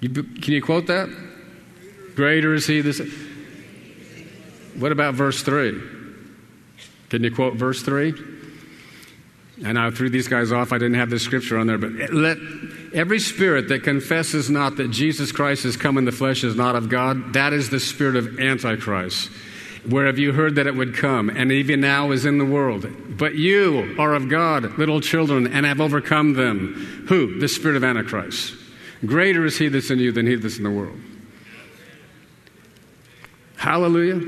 You, 0.00 0.08
can 0.08 0.54
you 0.54 0.62
quote 0.62 0.86
that? 0.86 1.08
Greater 2.14 2.54
is 2.54 2.66
he 2.66 2.80
this. 2.80 3.00
What 4.76 4.92
about 4.92 5.14
verse 5.14 5.42
3? 5.42 5.80
Can 7.10 7.24
you 7.24 7.34
quote 7.34 7.54
verse 7.54 7.82
3? 7.82 8.29
And 9.64 9.78
I 9.78 9.90
threw 9.90 10.08
these 10.08 10.28
guys 10.28 10.52
off. 10.52 10.72
I 10.72 10.78
didn't 10.78 10.94
have 10.94 11.10
the 11.10 11.18
scripture 11.18 11.58
on 11.58 11.66
there, 11.66 11.76
but 11.76 11.92
let 12.12 12.38
every 12.94 13.18
spirit 13.18 13.68
that 13.68 13.82
confesses 13.82 14.48
not 14.48 14.76
that 14.76 14.90
Jesus 14.90 15.32
Christ 15.32 15.64
has 15.64 15.76
come 15.76 15.98
in 15.98 16.06
the 16.06 16.12
flesh 16.12 16.44
is 16.44 16.56
not 16.56 16.76
of 16.76 16.88
God, 16.88 17.34
that 17.34 17.52
is 17.52 17.68
the 17.68 17.80
spirit 17.80 18.16
of 18.16 18.40
Antichrist. 18.40 19.30
Where 19.86 20.06
have 20.06 20.18
you 20.18 20.32
heard 20.32 20.56
that 20.56 20.66
it 20.66 20.74
would 20.74 20.94
come? 20.94 21.30
And 21.30 21.50
even 21.52 21.80
now 21.80 22.10
is 22.10 22.26
in 22.26 22.38
the 22.38 22.44
world. 22.44 22.86
But 23.16 23.34
you 23.34 23.96
are 23.98 24.14
of 24.14 24.28
God, 24.28 24.78
little 24.78 25.00
children, 25.00 25.46
and 25.46 25.64
have 25.64 25.80
overcome 25.80 26.34
them. 26.34 27.04
Who? 27.08 27.38
The 27.38 27.48
spirit 27.48 27.76
of 27.76 27.84
Antichrist. 27.84 28.54
Greater 29.04 29.44
is 29.46 29.58
he 29.58 29.68
that's 29.68 29.90
in 29.90 29.98
you 29.98 30.12
than 30.12 30.26
he 30.26 30.34
that's 30.34 30.58
in 30.58 30.64
the 30.64 30.70
world. 30.70 30.98
Hallelujah. 33.56 34.20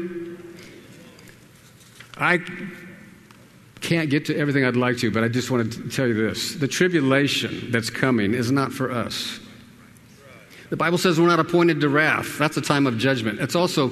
I 2.17 2.39
can't 3.83 4.09
get 4.09 4.27
to 4.27 4.37
everything 4.37 4.65
I'd 4.65 4.77
like 4.77 4.99
to, 4.99 5.11
but 5.11 5.25
I 5.25 5.29
just 5.29 5.51
want 5.51 5.73
to 5.73 5.89
tell 5.89 6.07
you 6.07 6.15
this. 6.15 6.55
The 6.55 6.69
tribulation 6.69 7.71
that's 7.71 7.91
coming 7.91 8.33
is 8.33 8.51
not 8.51 8.73
for 8.73 8.91
us. 8.91 9.41
The 10.71 10.77
Bible 10.77 10.97
says 10.97 11.21
we're 11.21 11.27
not 11.27 11.41
appointed 11.41 11.81
to 11.83 11.89
wrath. 11.89 12.39
That's 12.39 12.57
a 12.57 12.63
time 12.63 12.87
of 12.87 12.97
judgment. 12.97 13.41
It's 13.41 13.55
also, 13.55 13.91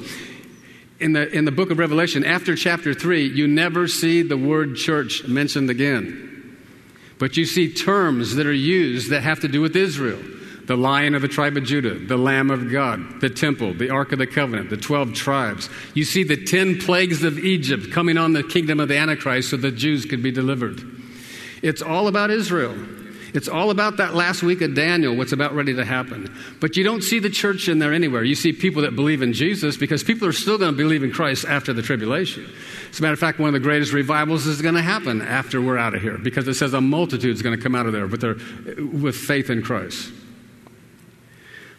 in 0.98 1.12
the, 1.12 1.28
in 1.30 1.44
the 1.44 1.52
book 1.52 1.70
of 1.70 1.78
Revelation, 1.78 2.24
after 2.24 2.56
chapter 2.56 2.94
3, 2.94 3.26
you 3.26 3.46
never 3.46 3.86
see 3.86 4.22
the 4.22 4.38
word 4.38 4.76
church 4.76 5.26
mentioned 5.26 5.68
again. 5.68 6.56
But 7.18 7.36
you 7.36 7.44
see 7.44 7.70
terms 7.70 8.36
that 8.36 8.46
are 8.46 8.52
used 8.52 9.10
that 9.10 9.22
have 9.22 9.40
to 9.40 9.48
do 9.48 9.60
with 9.60 9.76
Israel 9.76 10.20
the 10.70 10.76
lion 10.76 11.16
of 11.16 11.22
the 11.22 11.26
tribe 11.26 11.56
of 11.56 11.64
Judah, 11.64 11.94
the 11.94 12.16
Lamb 12.16 12.48
of 12.48 12.70
God, 12.70 13.20
the 13.20 13.28
temple, 13.28 13.74
the 13.74 13.90
Ark 13.90 14.12
of 14.12 14.20
the 14.20 14.26
Covenant, 14.28 14.70
the 14.70 14.76
12 14.76 15.14
tribes. 15.14 15.68
You 15.94 16.04
see 16.04 16.22
the 16.22 16.36
10 16.36 16.78
plagues 16.78 17.24
of 17.24 17.40
Egypt 17.40 17.90
coming 17.90 18.16
on 18.16 18.34
the 18.34 18.44
kingdom 18.44 18.78
of 18.78 18.86
the 18.86 18.96
Antichrist 18.96 19.50
so 19.50 19.56
the 19.56 19.72
Jews 19.72 20.06
could 20.06 20.22
be 20.22 20.30
delivered. 20.30 20.80
It's 21.60 21.82
all 21.82 22.06
about 22.06 22.30
Israel. 22.30 22.76
It's 23.34 23.48
all 23.48 23.70
about 23.70 23.96
that 23.96 24.14
last 24.14 24.44
week 24.44 24.60
of 24.60 24.76
Daniel, 24.76 25.16
what's 25.16 25.32
about 25.32 25.56
ready 25.56 25.74
to 25.74 25.84
happen. 25.84 26.32
But 26.60 26.76
you 26.76 26.84
don't 26.84 27.02
see 27.02 27.18
the 27.18 27.30
church 27.30 27.68
in 27.68 27.80
there 27.80 27.92
anywhere. 27.92 28.22
You 28.22 28.36
see 28.36 28.52
people 28.52 28.82
that 28.82 28.94
believe 28.94 29.22
in 29.22 29.32
Jesus 29.32 29.76
because 29.76 30.04
people 30.04 30.28
are 30.28 30.32
still 30.32 30.56
going 30.56 30.70
to 30.70 30.76
believe 30.76 31.02
in 31.02 31.10
Christ 31.10 31.46
after 31.46 31.72
the 31.72 31.82
tribulation. 31.82 32.48
As 32.92 33.00
a 33.00 33.02
matter 33.02 33.14
of 33.14 33.18
fact, 33.18 33.40
one 33.40 33.48
of 33.48 33.54
the 33.54 33.58
greatest 33.58 33.92
revivals 33.92 34.46
is 34.46 34.62
going 34.62 34.76
to 34.76 34.82
happen 34.82 35.20
after 35.20 35.60
we're 35.60 35.78
out 35.78 35.96
of 35.96 36.00
here 36.02 36.16
because 36.16 36.46
it 36.46 36.54
says 36.54 36.74
a 36.74 36.80
multitude 36.80 37.34
is 37.34 37.42
going 37.42 37.56
to 37.56 37.62
come 37.62 37.74
out 37.74 37.86
of 37.86 37.92
there 37.92 38.06
with, 38.06 38.20
their, 38.20 38.36
with 38.86 39.16
faith 39.16 39.50
in 39.50 39.62
Christ. 39.62 40.12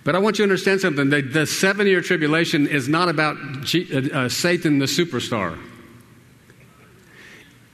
But 0.04 0.16
I 0.16 0.20
want 0.20 0.40
you 0.40 0.46
to 0.46 0.52
understand 0.52 0.82
something. 0.82 1.10
The, 1.10 1.22
the 1.22 1.46
seven 1.46 1.88
year 1.88 2.02
tribulation 2.02 2.68
is 2.68 2.88
not 2.90 3.10
about 3.10 3.38
G, 3.62 3.88
uh, 3.94 4.26
uh, 4.26 4.30
Satan 4.30 4.80
the 4.80 4.86
superstar. 4.86 5.60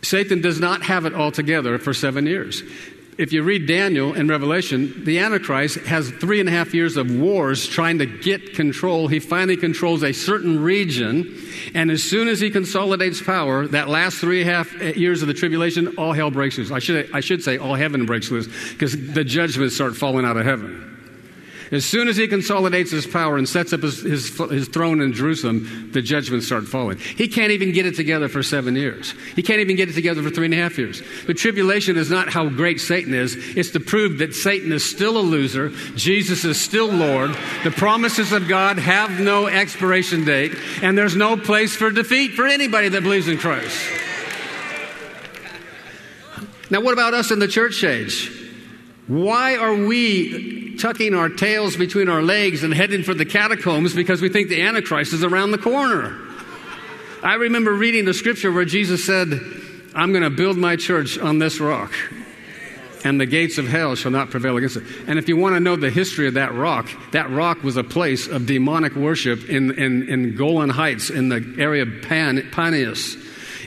Satan 0.02 0.42
does 0.42 0.60
not 0.60 0.84
have 0.84 1.06
it 1.06 1.14
all 1.14 1.32
together 1.32 1.80
for 1.80 1.94
seven 1.94 2.26
years 2.26 2.64
if 3.18 3.34
you 3.34 3.42
read 3.42 3.66
Daniel 3.66 4.14
and 4.14 4.30
Revelation, 4.30 5.04
the 5.04 5.20
Antichrist 5.20 5.78
has 5.80 6.10
three 6.10 6.40
and 6.40 6.48
a 6.48 6.52
half 6.52 6.74
years 6.74 6.98
of 6.98 7.14
wars 7.14 7.68
trying 7.68 7.98
to 7.98 8.06
get 8.06 8.54
control. 8.54 9.08
He 9.08 9.20
finally 9.20 9.58
controls 9.58 10.04
a 10.04 10.14
certain 10.14 10.62
region, 10.62 11.36
and 11.74 11.90
as 11.90 12.04
soon 12.04 12.28
as 12.28 12.40
he 12.40 12.52
consolidates 12.52 13.22
power, 13.22 13.68
that 13.68 13.90
last 13.90 14.18
three 14.18 14.42
and 14.42 14.50
a 14.50 14.54
half 14.54 14.98
years 14.98 15.22
of 15.22 15.28
the 15.28 15.34
tribulation, 15.34 15.96
all 15.98 16.14
hell 16.14 16.30
breaks 16.30 16.58
loose. 16.58 16.72
I 16.72 16.80
should, 16.80 17.10
I 17.12 17.22
should 17.22 17.44
say 17.44 17.58
all 17.58 17.74
heaven 17.74 18.06
breaks 18.06 18.30
loose 18.30 18.48
because 18.72 18.96
the 19.14 19.24
judgments 19.24 19.76
start 19.76 19.96
falling 19.96 20.26
out 20.26 20.38
of 20.38 20.46
heaven. 20.46 20.97
As 21.72 21.86
soon 21.86 22.08
as 22.08 22.16
he 22.16 22.28
consolidates 22.28 22.92
his 22.92 23.06
power 23.06 23.38
and 23.38 23.48
sets 23.48 23.74
up 23.74 23.82
his, 23.82 24.02
his, 24.02 24.38
his, 24.50 24.68
throne 24.68 25.02
in 25.02 25.14
Jerusalem, 25.14 25.90
the 25.92 26.02
judgments 26.02 26.46
start 26.46 26.66
falling. 26.66 26.98
He 26.98 27.28
can't 27.28 27.52
even 27.52 27.74
get 27.74 27.86
it 27.86 27.96
together 27.96 28.30
for 28.30 28.42
seven 28.42 28.76
years. 28.76 29.14
He 29.36 29.44
can't 29.44 29.60
even 29.60 29.76
get 29.76 29.90
it 29.90 29.94
together 29.94 30.24
for 30.24 30.30
three 30.30 30.46
and 30.46 30.54
a 30.54 30.58
half 30.58 30.78
years. 30.78 31.02
The 31.26 31.34
tribulation 31.34 31.98
is 31.98 32.10
not 32.10 32.30
how 32.30 32.48
great 32.48 32.80
Satan 32.80 33.14
is, 33.14 33.36
it's 33.58 33.72
to 33.72 33.80
prove 33.80 34.20
that 34.20 34.34
Satan 34.34 34.72
is 34.72 34.90
still 34.90 35.18
a 35.18 35.20
loser, 35.20 35.70
Jesus 35.96 36.46
is 36.46 36.60
still 36.60 36.88
Lord, 36.88 37.36
the 37.64 37.72
promises 37.72 38.32
of 38.32 38.48
God 38.48 38.80
have 38.80 39.20
no 39.20 39.48
expiration 39.48 40.24
date, 40.26 40.56
and 40.82 40.98
there's 40.98 41.16
no 41.16 41.36
place 41.36 41.76
for 41.76 41.92
defeat 41.92 42.34
for 42.34 42.48
anybody 42.48 42.90
that 42.90 43.04
believes 43.04 43.28
in 43.28 43.38
Christ. 43.38 43.78
Now, 46.70 46.82
what 46.82 46.94
about 46.94 47.14
us 47.14 47.32
in 47.32 47.40
the 47.40 47.48
church 47.48 47.84
age? 47.84 48.32
Why 49.08 49.56
are 49.56 49.74
we 49.74 50.67
tucking 50.78 51.14
our 51.14 51.30
tails 51.30 51.76
between 51.76 52.10
our 52.10 52.22
legs 52.22 52.64
and 52.64 52.74
heading 52.74 53.04
for 53.04 53.14
the 53.14 53.26
catacombs 53.26 53.94
because 53.94 54.22
we 54.22 54.30
think 54.30 54.50
the 54.50 54.62
Antichrist 54.62 55.14
is 55.14 55.24
around 55.24 55.52
the 55.52 55.58
corner. 55.58 56.20
I 57.24 57.36
remember 57.36 57.74
reading 57.74 58.06
the 58.06 58.14
scripture 58.14 58.52
where 58.52 58.66
Jesus 58.66 59.04
said, 59.04 59.40
I'm 59.96 60.12
going 60.12 60.24
to 60.24 60.30
build 60.30 60.58
my 60.58 60.76
church 60.76 61.18
on 61.18 61.40
this 61.40 61.60
rock, 61.60 61.92
and 63.04 63.20
the 63.20 63.26
gates 63.26 63.58
of 63.58 63.68
hell 63.68 63.96
shall 63.96 64.12
not 64.12 64.30
prevail 64.30 64.56
against 64.58 64.78
it. 64.78 64.84
And 65.08 65.18
if 65.18 65.28
you 65.28 65.36
want 65.36 65.56
to 65.56 65.60
know 65.60 65.76
the 65.76 65.90
history 65.90 66.28
of 66.28 66.36
that 66.36 66.54
rock, 66.54 66.90
that 67.12 67.30
rock 67.32 67.64
was 67.64 67.78
a 67.78 67.84
place 67.84 68.28
of 68.28 68.46
demonic 68.46 68.96
worship 68.96 69.50
in, 69.50 69.72
in, 69.72 70.08
in 70.08 70.36
Golan 70.36 70.70
Heights 70.70 71.10
in 71.10 71.30
the 71.30 71.56
area 71.58 71.82
of 71.84 72.04
Pan, 72.04 72.38
Panias. 72.52 73.18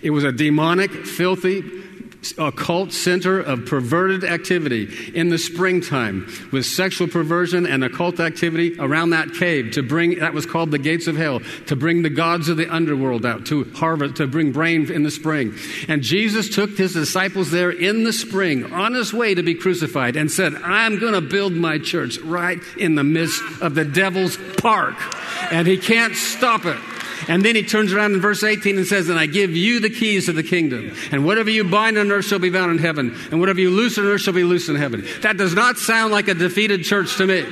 It 0.02 0.10
was 0.10 0.24
a 0.24 0.32
demonic, 0.32 0.92
filthy, 0.92 1.62
occult 2.38 2.92
center 2.92 3.40
of 3.40 3.64
perverted 3.66 4.24
activity 4.24 5.12
in 5.14 5.30
the 5.30 5.38
springtime 5.38 6.26
with 6.52 6.66
sexual 6.66 7.08
perversion 7.08 7.66
and 7.66 7.82
occult 7.82 8.20
activity 8.20 8.76
around 8.78 9.10
that 9.10 9.32
cave 9.32 9.72
to 9.72 9.82
bring 9.82 10.18
that 10.18 10.34
was 10.34 10.44
called 10.44 10.70
the 10.70 10.78
gates 10.78 11.06
of 11.06 11.16
hell 11.16 11.40
to 11.66 11.74
bring 11.74 12.02
the 12.02 12.10
gods 12.10 12.48
of 12.48 12.56
the 12.56 12.68
underworld 12.72 13.24
out 13.24 13.46
to 13.46 13.64
harvest 13.74 14.16
to 14.16 14.26
bring 14.26 14.52
rain 14.52 14.90
in 14.90 15.02
the 15.02 15.10
spring. 15.10 15.54
And 15.88 16.02
jesus 16.02 16.54
took 16.54 16.76
his 16.76 16.92
disciples 16.92 17.50
there 17.50 17.70
in 17.70 18.04
the 18.04 18.12
spring 18.12 18.72
on 18.72 18.94
his 18.94 19.12
way 19.12 19.34
to 19.34 19.42
be 19.42 19.54
crucified 19.54 20.16
and 20.16 20.30
said 20.30 20.54
i'm 20.56 20.98
going 20.98 21.14
to 21.14 21.20
build 21.20 21.52
my 21.54 21.78
church 21.78 22.18
right 22.18 22.58
in 22.76 22.94
the 22.94 23.04
midst 23.04 23.42
of 23.60 23.74
the 23.74 23.84
devil's 23.84 24.36
park. 24.58 24.94
And 25.52 25.66
he 25.66 25.78
can't 25.78 26.14
stop 26.14 26.64
it 26.64 26.78
and 27.30 27.44
then 27.44 27.54
he 27.54 27.62
turns 27.62 27.92
around 27.92 28.14
in 28.14 28.20
verse 28.20 28.42
18 28.42 28.76
and 28.76 28.84
says, 28.84 29.08
And 29.08 29.16
I 29.16 29.26
give 29.26 29.52
you 29.52 29.78
the 29.78 29.88
keys 29.88 30.28
of 30.28 30.34
the 30.34 30.42
kingdom. 30.42 30.92
And 31.12 31.24
whatever 31.24 31.48
you 31.48 31.62
bind 31.62 31.96
on 31.96 32.10
earth 32.10 32.24
shall 32.24 32.40
be 32.40 32.50
bound 32.50 32.72
in 32.72 32.78
heaven. 32.78 33.16
And 33.30 33.38
whatever 33.38 33.60
you 33.60 33.70
loose 33.70 33.96
on 33.98 34.04
earth 34.04 34.22
shall 34.22 34.34
be 34.34 34.42
loosed 34.42 34.68
in 34.68 34.74
heaven. 34.74 35.06
That 35.20 35.36
does 35.36 35.54
not 35.54 35.78
sound 35.78 36.12
like 36.12 36.26
a 36.26 36.34
defeated 36.34 36.82
church 36.82 37.16
to 37.18 37.26
me. 37.28 37.42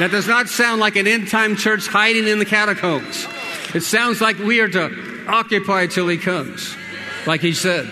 That 0.00 0.10
does 0.10 0.26
not 0.26 0.48
sound 0.48 0.80
like 0.80 0.96
an 0.96 1.06
end 1.06 1.28
time 1.28 1.54
church 1.54 1.86
hiding 1.86 2.26
in 2.26 2.40
the 2.40 2.44
catacombs. 2.44 3.28
It 3.72 3.84
sounds 3.84 4.20
like 4.20 4.36
we 4.38 4.58
are 4.58 4.68
to 4.68 5.24
occupy 5.28 5.86
till 5.86 6.08
he 6.08 6.18
comes, 6.18 6.74
like 7.24 7.40
he 7.40 7.52
said. 7.52 7.88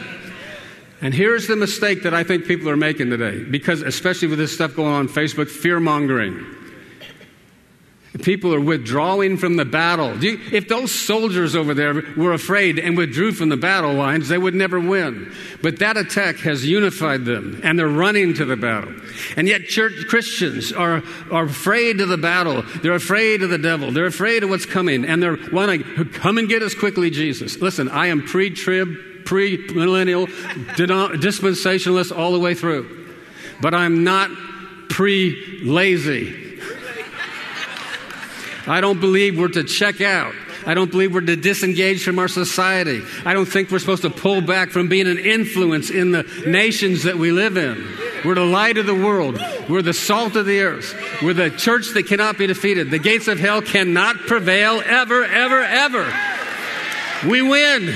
And 1.00 1.14
here's 1.14 1.46
the 1.46 1.54
mistake 1.54 2.02
that 2.02 2.14
I 2.14 2.24
think 2.24 2.46
people 2.46 2.68
are 2.68 2.76
making 2.76 3.10
today, 3.10 3.44
because 3.44 3.82
especially 3.82 4.26
with 4.26 4.40
this 4.40 4.52
stuff 4.52 4.74
going 4.74 4.92
on 4.92 5.06
Facebook, 5.06 5.48
fear 5.48 5.78
mongering. 5.78 6.61
People 8.20 8.54
are 8.54 8.60
withdrawing 8.60 9.38
from 9.38 9.56
the 9.56 9.64
battle. 9.64 10.22
You, 10.22 10.38
if 10.52 10.68
those 10.68 10.92
soldiers 10.92 11.56
over 11.56 11.72
there 11.72 11.94
were 12.14 12.34
afraid 12.34 12.78
and 12.78 12.94
withdrew 12.94 13.32
from 13.32 13.48
the 13.48 13.56
battle 13.56 13.94
lines, 13.94 14.28
they 14.28 14.36
would 14.36 14.54
never 14.54 14.78
win. 14.78 15.32
But 15.62 15.78
that 15.78 15.96
attack 15.96 16.36
has 16.40 16.66
unified 16.66 17.24
them, 17.24 17.60
and 17.64 17.78
they're 17.78 17.88
running 17.88 18.34
to 18.34 18.44
the 18.44 18.56
battle. 18.56 18.94
And 19.36 19.48
yet, 19.48 19.64
church 19.64 19.94
Christians 20.08 20.72
are, 20.72 21.02
are 21.30 21.44
afraid 21.44 22.02
of 22.02 22.10
the 22.10 22.18
battle. 22.18 22.62
They're 22.82 22.94
afraid 22.94 23.42
of 23.42 23.48
the 23.48 23.56
devil. 23.56 23.90
They're 23.92 24.06
afraid 24.06 24.42
of 24.42 24.50
what's 24.50 24.66
coming, 24.66 25.06
and 25.06 25.22
they're 25.22 25.38
wanting, 25.50 25.82
to 25.96 26.04
come 26.04 26.36
and 26.36 26.50
get 26.50 26.62
us 26.62 26.74
quickly, 26.74 27.08
Jesus. 27.08 27.62
Listen, 27.62 27.88
I 27.88 28.08
am 28.08 28.24
pre 28.24 28.50
trib, 28.50 29.24
pre 29.24 29.56
millennial, 29.68 30.26
dispensationalist 30.26 32.16
all 32.16 32.32
the 32.32 32.40
way 32.40 32.54
through. 32.54 33.06
But 33.62 33.72
I'm 33.72 34.04
not 34.04 34.30
pre 34.90 35.60
lazy. 35.64 36.51
I 38.66 38.80
don't 38.80 39.00
believe 39.00 39.38
we're 39.38 39.48
to 39.48 39.64
check 39.64 40.00
out. 40.00 40.34
I 40.64 40.74
don't 40.74 40.90
believe 40.90 41.12
we're 41.12 41.22
to 41.22 41.36
disengage 41.36 42.04
from 42.04 42.18
our 42.18 42.28
society. 42.28 43.02
I 43.24 43.34
don't 43.34 43.46
think 43.46 43.70
we're 43.70 43.80
supposed 43.80 44.02
to 44.02 44.10
pull 44.10 44.40
back 44.40 44.70
from 44.70 44.88
being 44.88 45.08
an 45.08 45.18
influence 45.18 45.90
in 45.90 46.12
the 46.12 46.22
nations 46.46 47.02
that 47.02 47.16
we 47.16 47.32
live 47.32 47.56
in. 47.56 47.84
We're 48.24 48.36
the 48.36 48.44
light 48.44 48.78
of 48.78 48.86
the 48.86 48.94
world. 48.94 49.40
We're 49.68 49.82
the 49.82 49.92
salt 49.92 50.36
of 50.36 50.46
the 50.46 50.60
earth. 50.60 50.94
We're 51.22 51.34
the 51.34 51.50
church 51.50 51.88
that 51.94 52.06
cannot 52.06 52.38
be 52.38 52.46
defeated. 52.46 52.90
The 52.90 53.00
gates 53.00 53.26
of 53.26 53.40
hell 53.40 53.62
cannot 53.62 54.16
prevail 54.18 54.80
ever, 54.84 55.24
ever, 55.24 55.62
ever. 55.62 56.12
We 57.28 57.42
win. 57.42 57.92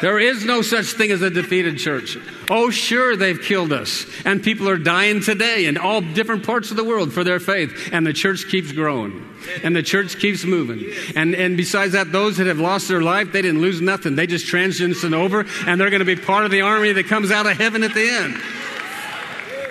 There 0.00 0.18
is 0.18 0.46
no 0.46 0.62
such 0.62 0.86
thing 0.86 1.10
as 1.10 1.20
a 1.20 1.28
defeated 1.28 1.76
church. 1.76 2.16
Oh, 2.52 2.70
sure, 2.70 3.14
they've 3.14 3.40
killed 3.40 3.72
us. 3.72 4.04
And 4.24 4.42
people 4.42 4.68
are 4.68 4.76
dying 4.76 5.20
today 5.20 5.66
in 5.66 5.78
all 5.78 6.00
different 6.00 6.44
parts 6.44 6.72
of 6.72 6.76
the 6.76 6.82
world 6.82 7.12
for 7.12 7.22
their 7.22 7.38
faith. 7.38 7.90
And 7.92 8.04
the 8.04 8.12
church 8.12 8.48
keeps 8.48 8.72
growing. 8.72 9.24
And 9.62 9.74
the 9.74 9.84
church 9.84 10.18
keeps 10.18 10.44
moving. 10.44 10.92
And, 11.14 11.36
and 11.36 11.56
besides 11.56 11.92
that, 11.92 12.10
those 12.10 12.38
that 12.38 12.48
have 12.48 12.58
lost 12.58 12.88
their 12.88 13.02
life, 13.02 13.30
they 13.32 13.40
didn't 13.40 13.60
lose 13.60 13.80
nothing. 13.80 14.16
They 14.16 14.26
just 14.26 14.46
transitioned 14.46 15.14
over, 15.14 15.46
and 15.66 15.80
they're 15.80 15.90
going 15.90 16.00
to 16.00 16.04
be 16.04 16.16
part 16.16 16.44
of 16.44 16.50
the 16.50 16.62
army 16.62 16.92
that 16.92 17.06
comes 17.06 17.30
out 17.30 17.46
of 17.46 17.56
heaven 17.56 17.84
at 17.84 17.94
the 17.94 18.08
end. 18.08 18.36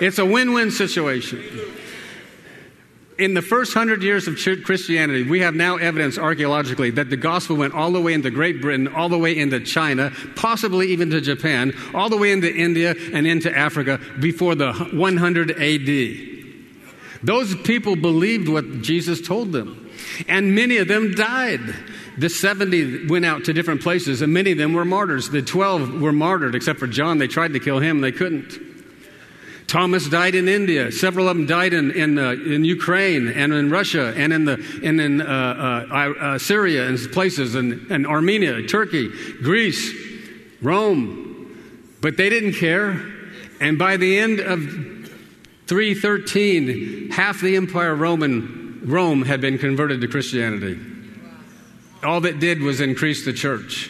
It's 0.00 0.18
a 0.18 0.24
win 0.24 0.54
win 0.54 0.70
situation 0.70 1.44
in 3.20 3.34
the 3.34 3.42
first 3.42 3.74
hundred 3.74 4.02
years 4.02 4.26
of 4.26 4.36
Christianity, 4.64 5.24
we 5.24 5.40
have 5.40 5.54
now 5.54 5.76
evidence 5.76 6.16
archaeologically 6.16 6.90
that 6.92 7.10
the 7.10 7.18
gospel 7.18 7.54
went 7.54 7.74
all 7.74 7.92
the 7.92 8.00
way 8.00 8.14
into 8.14 8.30
Great 8.30 8.62
Britain, 8.62 8.88
all 8.88 9.10
the 9.10 9.18
way 9.18 9.36
into 9.36 9.60
China, 9.60 10.10
possibly 10.36 10.88
even 10.88 11.10
to 11.10 11.20
Japan, 11.20 11.74
all 11.94 12.08
the 12.08 12.16
way 12.16 12.32
into 12.32 12.52
India 12.52 12.94
and 13.12 13.26
into 13.26 13.54
Africa 13.56 14.00
before 14.18 14.54
the 14.54 14.72
100 14.72 15.50
AD. 15.50 16.30
Those 17.22 17.54
people 17.56 17.94
believed 17.94 18.48
what 18.48 18.80
Jesus 18.80 19.20
told 19.20 19.52
them, 19.52 19.90
and 20.26 20.54
many 20.54 20.78
of 20.78 20.88
them 20.88 21.12
died. 21.12 21.60
The 22.16 22.30
70 22.30 23.08
went 23.08 23.26
out 23.26 23.44
to 23.44 23.52
different 23.52 23.82
places, 23.82 24.22
and 24.22 24.32
many 24.32 24.52
of 24.52 24.58
them 24.58 24.72
were 24.72 24.86
martyrs. 24.86 25.28
The 25.28 25.42
12 25.42 26.00
were 26.00 26.12
martyred, 26.12 26.54
except 26.54 26.78
for 26.78 26.86
John. 26.86 27.18
They 27.18 27.28
tried 27.28 27.52
to 27.52 27.60
kill 27.60 27.80
him, 27.80 28.00
they 28.00 28.12
couldn't. 28.12 28.69
Thomas 29.70 30.08
died 30.08 30.34
in 30.34 30.48
India. 30.48 30.90
Several 30.90 31.28
of 31.28 31.36
them 31.36 31.46
died 31.46 31.72
in, 31.72 31.92
in, 31.92 32.18
uh, 32.18 32.32
in 32.32 32.64
Ukraine 32.64 33.28
and 33.28 33.52
in 33.52 33.70
Russia 33.70 34.12
and 34.16 34.32
in, 34.32 34.44
the, 34.44 34.54
and 34.82 35.00
in 35.00 35.20
uh, 35.20 35.24
uh, 35.24 35.94
uh, 35.94 36.38
Syria 36.38 36.88
and 36.88 36.98
places, 37.12 37.54
and, 37.54 37.88
and 37.88 38.04
Armenia, 38.04 38.66
Turkey, 38.66 39.08
Greece, 39.40 39.94
Rome. 40.60 41.56
But 42.00 42.16
they 42.16 42.28
didn't 42.28 42.54
care. 42.54 43.00
And 43.60 43.78
by 43.78 43.96
the 43.96 44.18
end 44.18 44.40
of 44.40 44.60
313, 45.68 47.12
half 47.12 47.40
the 47.40 47.54
Empire 47.54 47.94
Roman 47.94 48.80
Rome 48.84 49.22
had 49.22 49.40
been 49.40 49.56
converted 49.56 50.00
to 50.00 50.08
Christianity. 50.08 50.80
all 52.02 52.20
that 52.22 52.40
did 52.40 52.60
was 52.60 52.80
increase 52.80 53.24
the 53.24 53.32
church. 53.32 53.88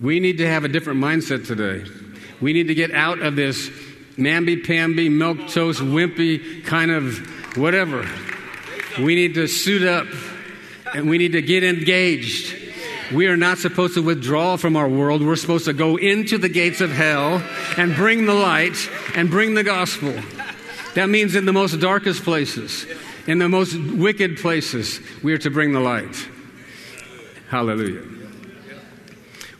We 0.00 0.20
need 0.20 0.38
to 0.38 0.46
have 0.46 0.62
a 0.62 0.68
different 0.68 1.00
mindset 1.00 1.48
today. 1.48 2.05
We 2.40 2.52
need 2.52 2.68
to 2.68 2.74
get 2.74 2.92
out 2.92 3.20
of 3.20 3.36
this 3.36 3.70
mamby 4.16 4.66
pamby, 4.66 5.08
milk 5.08 5.48
toast, 5.48 5.80
wimpy 5.80 6.64
kind 6.64 6.90
of 6.90 7.18
whatever. 7.56 8.08
We 8.98 9.14
need 9.14 9.34
to 9.34 9.46
suit 9.46 9.86
up 9.86 10.06
and 10.94 11.08
we 11.08 11.18
need 11.18 11.32
to 11.32 11.42
get 11.42 11.64
engaged. 11.64 12.54
We 13.12 13.28
are 13.28 13.36
not 13.36 13.58
supposed 13.58 13.94
to 13.94 14.02
withdraw 14.02 14.56
from 14.56 14.76
our 14.76 14.88
world. 14.88 15.24
We're 15.24 15.36
supposed 15.36 15.66
to 15.66 15.72
go 15.72 15.96
into 15.96 16.38
the 16.38 16.48
gates 16.48 16.80
of 16.80 16.90
hell 16.90 17.42
and 17.76 17.94
bring 17.94 18.26
the 18.26 18.34
light 18.34 18.76
and 19.14 19.30
bring 19.30 19.54
the 19.54 19.62
gospel. 19.62 20.14
That 20.94 21.08
means 21.08 21.34
in 21.34 21.44
the 21.44 21.52
most 21.52 21.78
darkest 21.78 22.24
places, 22.24 22.86
in 23.26 23.38
the 23.38 23.48
most 23.48 23.76
wicked 23.76 24.38
places, 24.38 25.00
we 25.22 25.32
are 25.34 25.38
to 25.38 25.50
bring 25.50 25.72
the 25.72 25.80
light. 25.80 26.16
Hallelujah. 27.48 28.15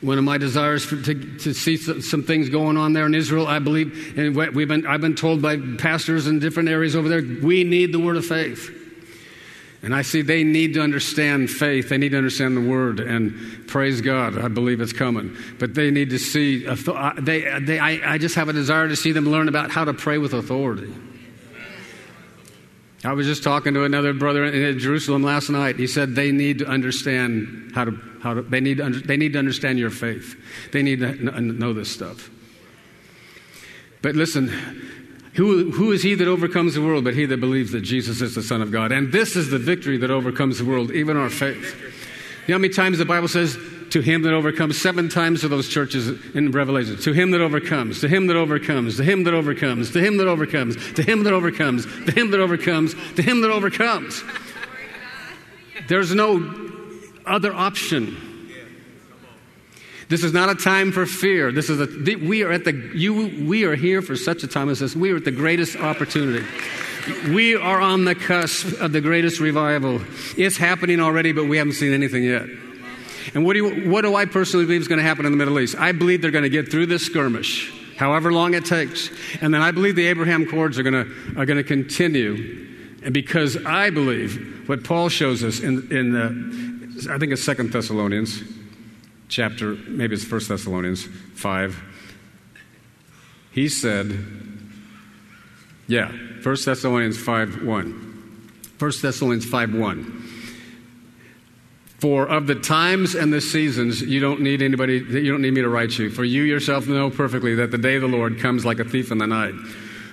One 0.07 0.19
of 0.19 0.25
my 0.25 0.39
desires 0.39 0.85
for, 0.85 1.03
to, 1.03 1.39
to 1.39 1.53
see 1.53 1.77
some 1.77 2.23
things 2.23 2.49
going 2.49 2.77
on 2.77 2.93
there 2.93 3.07
in 3.07 3.15
Israel, 3.15 3.49
I 3.49 3.59
believe, 3.59 4.17
and 4.17 4.37
we've 4.37 4.69
been, 4.69 4.87
I've 4.87 5.01
been 5.01 5.17
told 5.17 5.43
by 5.43 5.57
pastors 5.79 6.29
in 6.29 6.39
different 6.39 6.69
areas 6.69 6.95
over 6.95 7.09
there, 7.09 7.23
we 7.43 7.65
need 7.65 7.91
the 7.91 7.99
word 7.99 8.17
of 8.17 8.25
faith. 8.25 8.71
And 9.83 9.93
I 9.93 10.03
see 10.03 10.23
they 10.23 10.45
need 10.45 10.75
to 10.75 10.81
understand 10.81 11.51
faith. 11.51 11.89
They 11.89 11.99
need 11.99 12.11
to 12.11 12.19
understand 12.19 12.57
the 12.57 12.61
word. 12.61 13.01
And 13.01 13.67
praise 13.67 14.01
God, 14.01 14.39
I 14.39 14.47
believe 14.47 14.81
it's 14.81 14.93
coming. 14.93 15.37
But 15.59 15.75
they 15.75 15.91
need 15.91 16.11
to 16.11 16.21
see, 16.21 16.65
they, 17.19 17.59
they, 17.61 17.81
I, 17.81 18.15
I 18.15 18.19
just 18.19 18.37
have 18.37 18.49
a 18.49 18.53
desire 18.53 18.87
to 18.87 18.95
see 18.95 19.11
them 19.11 19.25
learn 19.25 19.49
about 19.49 19.73
how 19.73 19.85
to 19.85 19.93
pray 19.93 20.19
with 20.19 20.35
authority. 20.35 20.95
I 23.07 23.13
was 23.13 23.27
just 23.27 23.45
talking 23.45 23.75
to 23.75 23.85
another 23.85 24.13
brother 24.13 24.45
in 24.45 24.79
Jerusalem 24.81 25.23
last 25.23 25.49
night. 25.49 25.77
He 25.77 25.87
said 25.87 26.17
they 26.17 26.33
need 26.33 26.59
to 26.59 26.67
understand 26.67 27.71
how 27.73 27.85
to, 27.85 27.93
how 28.21 28.35
to 28.35 28.43
they, 28.43 28.61
need 28.61 28.79
to 28.79 28.85
under, 28.85 29.01
they 29.01 29.17
need 29.17 29.35
to 29.35 29.39
understand 29.39 29.79
your 29.79 29.91
faith. 29.91 30.35
They 30.73 30.83
need 30.83 31.01
to 31.01 31.41
know 31.41 31.73
this 31.73 31.91
stuff. 31.91 32.31
But 34.03 34.17
listen, 34.17 34.49
who, 35.35 35.71
who 35.71 35.93
is 35.93 36.03
he 36.03 36.15
that 36.15 36.27
overcomes 36.27 36.75
the 36.75 36.83
world 36.83 37.05
but 37.05 37.15
he 37.15 37.27
that 37.27 37.39
believes 37.39 37.71
that 37.73 37.83
Jesus 37.83 38.21
is 38.21 38.35
the 38.35 38.43
Son 38.43 38.61
of 38.61 38.73
God? 38.73 38.91
And 38.91 39.13
this 39.13 39.37
is 39.37 39.51
the 39.51 39.59
victory 39.59 39.99
that 39.99 40.11
overcomes 40.11 40.59
the 40.59 40.65
world, 40.65 40.91
even 40.91 41.17
our 41.17 41.31
faith. 41.31 41.77
You 42.47 42.53
know 42.53 42.55
how 42.55 42.59
many 42.59 42.75
times 42.75 42.99
the 42.99 43.05
Bible 43.05 43.29
says, 43.29 43.57
to 43.91 44.01
him 44.01 44.23
that 44.23 44.33
overcomes, 44.33 44.81
seven 44.81 45.09
times 45.09 45.43
to 45.43 45.49
those 45.49 45.69
churches 45.69 46.09
in 46.35 46.51
Revelation. 46.51 46.97
To 46.99 47.13
him 47.13 47.31
that 47.31 47.41
overcomes, 47.41 48.01
to 48.01 48.09
him 48.09 48.27
that 48.27 48.37
overcomes, 48.37 48.97
to 48.97 49.05
him 49.05 49.25
that 49.25 49.35
overcomes, 49.35 49.93
to 49.93 50.01
him 50.01 50.17
that 50.19 50.27
overcomes, 50.27 50.77
to 50.95 51.03
him 51.03 51.23
that 51.25 51.33
overcomes, 51.33 51.85
to 52.05 52.13
him 52.13 52.31
that 52.31 52.41
overcomes, 52.41 52.95
to 53.15 53.23
him 53.23 53.41
that 53.43 53.51
overcomes. 53.51 54.23
There's 55.89 56.15
no 56.15 56.71
other 57.25 57.55
option. 57.55 58.17
This 60.09 60.23
is 60.23 60.33
not 60.33 60.49
a 60.49 60.55
time 60.55 60.93
for 60.93 61.05
fear. 61.05 61.51
This 61.51 61.69
is 61.69 61.81
a, 61.81 62.17
we 62.17 62.45
are 62.45 62.53
at 62.53 62.65
the, 62.65 62.73
you, 62.95 63.45
we 63.47 63.65
are 63.65 63.75
here 63.75 64.03
for 64.03 64.15
such 64.15 64.45
a 64.45 64.47
time 64.47 64.69
as 64.69 64.79
this. 64.79 64.95
We 64.95 65.11
are 65.11 65.17
at 65.17 65.25
the 65.25 65.33
greatest 65.33 65.77
opportunity. 65.77 66.47
We 67.29 67.57
are 67.57 67.81
on 67.81 68.05
the 68.05 68.15
cusp 68.15 68.81
of 68.81 68.93
the 68.93 69.01
greatest 69.01 69.41
revival. 69.41 70.01
It's 70.37 70.57
happening 70.57 71.01
already, 71.01 71.33
but 71.33 71.47
we 71.47 71.57
haven't 71.57 71.75
seen 71.75 71.93
anything 71.93 72.25
yet. 72.25 72.47
And 73.37 73.45
what 73.45 73.53
do, 73.53 73.67
you, 73.67 73.91
what 73.91 74.01
do 74.01 74.15
I 74.15 74.25
personally 74.25 74.65
believe 74.65 74.81
is 74.81 74.89
going 74.89 74.97
to 74.97 75.05
happen 75.05 75.27
in 75.27 75.33
the 75.33 75.37
Middle 75.37 75.61
East? 75.61 75.77
I 75.77 75.93
believe 75.93 76.23
they're 76.23 76.31
going 76.31 76.45
to 76.45 76.49
get 76.49 76.71
through 76.71 76.87
this 76.87 77.05
skirmish, 77.05 77.71
however 77.99 78.33
long 78.33 78.55
it 78.55 78.65
takes. 78.65 79.11
And 79.43 79.53
then 79.53 79.61
I 79.61 79.73
believe 79.73 79.95
the 79.95 80.07
Abraham 80.07 80.45
Accords 80.45 80.79
are 80.79 80.83
going 80.83 81.05
to, 81.05 81.39
are 81.39 81.45
going 81.45 81.59
to 81.59 81.63
continue. 81.63 82.67
And 83.03 83.13
because 83.13 83.63
I 83.67 83.91
believe 83.91 84.67
what 84.71 84.85
Paul 84.85 85.11
shows 85.11 85.45
us 85.45 85.61
in, 85.61 85.87
in 85.95 86.13
the, 86.13 87.13
I 87.13 87.19
think 87.19 87.31
it's 87.31 87.45
Second 87.45 87.73
Thessalonians 87.73 88.43
chapter, 89.29 89.75
maybe 89.87 90.15
it's 90.15 90.25
First 90.25 90.49
Thessalonians 90.49 91.05
5. 91.35 91.79
He 93.53 93.69
said, 93.69 94.19
yeah, 95.89 96.11
First 96.41 96.65
Thessalonians 96.65 97.19
5 97.19 97.65
1. 97.65 98.53
1 98.79 98.93
Thessalonians 99.03 99.45
5 99.45 99.75
1. 99.75 100.26
For 101.99 102.29
of 102.29 102.47
the 102.47 102.55
times 102.55 103.15
and 103.15 103.33
the 103.33 103.41
seasons, 103.41 104.03
you 104.03 104.21
don't 104.21 104.41
need 104.41 104.61
anybody, 104.61 104.99
you 104.99 105.31
don't 105.31 105.41
need 105.41 105.55
me 105.55 105.63
to 105.63 105.69
write 105.69 105.99
you. 105.99 106.11
For 106.11 106.25
you 106.25 106.43
yourself 106.43 106.87
know 106.87 107.09
perfectly 107.11 107.55
that 107.55 107.71
the 107.71 107.79
day 107.79 107.97
of 107.97 108.03
the 108.03 108.09
Lord 108.09 108.39
comes 108.39 108.65
like 108.65 108.79
a 108.79 108.85
thief 108.85 109.11
in 109.11 109.19
the 109.19 109.27
night. 109.27 109.55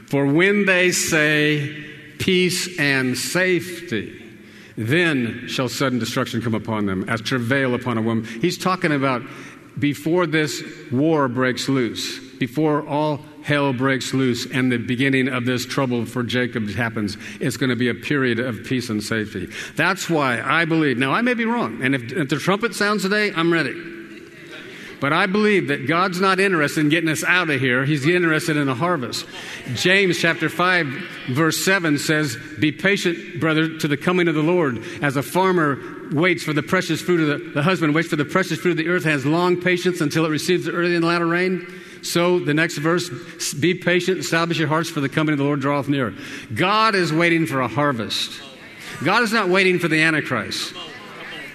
For 0.07 0.25
when 0.25 0.65
they 0.65 0.91
say 0.91 1.85
peace 2.19 2.79
and 2.79 3.17
safety, 3.17 4.19
then 4.77 5.47
shall 5.47 5.67
sudden 5.67 5.99
destruction 5.99 6.41
come 6.41 6.55
upon 6.55 6.85
them, 6.85 7.07
as 7.09 7.21
travail 7.21 7.75
upon 7.75 7.97
a 7.97 8.01
woman. 8.01 8.23
He's 8.23 8.57
talking 8.57 8.91
about 8.91 9.21
before 9.77 10.25
this 10.25 10.63
war 10.91 11.27
breaks 11.27 11.67
loose, 11.67 12.19
before 12.37 12.87
all 12.87 13.19
hell 13.43 13.73
breaks 13.73 14.13
loose 14.13 14.47
and 14.51 14.71
the 14.71 14.77
beginning 14.77 15.27
of 15.27 15.45
this 15.45 15.65
trouble 15.65 16.05
for 16.05 16.23
Jacob 16.23 16.69
happens, 16.69 17.17
it's 17.39 17.57
going 17.57 17.69
to 17.69 17.75
be 17.75 17.89
a 17.89 17.95
period 17.95 18.39
of 18.39 18.63
peace 18.63 18.89
and 18.89 19.03
safety. 19.03 19.49
That's 19.75 20.09
why 20.09 20.41
I 20.41 20.65
believe. 20.65 20.97
Now, 20.97 21.11
I 21.11 21.21
may 21.21 21.33
be 21.33 21.45
wrong, 21.45 21.81
and 21.81 21.93
if, 21.93 22.11
if 22.11 22.29
the 22.29 22.37
trumpet 22.37 22.73
sounds 22.73 23.03
today, 23.03 23.31
I'm 23.35 23.51
ready. 23.51 23.91
But 25.03 25.11
I 25.11 25.25
believe 25.25 25.67
that 25.67 25.85
God's 25.85 26.21
not 26.21 26.39
interested 26.39 26.79
in 26.79 26.87
getting 26.87 27.09
us 27.09 27.25
out 27.25 27.49
of 27.49 27.59
here. 27.59 27.83
He's 27.83 28.07
interested 28.07 28.55
in 28.55 28.69
a 28.69 28.73
harvest. 28.73 29.25
James 29.73 30.17
chapter 30.17 30.47
5 30.47 30.87
verse 31.31 31.65
7 31.65 31.97
says, 31.97 32.37
"Be 32.57 32.71
patient, 32.71 33.41
brother, 33.41 33.77
to 33.79 33.89
the 33.89 33.97
coming 33.97 34.29
of 34.29 34.35
the 34.35 34.41
Lord. 34.41 34.81
As 35.01 35.17
a 35.17 35.21
farmer 35.21 35.77
waits 36.13 36.43
for 36.43 36.53
the 36.53 36.63
precious 36.63 37.01
fruit 37.01 37.19
of 37.19 37.27
the, 37.27 37.49
the 37.49 37.63
husband 37.63 37.93
waits 37.93 38.07
for 38.07 38.15
the 38.15 38.23
precious 38.23 38.59
fruit 38.59 38.71
of 38.71 38.77
the 38.77 38.87
earth, 38.87 39.03
has 39.03 39.25
long 39.25 39.59
patience 39.59 39.99
until 39.99 40.23
it 40.23 40.29
receives 40.29 40.63
the 40.63 40.71
early 40.71 40.95
and 40.95 41.03
latter 41.03 41.27
rain." 41.27 41.67
So, 42.03 42.39
the 42.39 42.53
next 42.53 42.77
verse 42.77 43.09
be 43.53 43.73
patient, 43.73 44.19
establish 44.19 44.59
your 44.59 44.67
hearts, 44.67 44.89
for 44.89 44.99
the 44.99 45.09
coming 45.09 45.33
of 45.33 45.39
the 45.39 45.45
Lord 45.45 45.61
draweth 45.61 45.87
near. 45.87 46.13
God 46.53 46.95
is 46.95 47.13
waiting 47.13 47.45
for 47.45 47.61
a 47.61 47.67
harvest. 47.67 48.41
God 49.03 49.23
is 49.23 49.31
not 49.31 49.49
waiting 49.49 49.79
for 49.79 49.87
the 49.87 50.01
Antichrist. 50.01 50.73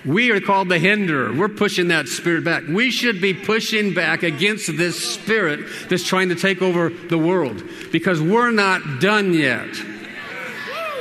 We 0.05 0.30
are 0.30 0.40
called 0.40 0.68
the 0.68 0.78
hinderer. 0.78 1.34
We're 1.34 1.49
pushing 1.49 1.88
that 1.88 2.09
spirit 2.09 2.44
back. 2.44 2.64
We 2.66 2.90
should 2.90 3.20
be 3.20 3.34
pushing 3.34 3.94
back 3.94 4.22
against 4.22 4.76
this 4.76 5.14
spirit 5.14 5.61
that's 5.90 6.05
trying 6.05 6.30
to 6.30 6.34
take 6.34 6.62
over 6.62 6.88
the 6.88 7.18
world 7.18 7.62
because 7.92 8.20
we're 8.20 8.51
not 8.51 9.01
done 9.01 9.34
yet. 9.34 9.68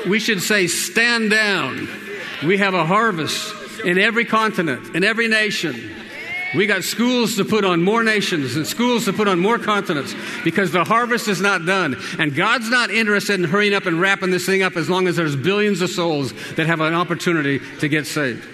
We 0.08 0.20
should 0.20 0.42
say, 0.42 0.68
stand 0.68 1.30
down. 1.30 1.88
We 2.46 2.58
have 2.58 2.74
a 2.74 2.86
harvest 2.86 3.82
in 3.86 3.98
every 3.98 4.26
continent, 4.26 4.96
in 4.96 5.04
every 5.04 5.28
nation. 5.28 5.76
We 6.56 6.66
got 6.66 6.84
schools 6.84 7.36
to 7.36 7.46
put 7.46 7.66
on 7.66 7.84
more 7.84 8.04
nations 8.04 8.56
and 8.56 8.66
schools 8.66 9.06
to 9.06 9.14
put 9.14 9.28
on 9.28 9.40
more 9.40 9.60
continents 9.60 10.16
because 10.44 10.72
the 10.72 10.84
harvest 10.84 11.28
is 11.28 11.42
not 11.42 11.66
done. 11.66 11.98
And 12.20 12.34
God's 12.34 12.70
not 12.70 12.90
interested 12.90 13.40
in 13.40 13.44
hurrying 13.46 13.74
up 13.74 13.86
and 13.86 14.00
wrapping 14.00 14.32
this 14.32 14.46
thing 14.46 14.64
up 14.64 14.78
as 14.78 14.90
long 14.90 15.08
as 15.08 15.16
there's 15.16 15.36
billions 15.36 15.82
of 15.82 15.90
souls 15.90 16.34
that 16.56 16.68
have 16.68 16.80
an 16.80 16.94
opportunity 16.94 17.60
to 17.80 17.90
get 17.90 18.08
saved. 18.08 18.48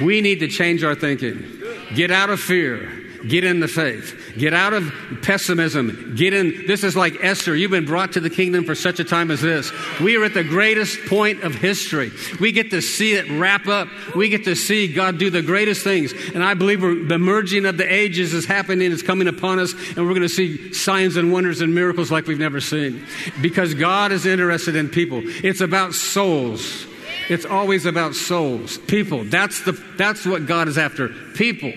We 0.00 0.22
need 0.22 0.40
to 0.40 0.48
change 0.48 0.82
our 0.82 0.94
thinking. 0.94 1.60
Get 1.94 2.10
out 2.10 2.30
of 2.30 2.40
fear. 2.40 2.99
Get 3.26 3.44
in 3.44 3.60
the 3.60 3.68
faith. 3.68 4.34
Get 4.38 4.54
out 4.54 4.72
of 4.72 4.90
pessimism. 5.22 6.14
Get 6.16 6.32
in. 6.32 6.66
This 6.66 6.82
is 6.84 6.96
like 6.96 7.22
Esther. 7.22 7.54
You've 7.54 7.70
been 7.70 7.84
brought 7.84 8.12
to 8.12 8.20
the 8.20 8.30
kingdom 8.30 8.64
for 8.64 8.74
such 8.74 8.98
a 8.98 9.04
time 9.04 9.30
as 9.30 9.42
this. 9.42 9.70
We 10.00 10.16
are 10.16 10.24
at 10.24 10.32
the 10.32 10.42
greatest 10.42 11.04
point 11.06 11.42
of 11.42 11.54
history. 11.54 12.12
We 12.40 12.52
get 12.52 12.70
to 12.70 12.80
see 12.80 13.12
it 13.14 13.30
wrap 13.30 13.66
up. 13.66 13.88
We 14.16 14.30
get 14.30 14.44
to 14.44 14.54
see 14.54 14.92
God 14.92 15.18
do 15.18 15.28
the 15.28 15.42
greatest 15.42 15.84
things. 15.84 16.14
And 16.34 16.42
I 16.42 16.54
believe 16.54 16.80
the 16.80 17.18
merging 17.18 17.66
of 17.66 17.76
the 17.76 17.92
ages 17.92 18.32
is 18.32 18.46
happening. 18.46 18.90
It's 18.90 19.02
coming 19.02 19.28
upon 19.28 19.58
us. 19.58 19.74
And 19.96 20.06
we're 20.06 20.14
going 20.14 20.22
to 20.22 20.28
see 20.28 20.72
signs 20.72 21.16
and 21.16 21.30
wonders 21.30 21.60
and 21.60 21.74
miracles 21.74 22.10
like 22.10 22.26
we've 22.26 22.38
never 22.38 22.60
seen. 22.60 23.04
Because 23.42 23.74
God 23.74 24.12
is 24.12 24.24
interested 24.24 24.76
in 24.76 24.88
people. 24.88 25.20
It's 25.24 25.60
about 25.60 25.92
souls. 25.92 26.86
It's 27.28 27.44
always 27.44 27.86
about 27.86 28.14
souls, 28.14 28.78
people. 28.78 29.24
That's, 29.24 29.60
the, 29.62 29.72
that's 29.96 30.24
what 30.24 30.46
God 30.46 30.68
is 30.68 30.78
after 30.78 31.10
people. 31.34 31.72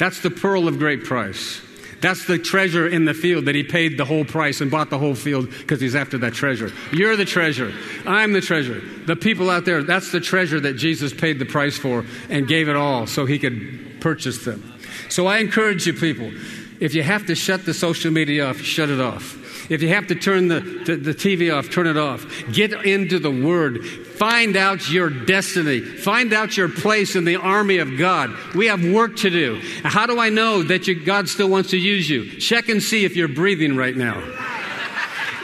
That's 0.00 0.22
the 0.22 0.30
pearl 0.30 0.66
of 0.66 0.78
great 0.78 1.04
price. 1.04 1.60
That's 2.00 2.26
the 2.26 2.38
treasure 2.38 2.88
in 2.88 3.04
the 3.04 3.12
field 3.12 3.44
that 3.44 3.54
he 3.54 3.62
paid 3.62 3.98
the 3.98 4.06
whole 4.06 4.24
price 4.24 4.62
and 4.62 4.70
bought 4.70 4.88
the 4.88 4.98
whole 4.98 5.14
field 5.14 5.50
because 5.50 5.78
he's 5.78 5.94
after 5.94 6.16
that 6.18 6.32
treasure. 6.32 6.72
You're 6.90 7.16
the 7.16 7.26
treasure. 7.26 7.70
I'm 8.06 8.32
the 8.32 8.40
treasure. 8.40 8.80
The 9.04 9.14
people 9.14 9.50
out 9.50 9.66
there, 9.66 9.82
that's 9.82 10.10
the 10.10 10.20
treasure 10.20 10.58
that 10.60 10.78
Jesus 10.78 11.12
paid 11.12 11.38
the 11.38 11.44
price 11.44 11.76
for 11.76 12.06
and 12.30 12.48
gave 12.48 12.70
it 12.70 12.76
all 12.76 13.06
so 13.06 13.26
he 13.26 13.38
could 13.38 14.00
purchase 14.00 14.42
them. 14.42 14.72
So 15.10 15.26
I 15.26 15.38
encourage 15.38 15.86
you, 15.86 15.92
people, 15.92 16.32
if 16.80 16.94
you 16.94 17.02
have 17.02 17.26
to 17.26 17.34
shut 17.34 17.66
the 17.66 17.74
social 17.74 18.10
media 18.10 18.46
off, 18.46 18.62
shut 18.62 18.88
it 18.88 19.00
off. 19.00 19.36
If 19.70 19.82
you 19.82 19.88
have 19.90 20.08
to 20.08 20.16
turn 20.16 20.48
the, 20.48 20.58
the, 20.60 20.96
the, 20.96 21.14
TV 21.14 21.56
off, 21.56 21.70
turn 21.70 21.86
it 21.86 21.96
off. 21.96 22.26
Get 22.52 22.72
into 22.72 23.20
the 23.20 23.30
Word. 23.30 23.86
Find 23.86 24.56
out 24.56 24.90
your 24.90 25.08
destiny. 25.08 25.80
Find 25.80 26.32
out 26.32 26.56
your 26.56 26.68
place 26.68 27.14
in 27.14 27.24
the 27.24 27.36
army 27.36 27.78
of 27.78 27.96
God. 27.96 28.36
We 28.56 28.66
have 28.66 28.84
work 28.84 29.16
to 29.18 29.30
do. 29.30 29.60
How 29.84 30.06
do 30.06 30.18
I 30.18 30.28
know 30.28 30.64
that 30.64 30.88
you, 30.88 30.96
God 31.04 31.28
still 31.28 31.48
wants 31.48 31.70
to 31.70 31.78
use 31.78 32.10
you? 32.10 32.28
Check 32.40 32.68
and 32.68 32.82
see 32.82 33.04
if 33.04 33.14
you're 33.14 33.28
breathing 33.28 33.76
right 33.76 33.96
now. 33.96 34.20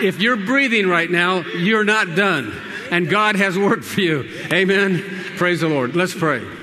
If 0.03 0.21
you're 0.21 0.37
breathing 0.37 0.89
right 0.89 1.11
now, 1.11 1.43
you're 1.43 1.85
not 1.85 2.17
done. 2.17 2.53
And 2.91 3.09
God 3.09 3.37
has 3.37 3.57
work 3.57 3.85
for 3.85 4.01
you. 4.01 4.29
Amen. 4.53 5.05
Praise 5.37 5.61
the 5.61 5.69
Lord. 5.69 5.95
Let's 5.95 6.15
pray. 6.15 6.56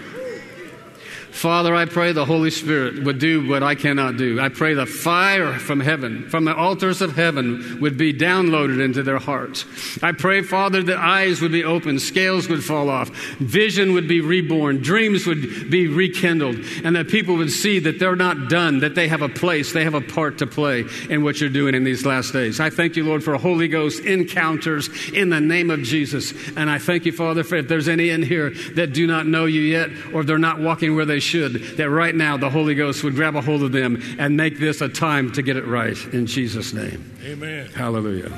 Father, 1.34 1.76
I 1.76 1.86
pray 1.86 2.12
the 2.12 2.26
Holy 2.26 2.52
Spirit 2.52 3.04
would 3.04 3.18
do 3.18 3.48
what 3.50 3.64
I 3.64 3.74
cannot 3.74 4.18
do. 4.18 4.40
I 4.40 4.50
pray 4.50 4.76
the 4.76 4.86
fire 4.86 5.54
from 5.54 5.80
heaven, 5.80 6.30
from 6.30 6.46
the 6.46 6.56
altars 6.56 7.02
of 7.02 7.16
heaven, 7.16 7.80
would 7.82 7.98
be 7.98 8.14
downloaded 8.14 8.82
into 8.82 9.02
their 9.02 9.18
hearts. 9.18 9.66
I 10.02 10.12
pray, 10.12 10.44
Father, 10.44 10.84
that 10.84 10.98
eyes 10.98 11.42
would 11.42 11.52
be 11.52 11.64
opened, 11.64 12.02
scales 12.02 12.48
would 12.48 12.64
fall 12.64 12.88
off, 12.88 13.10
vision 13.40 13.94
would 13.94 14.08
be 14.08 14.22
reborn, 14.22 14.82
dreams 14.82 15.26
would 15.26 15.72
be 15.72 15.88
rekindled, 15.88 16.60
and 16.84 16.96
that 16.96 17.10
people 17.10 17.36
would 17.38 17.52
see 17.52 17.80
that 17.80 18.00
they're 18.00 18.16
not 18.16 18.48
done, 18.48 18.80
that 18.80 18.94
they 18.94 19.08
have 19.08 19.24
a 19.24 19.30
place, 19.30 19.74
they 19.74 19.84
have 19.84 19.96
a 19.96 20.02
part 20.02 20.38
to 20.38 20.48
play 20.48 20.86
in 21.10 21.24
what 21.24 21.42
you're 21.42 21.50
doing 21.50 21.74
in 21.74 21.84
these 21.84 22.06
last 22.06 22.32
days. 22.32 22.60
I 22.60 22.70
thank 22.70 22.96
you, 22.96 23.06
Lord, 23.06 23.24
for 23.24 23.36
Holy 23.38 23.68
Ghost 23.68 24.06
encounters 24.06 24.88
in 25.12 25.30
the 25.30 25.42
name 25.42 25.72
of 25.72 25.82
Jesus. 25.82 26.32
And 26.56 26.70
I 26.70 26.78
thank 26.78 27.06
you, 27.06 27.12
Father, 27.12 27.44
for 27.44 27.56
if 27.56 27.68
there's 27.68 27.90
any 27.90 28.12
in 28.12 28.22
here 28.22 28.52
that 28.76 28.94
do 28.94 29.08
not 29.08 29.26
know 29.26 29.46
you 29.46 29.62
yet 29.62 29.90
or 30.14 30.24
they're 30.24 30.38
not 30.38 30.60
walking 30.60 30.96
where 30.96 31.06
they 31.06 31.23
should, 31.24 31.78
that 31.78 31.90
right 31.90 32.14
now 32.14 32.38
the 32.38 32.50
Holy 32.50 32.76
Ghost 32.76 33.04
would 33.04 33.16
grab 33.16 33.36
a 33.36 33.42
hold 33.42 33.64
of 33.64 33.72
them 33.72 34.02
and 34.20 34.38
make 34.38 34.60
this 34.60 34.82
a 34.82 34.90
time 34.90 35.32
to 35.34 35.42
get 35.42 35.58
it 35.58 35.66
right 35.66 35.98
in 36.14 36.26
Jesus' 36.26 36.74
name. 36.74 37.12
Amen. 37.24 37.68
Hallelujah. 37.68 38.32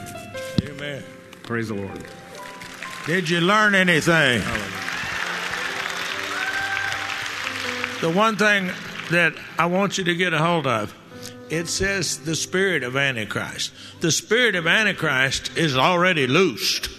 Amen. 0.63 1.03
Praise 1.43 1.67
the 1.67 1.75
Lord. 1.75 2.03
Did 3.05 3.29
you 3.29 3.41
learn 3.41 3.75
anything? 3.75 4.41
The 8.01 8.11
one 8.11 8.35
thing 8.35 8.69
that 9.11 9.33
I 9.57 9.67
want 9.67 9.97
you 9.97 10.03
to 10.05 10.15
get 10.15 10.33
a 10.33 10.39
hold 10.39 10.67
of 10.67 10.93
it 11.49 11.67
says 11.67 12.19
the 12.19 12.35
spirit 12.35 12.83
of 12.83 12.97
Antichrist. 12.97 13.71
The 14.01 14.11
spirit 14.11 14.55
of 14.55 14.65
Antichrist 14.65 15.55
is 15.57 15.77
already 15.77 16.27
loosed. 16.27 16.89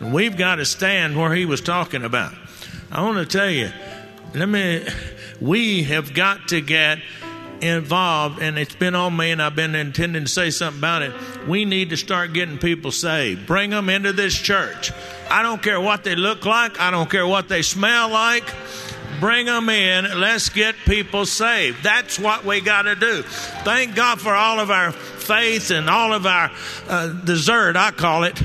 And 0.00 0.12
we've 0.12 0.36
got 0.36 0.56
to 0.56 0.64
stand 0.64 1.16
where 1.16 1.34
he 1.34 1.46
was 1.46 1.60
talking 1.60 2.04
about. 2.04 2.34
I 2.90 3.02
want 3.02 3.18
to 3.18 3.26
tell 3.26 3.50
you, 3.50 3.70
let 4.36 4.50
me, 4.50 4.86
we 5.40 5.84
have 5.84 6.12
got 6.12 6.48
to 6.48 6.60
get 6.60 6.98
involved, 7.62 8.42
and 8.42 8.58
it's 8.58 8.74
been 8.74 8.94
on 8.94 9.16
me, 9.16 9.30
and 9.30 9.40
I've 9.40 9.56
been 9.56 9.74
intending 9.74 10.24
to 10.24 10.28
say 10.28 10.50
something 10.50 10.78
about 10.78 11.00
it. 11.00 11.14
We 11.48 11.64
need 11.64 11.88
to 11.90 11.96
start 11.96 12.34
getting 12.34 12.58
people 12.58 12.92
saved. 12.92 13.46
Bring 13.46 13.70
them 13.70 13.88
into 13.88 14.12
this 14.12 14.34
church. 14.34 14.92
I 15.30 15.42
don't 15.42 15.62
care 15.62 15.80
what 15.80 16.04
they 16.04 16.16
look 16.16 16.44
like, 16.44 16.78
I 16.78 16.90
don't 16.90 17.10
care 17.10 17.26
what 17.26 17.48
they 17.48 17.62
smell 17.62 18.10
like. 18.10 18.44
Bring 19.20 19.46
them 19.46 19.70
in. 19.70 20.20
Let's 20.20 20.50
get 20.50 20.74
people 20.84 21.24
saved. 21.24 21.82
That's 21.82 22.18
what 22.18 22.44
we 22.44 22.60
got 22.60 22.82
to 22.82 22.94
do. 22.94 23.22
Thank 23.22 23.94
God 23.94 24.20
for 24.20 24.34
all 24.34 24.60
of 24.60 24.70
our 24.70 24.92
faith 24.92 25.70
and 25.70 25.88
all 25.88 26.12
of 26.12 26.26
our 26.26 26.50
uh, 26.86 27.08
dessert, 27.24 27.76
I 27.76 27.92
call 27.92 28.24
it. 28.24 28.38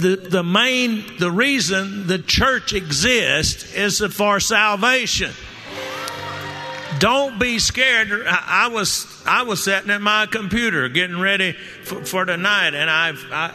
The, 0.00 0.16
the 0.16 0.42
main, 0.42 1.04
the 1.18 1.30
reason 1.30 2.06
the 2.06 2.18
church 2.18 2.72
exists 2.72 3.74
is 3.74 4.00
for 4.14 4.40
salvation. 4.40 5.32
Don't 6.98 7.38
be 7.38 7.58
scared. 7.58 8.10
I, 8.26 8.66
I 8.66 8.68
was 8.68 9.06
I 9.26 9.42
was 9.42 9.62
sitting 9.62 9.90
at 9.90 10.00
my 10.00 10.26
computer 10.26 10.88
getting 10.88 11.20
ready 11.20 11.52
for, 11.84 12.04
for 12.04 12.24
tonight, 12.24 12.74
and 12.74 12.90
I've, 12.90 13.24
I 13.30 13.54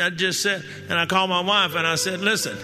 I 0.00 0.10
just 0.10 0.42
said, 0.42 0.64
and 0.88 0.98
I 0.98 1.06
called 1.06 1.30
my 1.30 1.40
wife 1.40 1.74
and 1.74 1.86
I 1.86 1.96
said, 1.96 2.20
"Listen, 2.20 2.56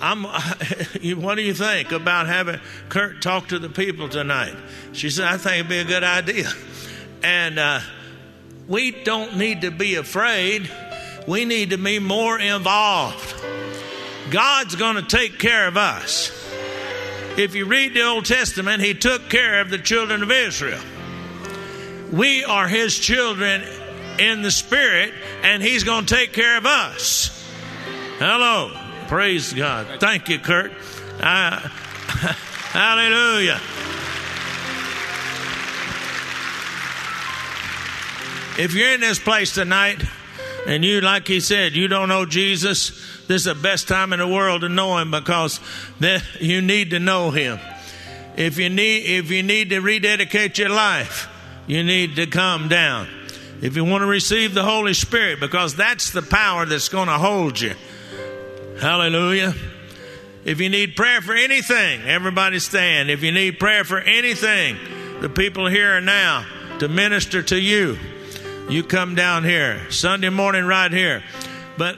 I'm. 0.00 0.24
what 1.20 1.34
do 1.34 1.42
you 1.42 1.54
think 1.54 1.92
about 1.92 2.26
having 2.26 2.60
Kirk 2.88 3.20
talk 3.20 3.48
to 3.48 3.58
the 3.58 3.68
people 3.68 4.08
tonight?" 4.08 4.54
She 4.92 5.10
said, 5.10 5.26
"I 5.26 5.36
think 5.36 5.54
it'd 5.56 5.68
be 5.68 5.78
a 5.78 5.84
good 5.84 6.04
idea," 6.04 6.50
and 7.22 7.58
uh, 7.58 7.80
we 8.66 8.90
don't 8.90 9.36
need 9.36 9.62
to 9.62 9.70
be 9.70 9.96
afraid. 9.96 10.70
We 11.28 11.44
need 11.44 11.70
to 11.70 11.76
be 11.76 11.98
more 11.98 12.40
involved. 12.40 13.34
God's 14.30 14.76
going 14.76 14.96
to 14.96 15.02
take 15.02 15.38
care 15.38 15.68
of 15.68 15.76
us. 15.76 16.30
If 17.36 17.54
you 17.54 17.66
read 17.66 17.92
the 17.92 18.00
Old 18.00 18.24
Testament, 18.24 18.82
He 18.82 18.94
took 18.94 19.28
care 19.28 19.60
of 19.60 19.68
the 19.68 19.76
children 19.76 20.22
of 20.22 20.30
Israel. 20.30 20.80
We 22.10 22.44
are 22.44 22.66
His 22.66 22.98
children 22.98 23.62
in 24.18 24.40
the 24.40 24.50
Spirit, 24.50 25.12
and 25.42 25.62
He's 25.62 25.84
going 25.84 26.06
to 26.06 26.14
take 26.14 26.32
care 26.32 26.56
of 26.56 26.64
us. 26.64 27.46
Hello. 28.18 28.72
Praise 29.08 29.52
God. 29.52 30.00
Thank 30.00 30.30
you, 30.30 30.38
Kirk. 30.38 30.72
Uh, 31.20 31.58
hallelujah. 32.72 33.60
If 38.58 38.72
you're 38.72 38.94
in 38.94 39.00
this 39.00 39.18
place 39.18 39.52
tonight 39.52 40.02
and 40.66 40.84
you, 40.84 41.00
like 41.00 41.28
he 41.28 41.40
said, 41.40 41.74
you 41.74 41.88
don't 41.88 42.08
know 42.08 42.26
Jesus, 42.26 42.90
this 43.26 43.42
is 43.42 43.44
the 43.44 43.54
best 43.54 43.88
time 43.88 44.12
in 44.12 44.18
the 44.18 44.28
world 44.28 44.62
to 44.62 44.68
know 44.68 44.98
him 44.98 45.10
because 45.10 45.60
you 46.40 46.60
need 46.60 46.90
to 46.90 46.98
know 46.98 47.30
him. 47.30 47.58
If 48.36 48.58
you 48.58 48.70
need, 48.70 49.04
if 49.04 49.30
you 49.30 49.42
need 49.42 49.70
to 49.70 49.80
rededicate 49.80 50.58
your 50.58 50.68
life, 50.68 51.28
you 51.66 51.82
need 51.82 52.16
to 52.16 52.26
come 52.26 52.68
down. 52.68 53.08
If 53.60 53.74
you 53.76 53.84
want 53.84 54.02
to 54.02 54.06
receive 54.06 54.54
the 54.54 54.62
Holy 54.62 54.94
Spirit, 54.94 55.40
because 55.40 55.74
that's 55.74 56.12
the 56.12 56.22
power 56.22 56.64
that's 56.64 56.88
going 56.88 57.08
to 57.08 57.18
hold 57.18 57.60
you. 57.60 57.74
Hallelujah. 58.80 59.54
If 60.44 60.60
you 60.60 60.68
need 60.68 60.94
prayer 60.94 61.20
for 61.20 61.34
anything, 61.34 62.02
everybody 62.02 62.60
stand. 62.60 63.10
If 63.10 63.22
you 63.22 63.32
need 63.32 63.58
prayer 63.58 63.84
for 63.84 63.98
anything, 63.98 64.76
the 65.20 65.28
people 65.28 65.66
here 65.66 65.96
and 65.96 66.06
now 66.06 66.46
to 66.78 66.88
minister 66.88 67.42
to 67.42 67.60
you, 67.60 67.98
you 68.68 68.82
come 68.82 69.14
down 69.14 69.44
here 69.44 69.90
Sunday 69.90 70.28
morning 70.28 70.64
right 70.64 70.92
here. 70.92 71.22
But 71.78 71.96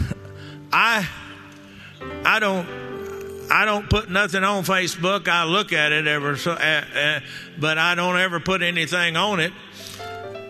I 0.72 1.08
I 2.24 2.38
don't 2.40 2.68
I 3.50 3.64
don't 3.64 3.88
put 3.88 4.10
nothing 4.10 4.44
on 4.44 4.64
Facebook. 4.64 5.28
I 5.28 5.44
look 5.44 5.72
at 5.72 5.92
it 5.92 6.06
ever 6.06 6.36
so, 6.36 6.52
uh, 6.52 6.84
uh, 6.94 7.20
but 7.58 7.78
I 7.78 7.94
don't 7.94 8.18
ever 8.18 8.40
put 8.40 8.62
anything 8.62 9.16
on 9.16 9.40
it 9.40 9.52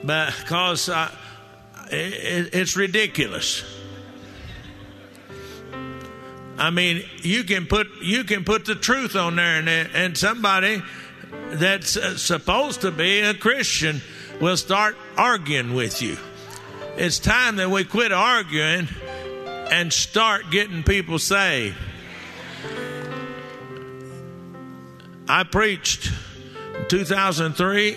But 0.03 0.35
because 0.39 0.89
I, 0.89 1.13
it, 1.91 2.55
it's 2.55 2.77
ridiculous. 2.77 3.65
I 6.57 6.71
mean, 6.71 7.05
you 7.23 7.45
can 7.45 7.67
put 7.67 7.89
you 8.01 8.25
can 8.25 8.45
put 8.45 8.65
the 8.65 8.75
truth 8.75 9.15
on 9.17 9.37
there, 9.37 9.59
and 9.59 9.69
and 9.69 10.19
somebody 10.19 10.83
that's 11.51 11.99
supposed 12.21 12.81
to 12.81 12.91
be 12.91 13.21
a 13.21 13.35
Christian 13.35 14.01
will 14.41 14.57
start 14.57 14.97
arguing 15.17 15.75
with 15.75 16.03
you. 16.03 16.17
It's 16.97 17.19
time 17.19 17.57
that 17.57 17.71
we 17.71 17.85
quit 17.85 18.13
arguing 18.13 18.89
and 19.71 19.93
start 19.93 20.51
getting 20.51 20.83
people 20.83 21.19
saved. 21.19 21.77
I 25.29 25.45
preached 25.45 26.11
in 26.79 26.89
2003 26.89 27.97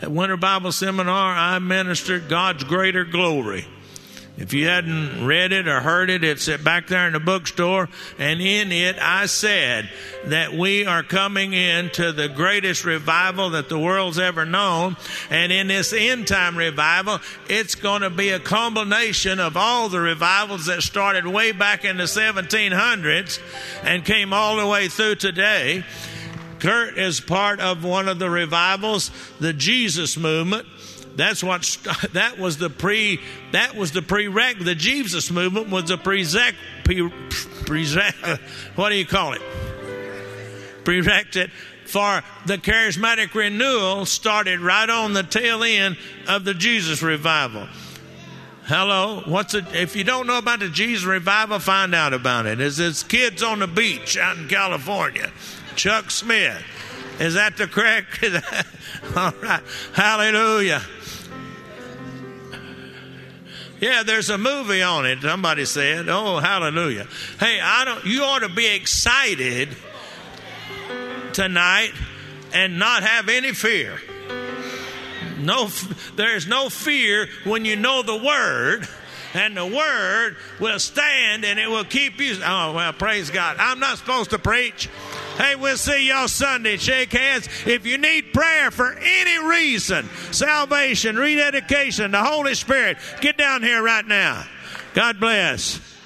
at 0.00 0.10
Winter 0.10 0.36
Bible 0.36 0.72
Seminar. 0.72 1.34
I 1.34 1.58
ministered 1.58 2.28
God's 2.28 2.64
greater 2.64 3.04
glory. 3.04 3.66
If 4.38 4.52
you 4.52 4.68
hadn't 4.68 5.26
read 5.26 5.50
it 5.50 5.66
or 5.66 5.80
heard 5.80 6.10
it, 6.10 6.22
it's 6.22 6.48
back 6.58 6.86
there 6.86 7.08
in 7.08 7.12
the 7.12 7.18
bookstore. 7.18 7.88
And 8.20 8.40
in 8.40 8.70
it, 8.70 8.96
I 9.00 9.26
said 9.26 9.90
that 10.26 10.52
we 10.52 10.86
are 10.86 11.02
coming 11.02 11.54
into 11.54 12.12
the 12.12 12.28
greatest 12.28 12.84
revival 12.84 13.50
that 13.50 13.68
the 13.68 13.78
world's 13.80 14.20
ever 14.20 14.46
known. 14.46 14.96
And 15.28 15.50
in 15.50 15.66
this 15.66 15.92
end 15.92 16.28
time 16.28 16.56
revival, 16.56 17.18
it's 17.48 17.74
going 17.74 18.02
to 18.02 18.10
be 18.10 18.30
a 18.30 18.38
combination 18.38 19.40
of 19.40 19.56
all 19.56 19.88
the 19.88 20.00
revivals 20.00 20.66
that 20.66 20.82
started 20.82 21.26
way 21.26 21.50
back 21.50 21.84
in 21.84 21.96
the 21.96 22.04
1700s 22.04 23.40
and 23.82 24.04
came 24.04 24.32
all 24.32 24.56
the 24.56 24.68
way 24.68 24.86
through 24.86 25.16
today. 25.16 25.84
Kirk 26.60 26.96
is 26.96 27.20
part 27.20 27.58
of 27.58 27.82
one 27.82 28.08
of 28.08 28.20
the 28.20 28.30
revivals, 28.30 29.10
the 29.40 29.52
Jesus 29.52 30.16
movement. 30.16 30.66
That's 31.16 31.42
what 31.42 31.62
that 32.12 32.38
was 32.38 32.58
the 32.58 32.70
pre 32.70 33.20
that 33.52 33.74
was 33.74 33.92
the 33.92 34.00
prereq 34.00 34.64
the 34.64 34.74
Jesus 34.74 35.30
movement 35.30 35.68
was 35.70 35.84
the 35.84 35.98
prereq 35.98 36.54
pre, 36.84 37.02
what 38.76 38.90
do 38.90 38.94
you 38.94 39.06
call 39.06 39.32
it 39.32 39.42
prerequisite 40.84 41.50
for 41.88 42.22
the 42.46 42.58
charismatic 42.58 43.34
renewal 43.34 44.04
started 44.04 44.60
right 44.60 44.88
on 44.88 45.14
the 45.14 45.22
tail 45.22 45.64
end 45.64 45.96
of 46.28 46.44
the 46.44 46.52
Jesus 46.54 47.02
revival. 47.02 47.66
Hello, 48.64 49.22
what's 49.24 49.54
it? 49.54 49.64
If 49.74 49.96
you 49.96 50.04
don't 50.04 50.26
know 50.26 50.36
about 50.36 50.60
the 50.60 50.68
Jesus 50.68 51.06
revival, 51.06 51.58
find 51.58 51.94
out 51.94 52.12
about 52.12 52.44
it. 52.44 52.60
It's, 52.60 52.78
it's 52.78 53.02
kids 53.02 53.42
on 53.42 53.60
the 53.60 53.66
beach 53.66 54.18
out 54.18 54.36
in 54.36 54.48
California. 54.48 55.32
Chuck 55.74 56.10
Smith. 56.10 56.62
Is 57.18 57.34
that 57.34 57.56
the 57.56 57.66
correct? 57.66 58.22
All 59.16 59.32
right. 59.42 59.62
Hallelujah. 59.94 60.82
Yeah, 63.80 64.02
there's 64.02 64.30
a 64.30 64.38
movie 64.38 64.82
on 64.82 65.06
it. 65.06 65.20
Somebody 65.22 65.64
said, 65.64 66.08
"Oh, 66.08 66.38
hallelujah." 66.38 67.06
Hey, 67.38 67.60
I 67.60 67.84
don't 67.84 68.04
you 68.04 68.22
ought 68.22 68.40
to 68.40 68.48
be 68.48 68.66
excited 68.66 69.68
tonight 71.32 71.92
and 72.52 72.78
not 72.78 73.02
have 73.02 73.28
any 73.28 73.52
fear. 73.52 74.00
No 75.38 75.68
there's 76.16 76.48
no 76.48 76.68
fear 76.68 77.28
when 77.44 77.64
you 77.64 77.76
know 77.76 78.02
the 78.02 78.16
word 78.16 78.88
and 79.34 79.56
the 79.56 79.66
word 79.66 80.36
will 80.58 80.78
stand 80.78 81.44
and 81.44 81.58
it 81.58 81.68
will 81.68 81.84
keep 81.84 82.20
you. 82.20 82.36
Oh, 82.44 82.72
well, 82.72 82.92
praise 82.92 83.30
God. 83.30 83.56
I'm 83.58 83.78
not 83.78 83.98
supposed 83.98 84.30
to 84.30 84.38
preach. 84.38 84.88
Hey, 85.38 85.54
we'll 85.54 85.76
see 85.76 86.08
y'all 86.08 86.26
Sunday. 86.26 86.76
Shake 86.78 87.12
hands. 87.12 87.48
If 87.64 87.86
you 87.86 87.96
need 87.96 88.34
prayer 88.34 88.72
for 88.72 88.92
any 88.92 89.48
reason, 89.48 90.08
salvation, 90.32 91.16
rededication, 91.16 92.10
the 92.10 92.22
Holy 92.22 92.56
Spirit, 92.56 92.98
get 93.20 93.38
down 93.38 93.62
here 93.62 93.80
right 93.80 94.04
now. 94.04 94.44
God 94.94 95.20
bless. 95.20 95.97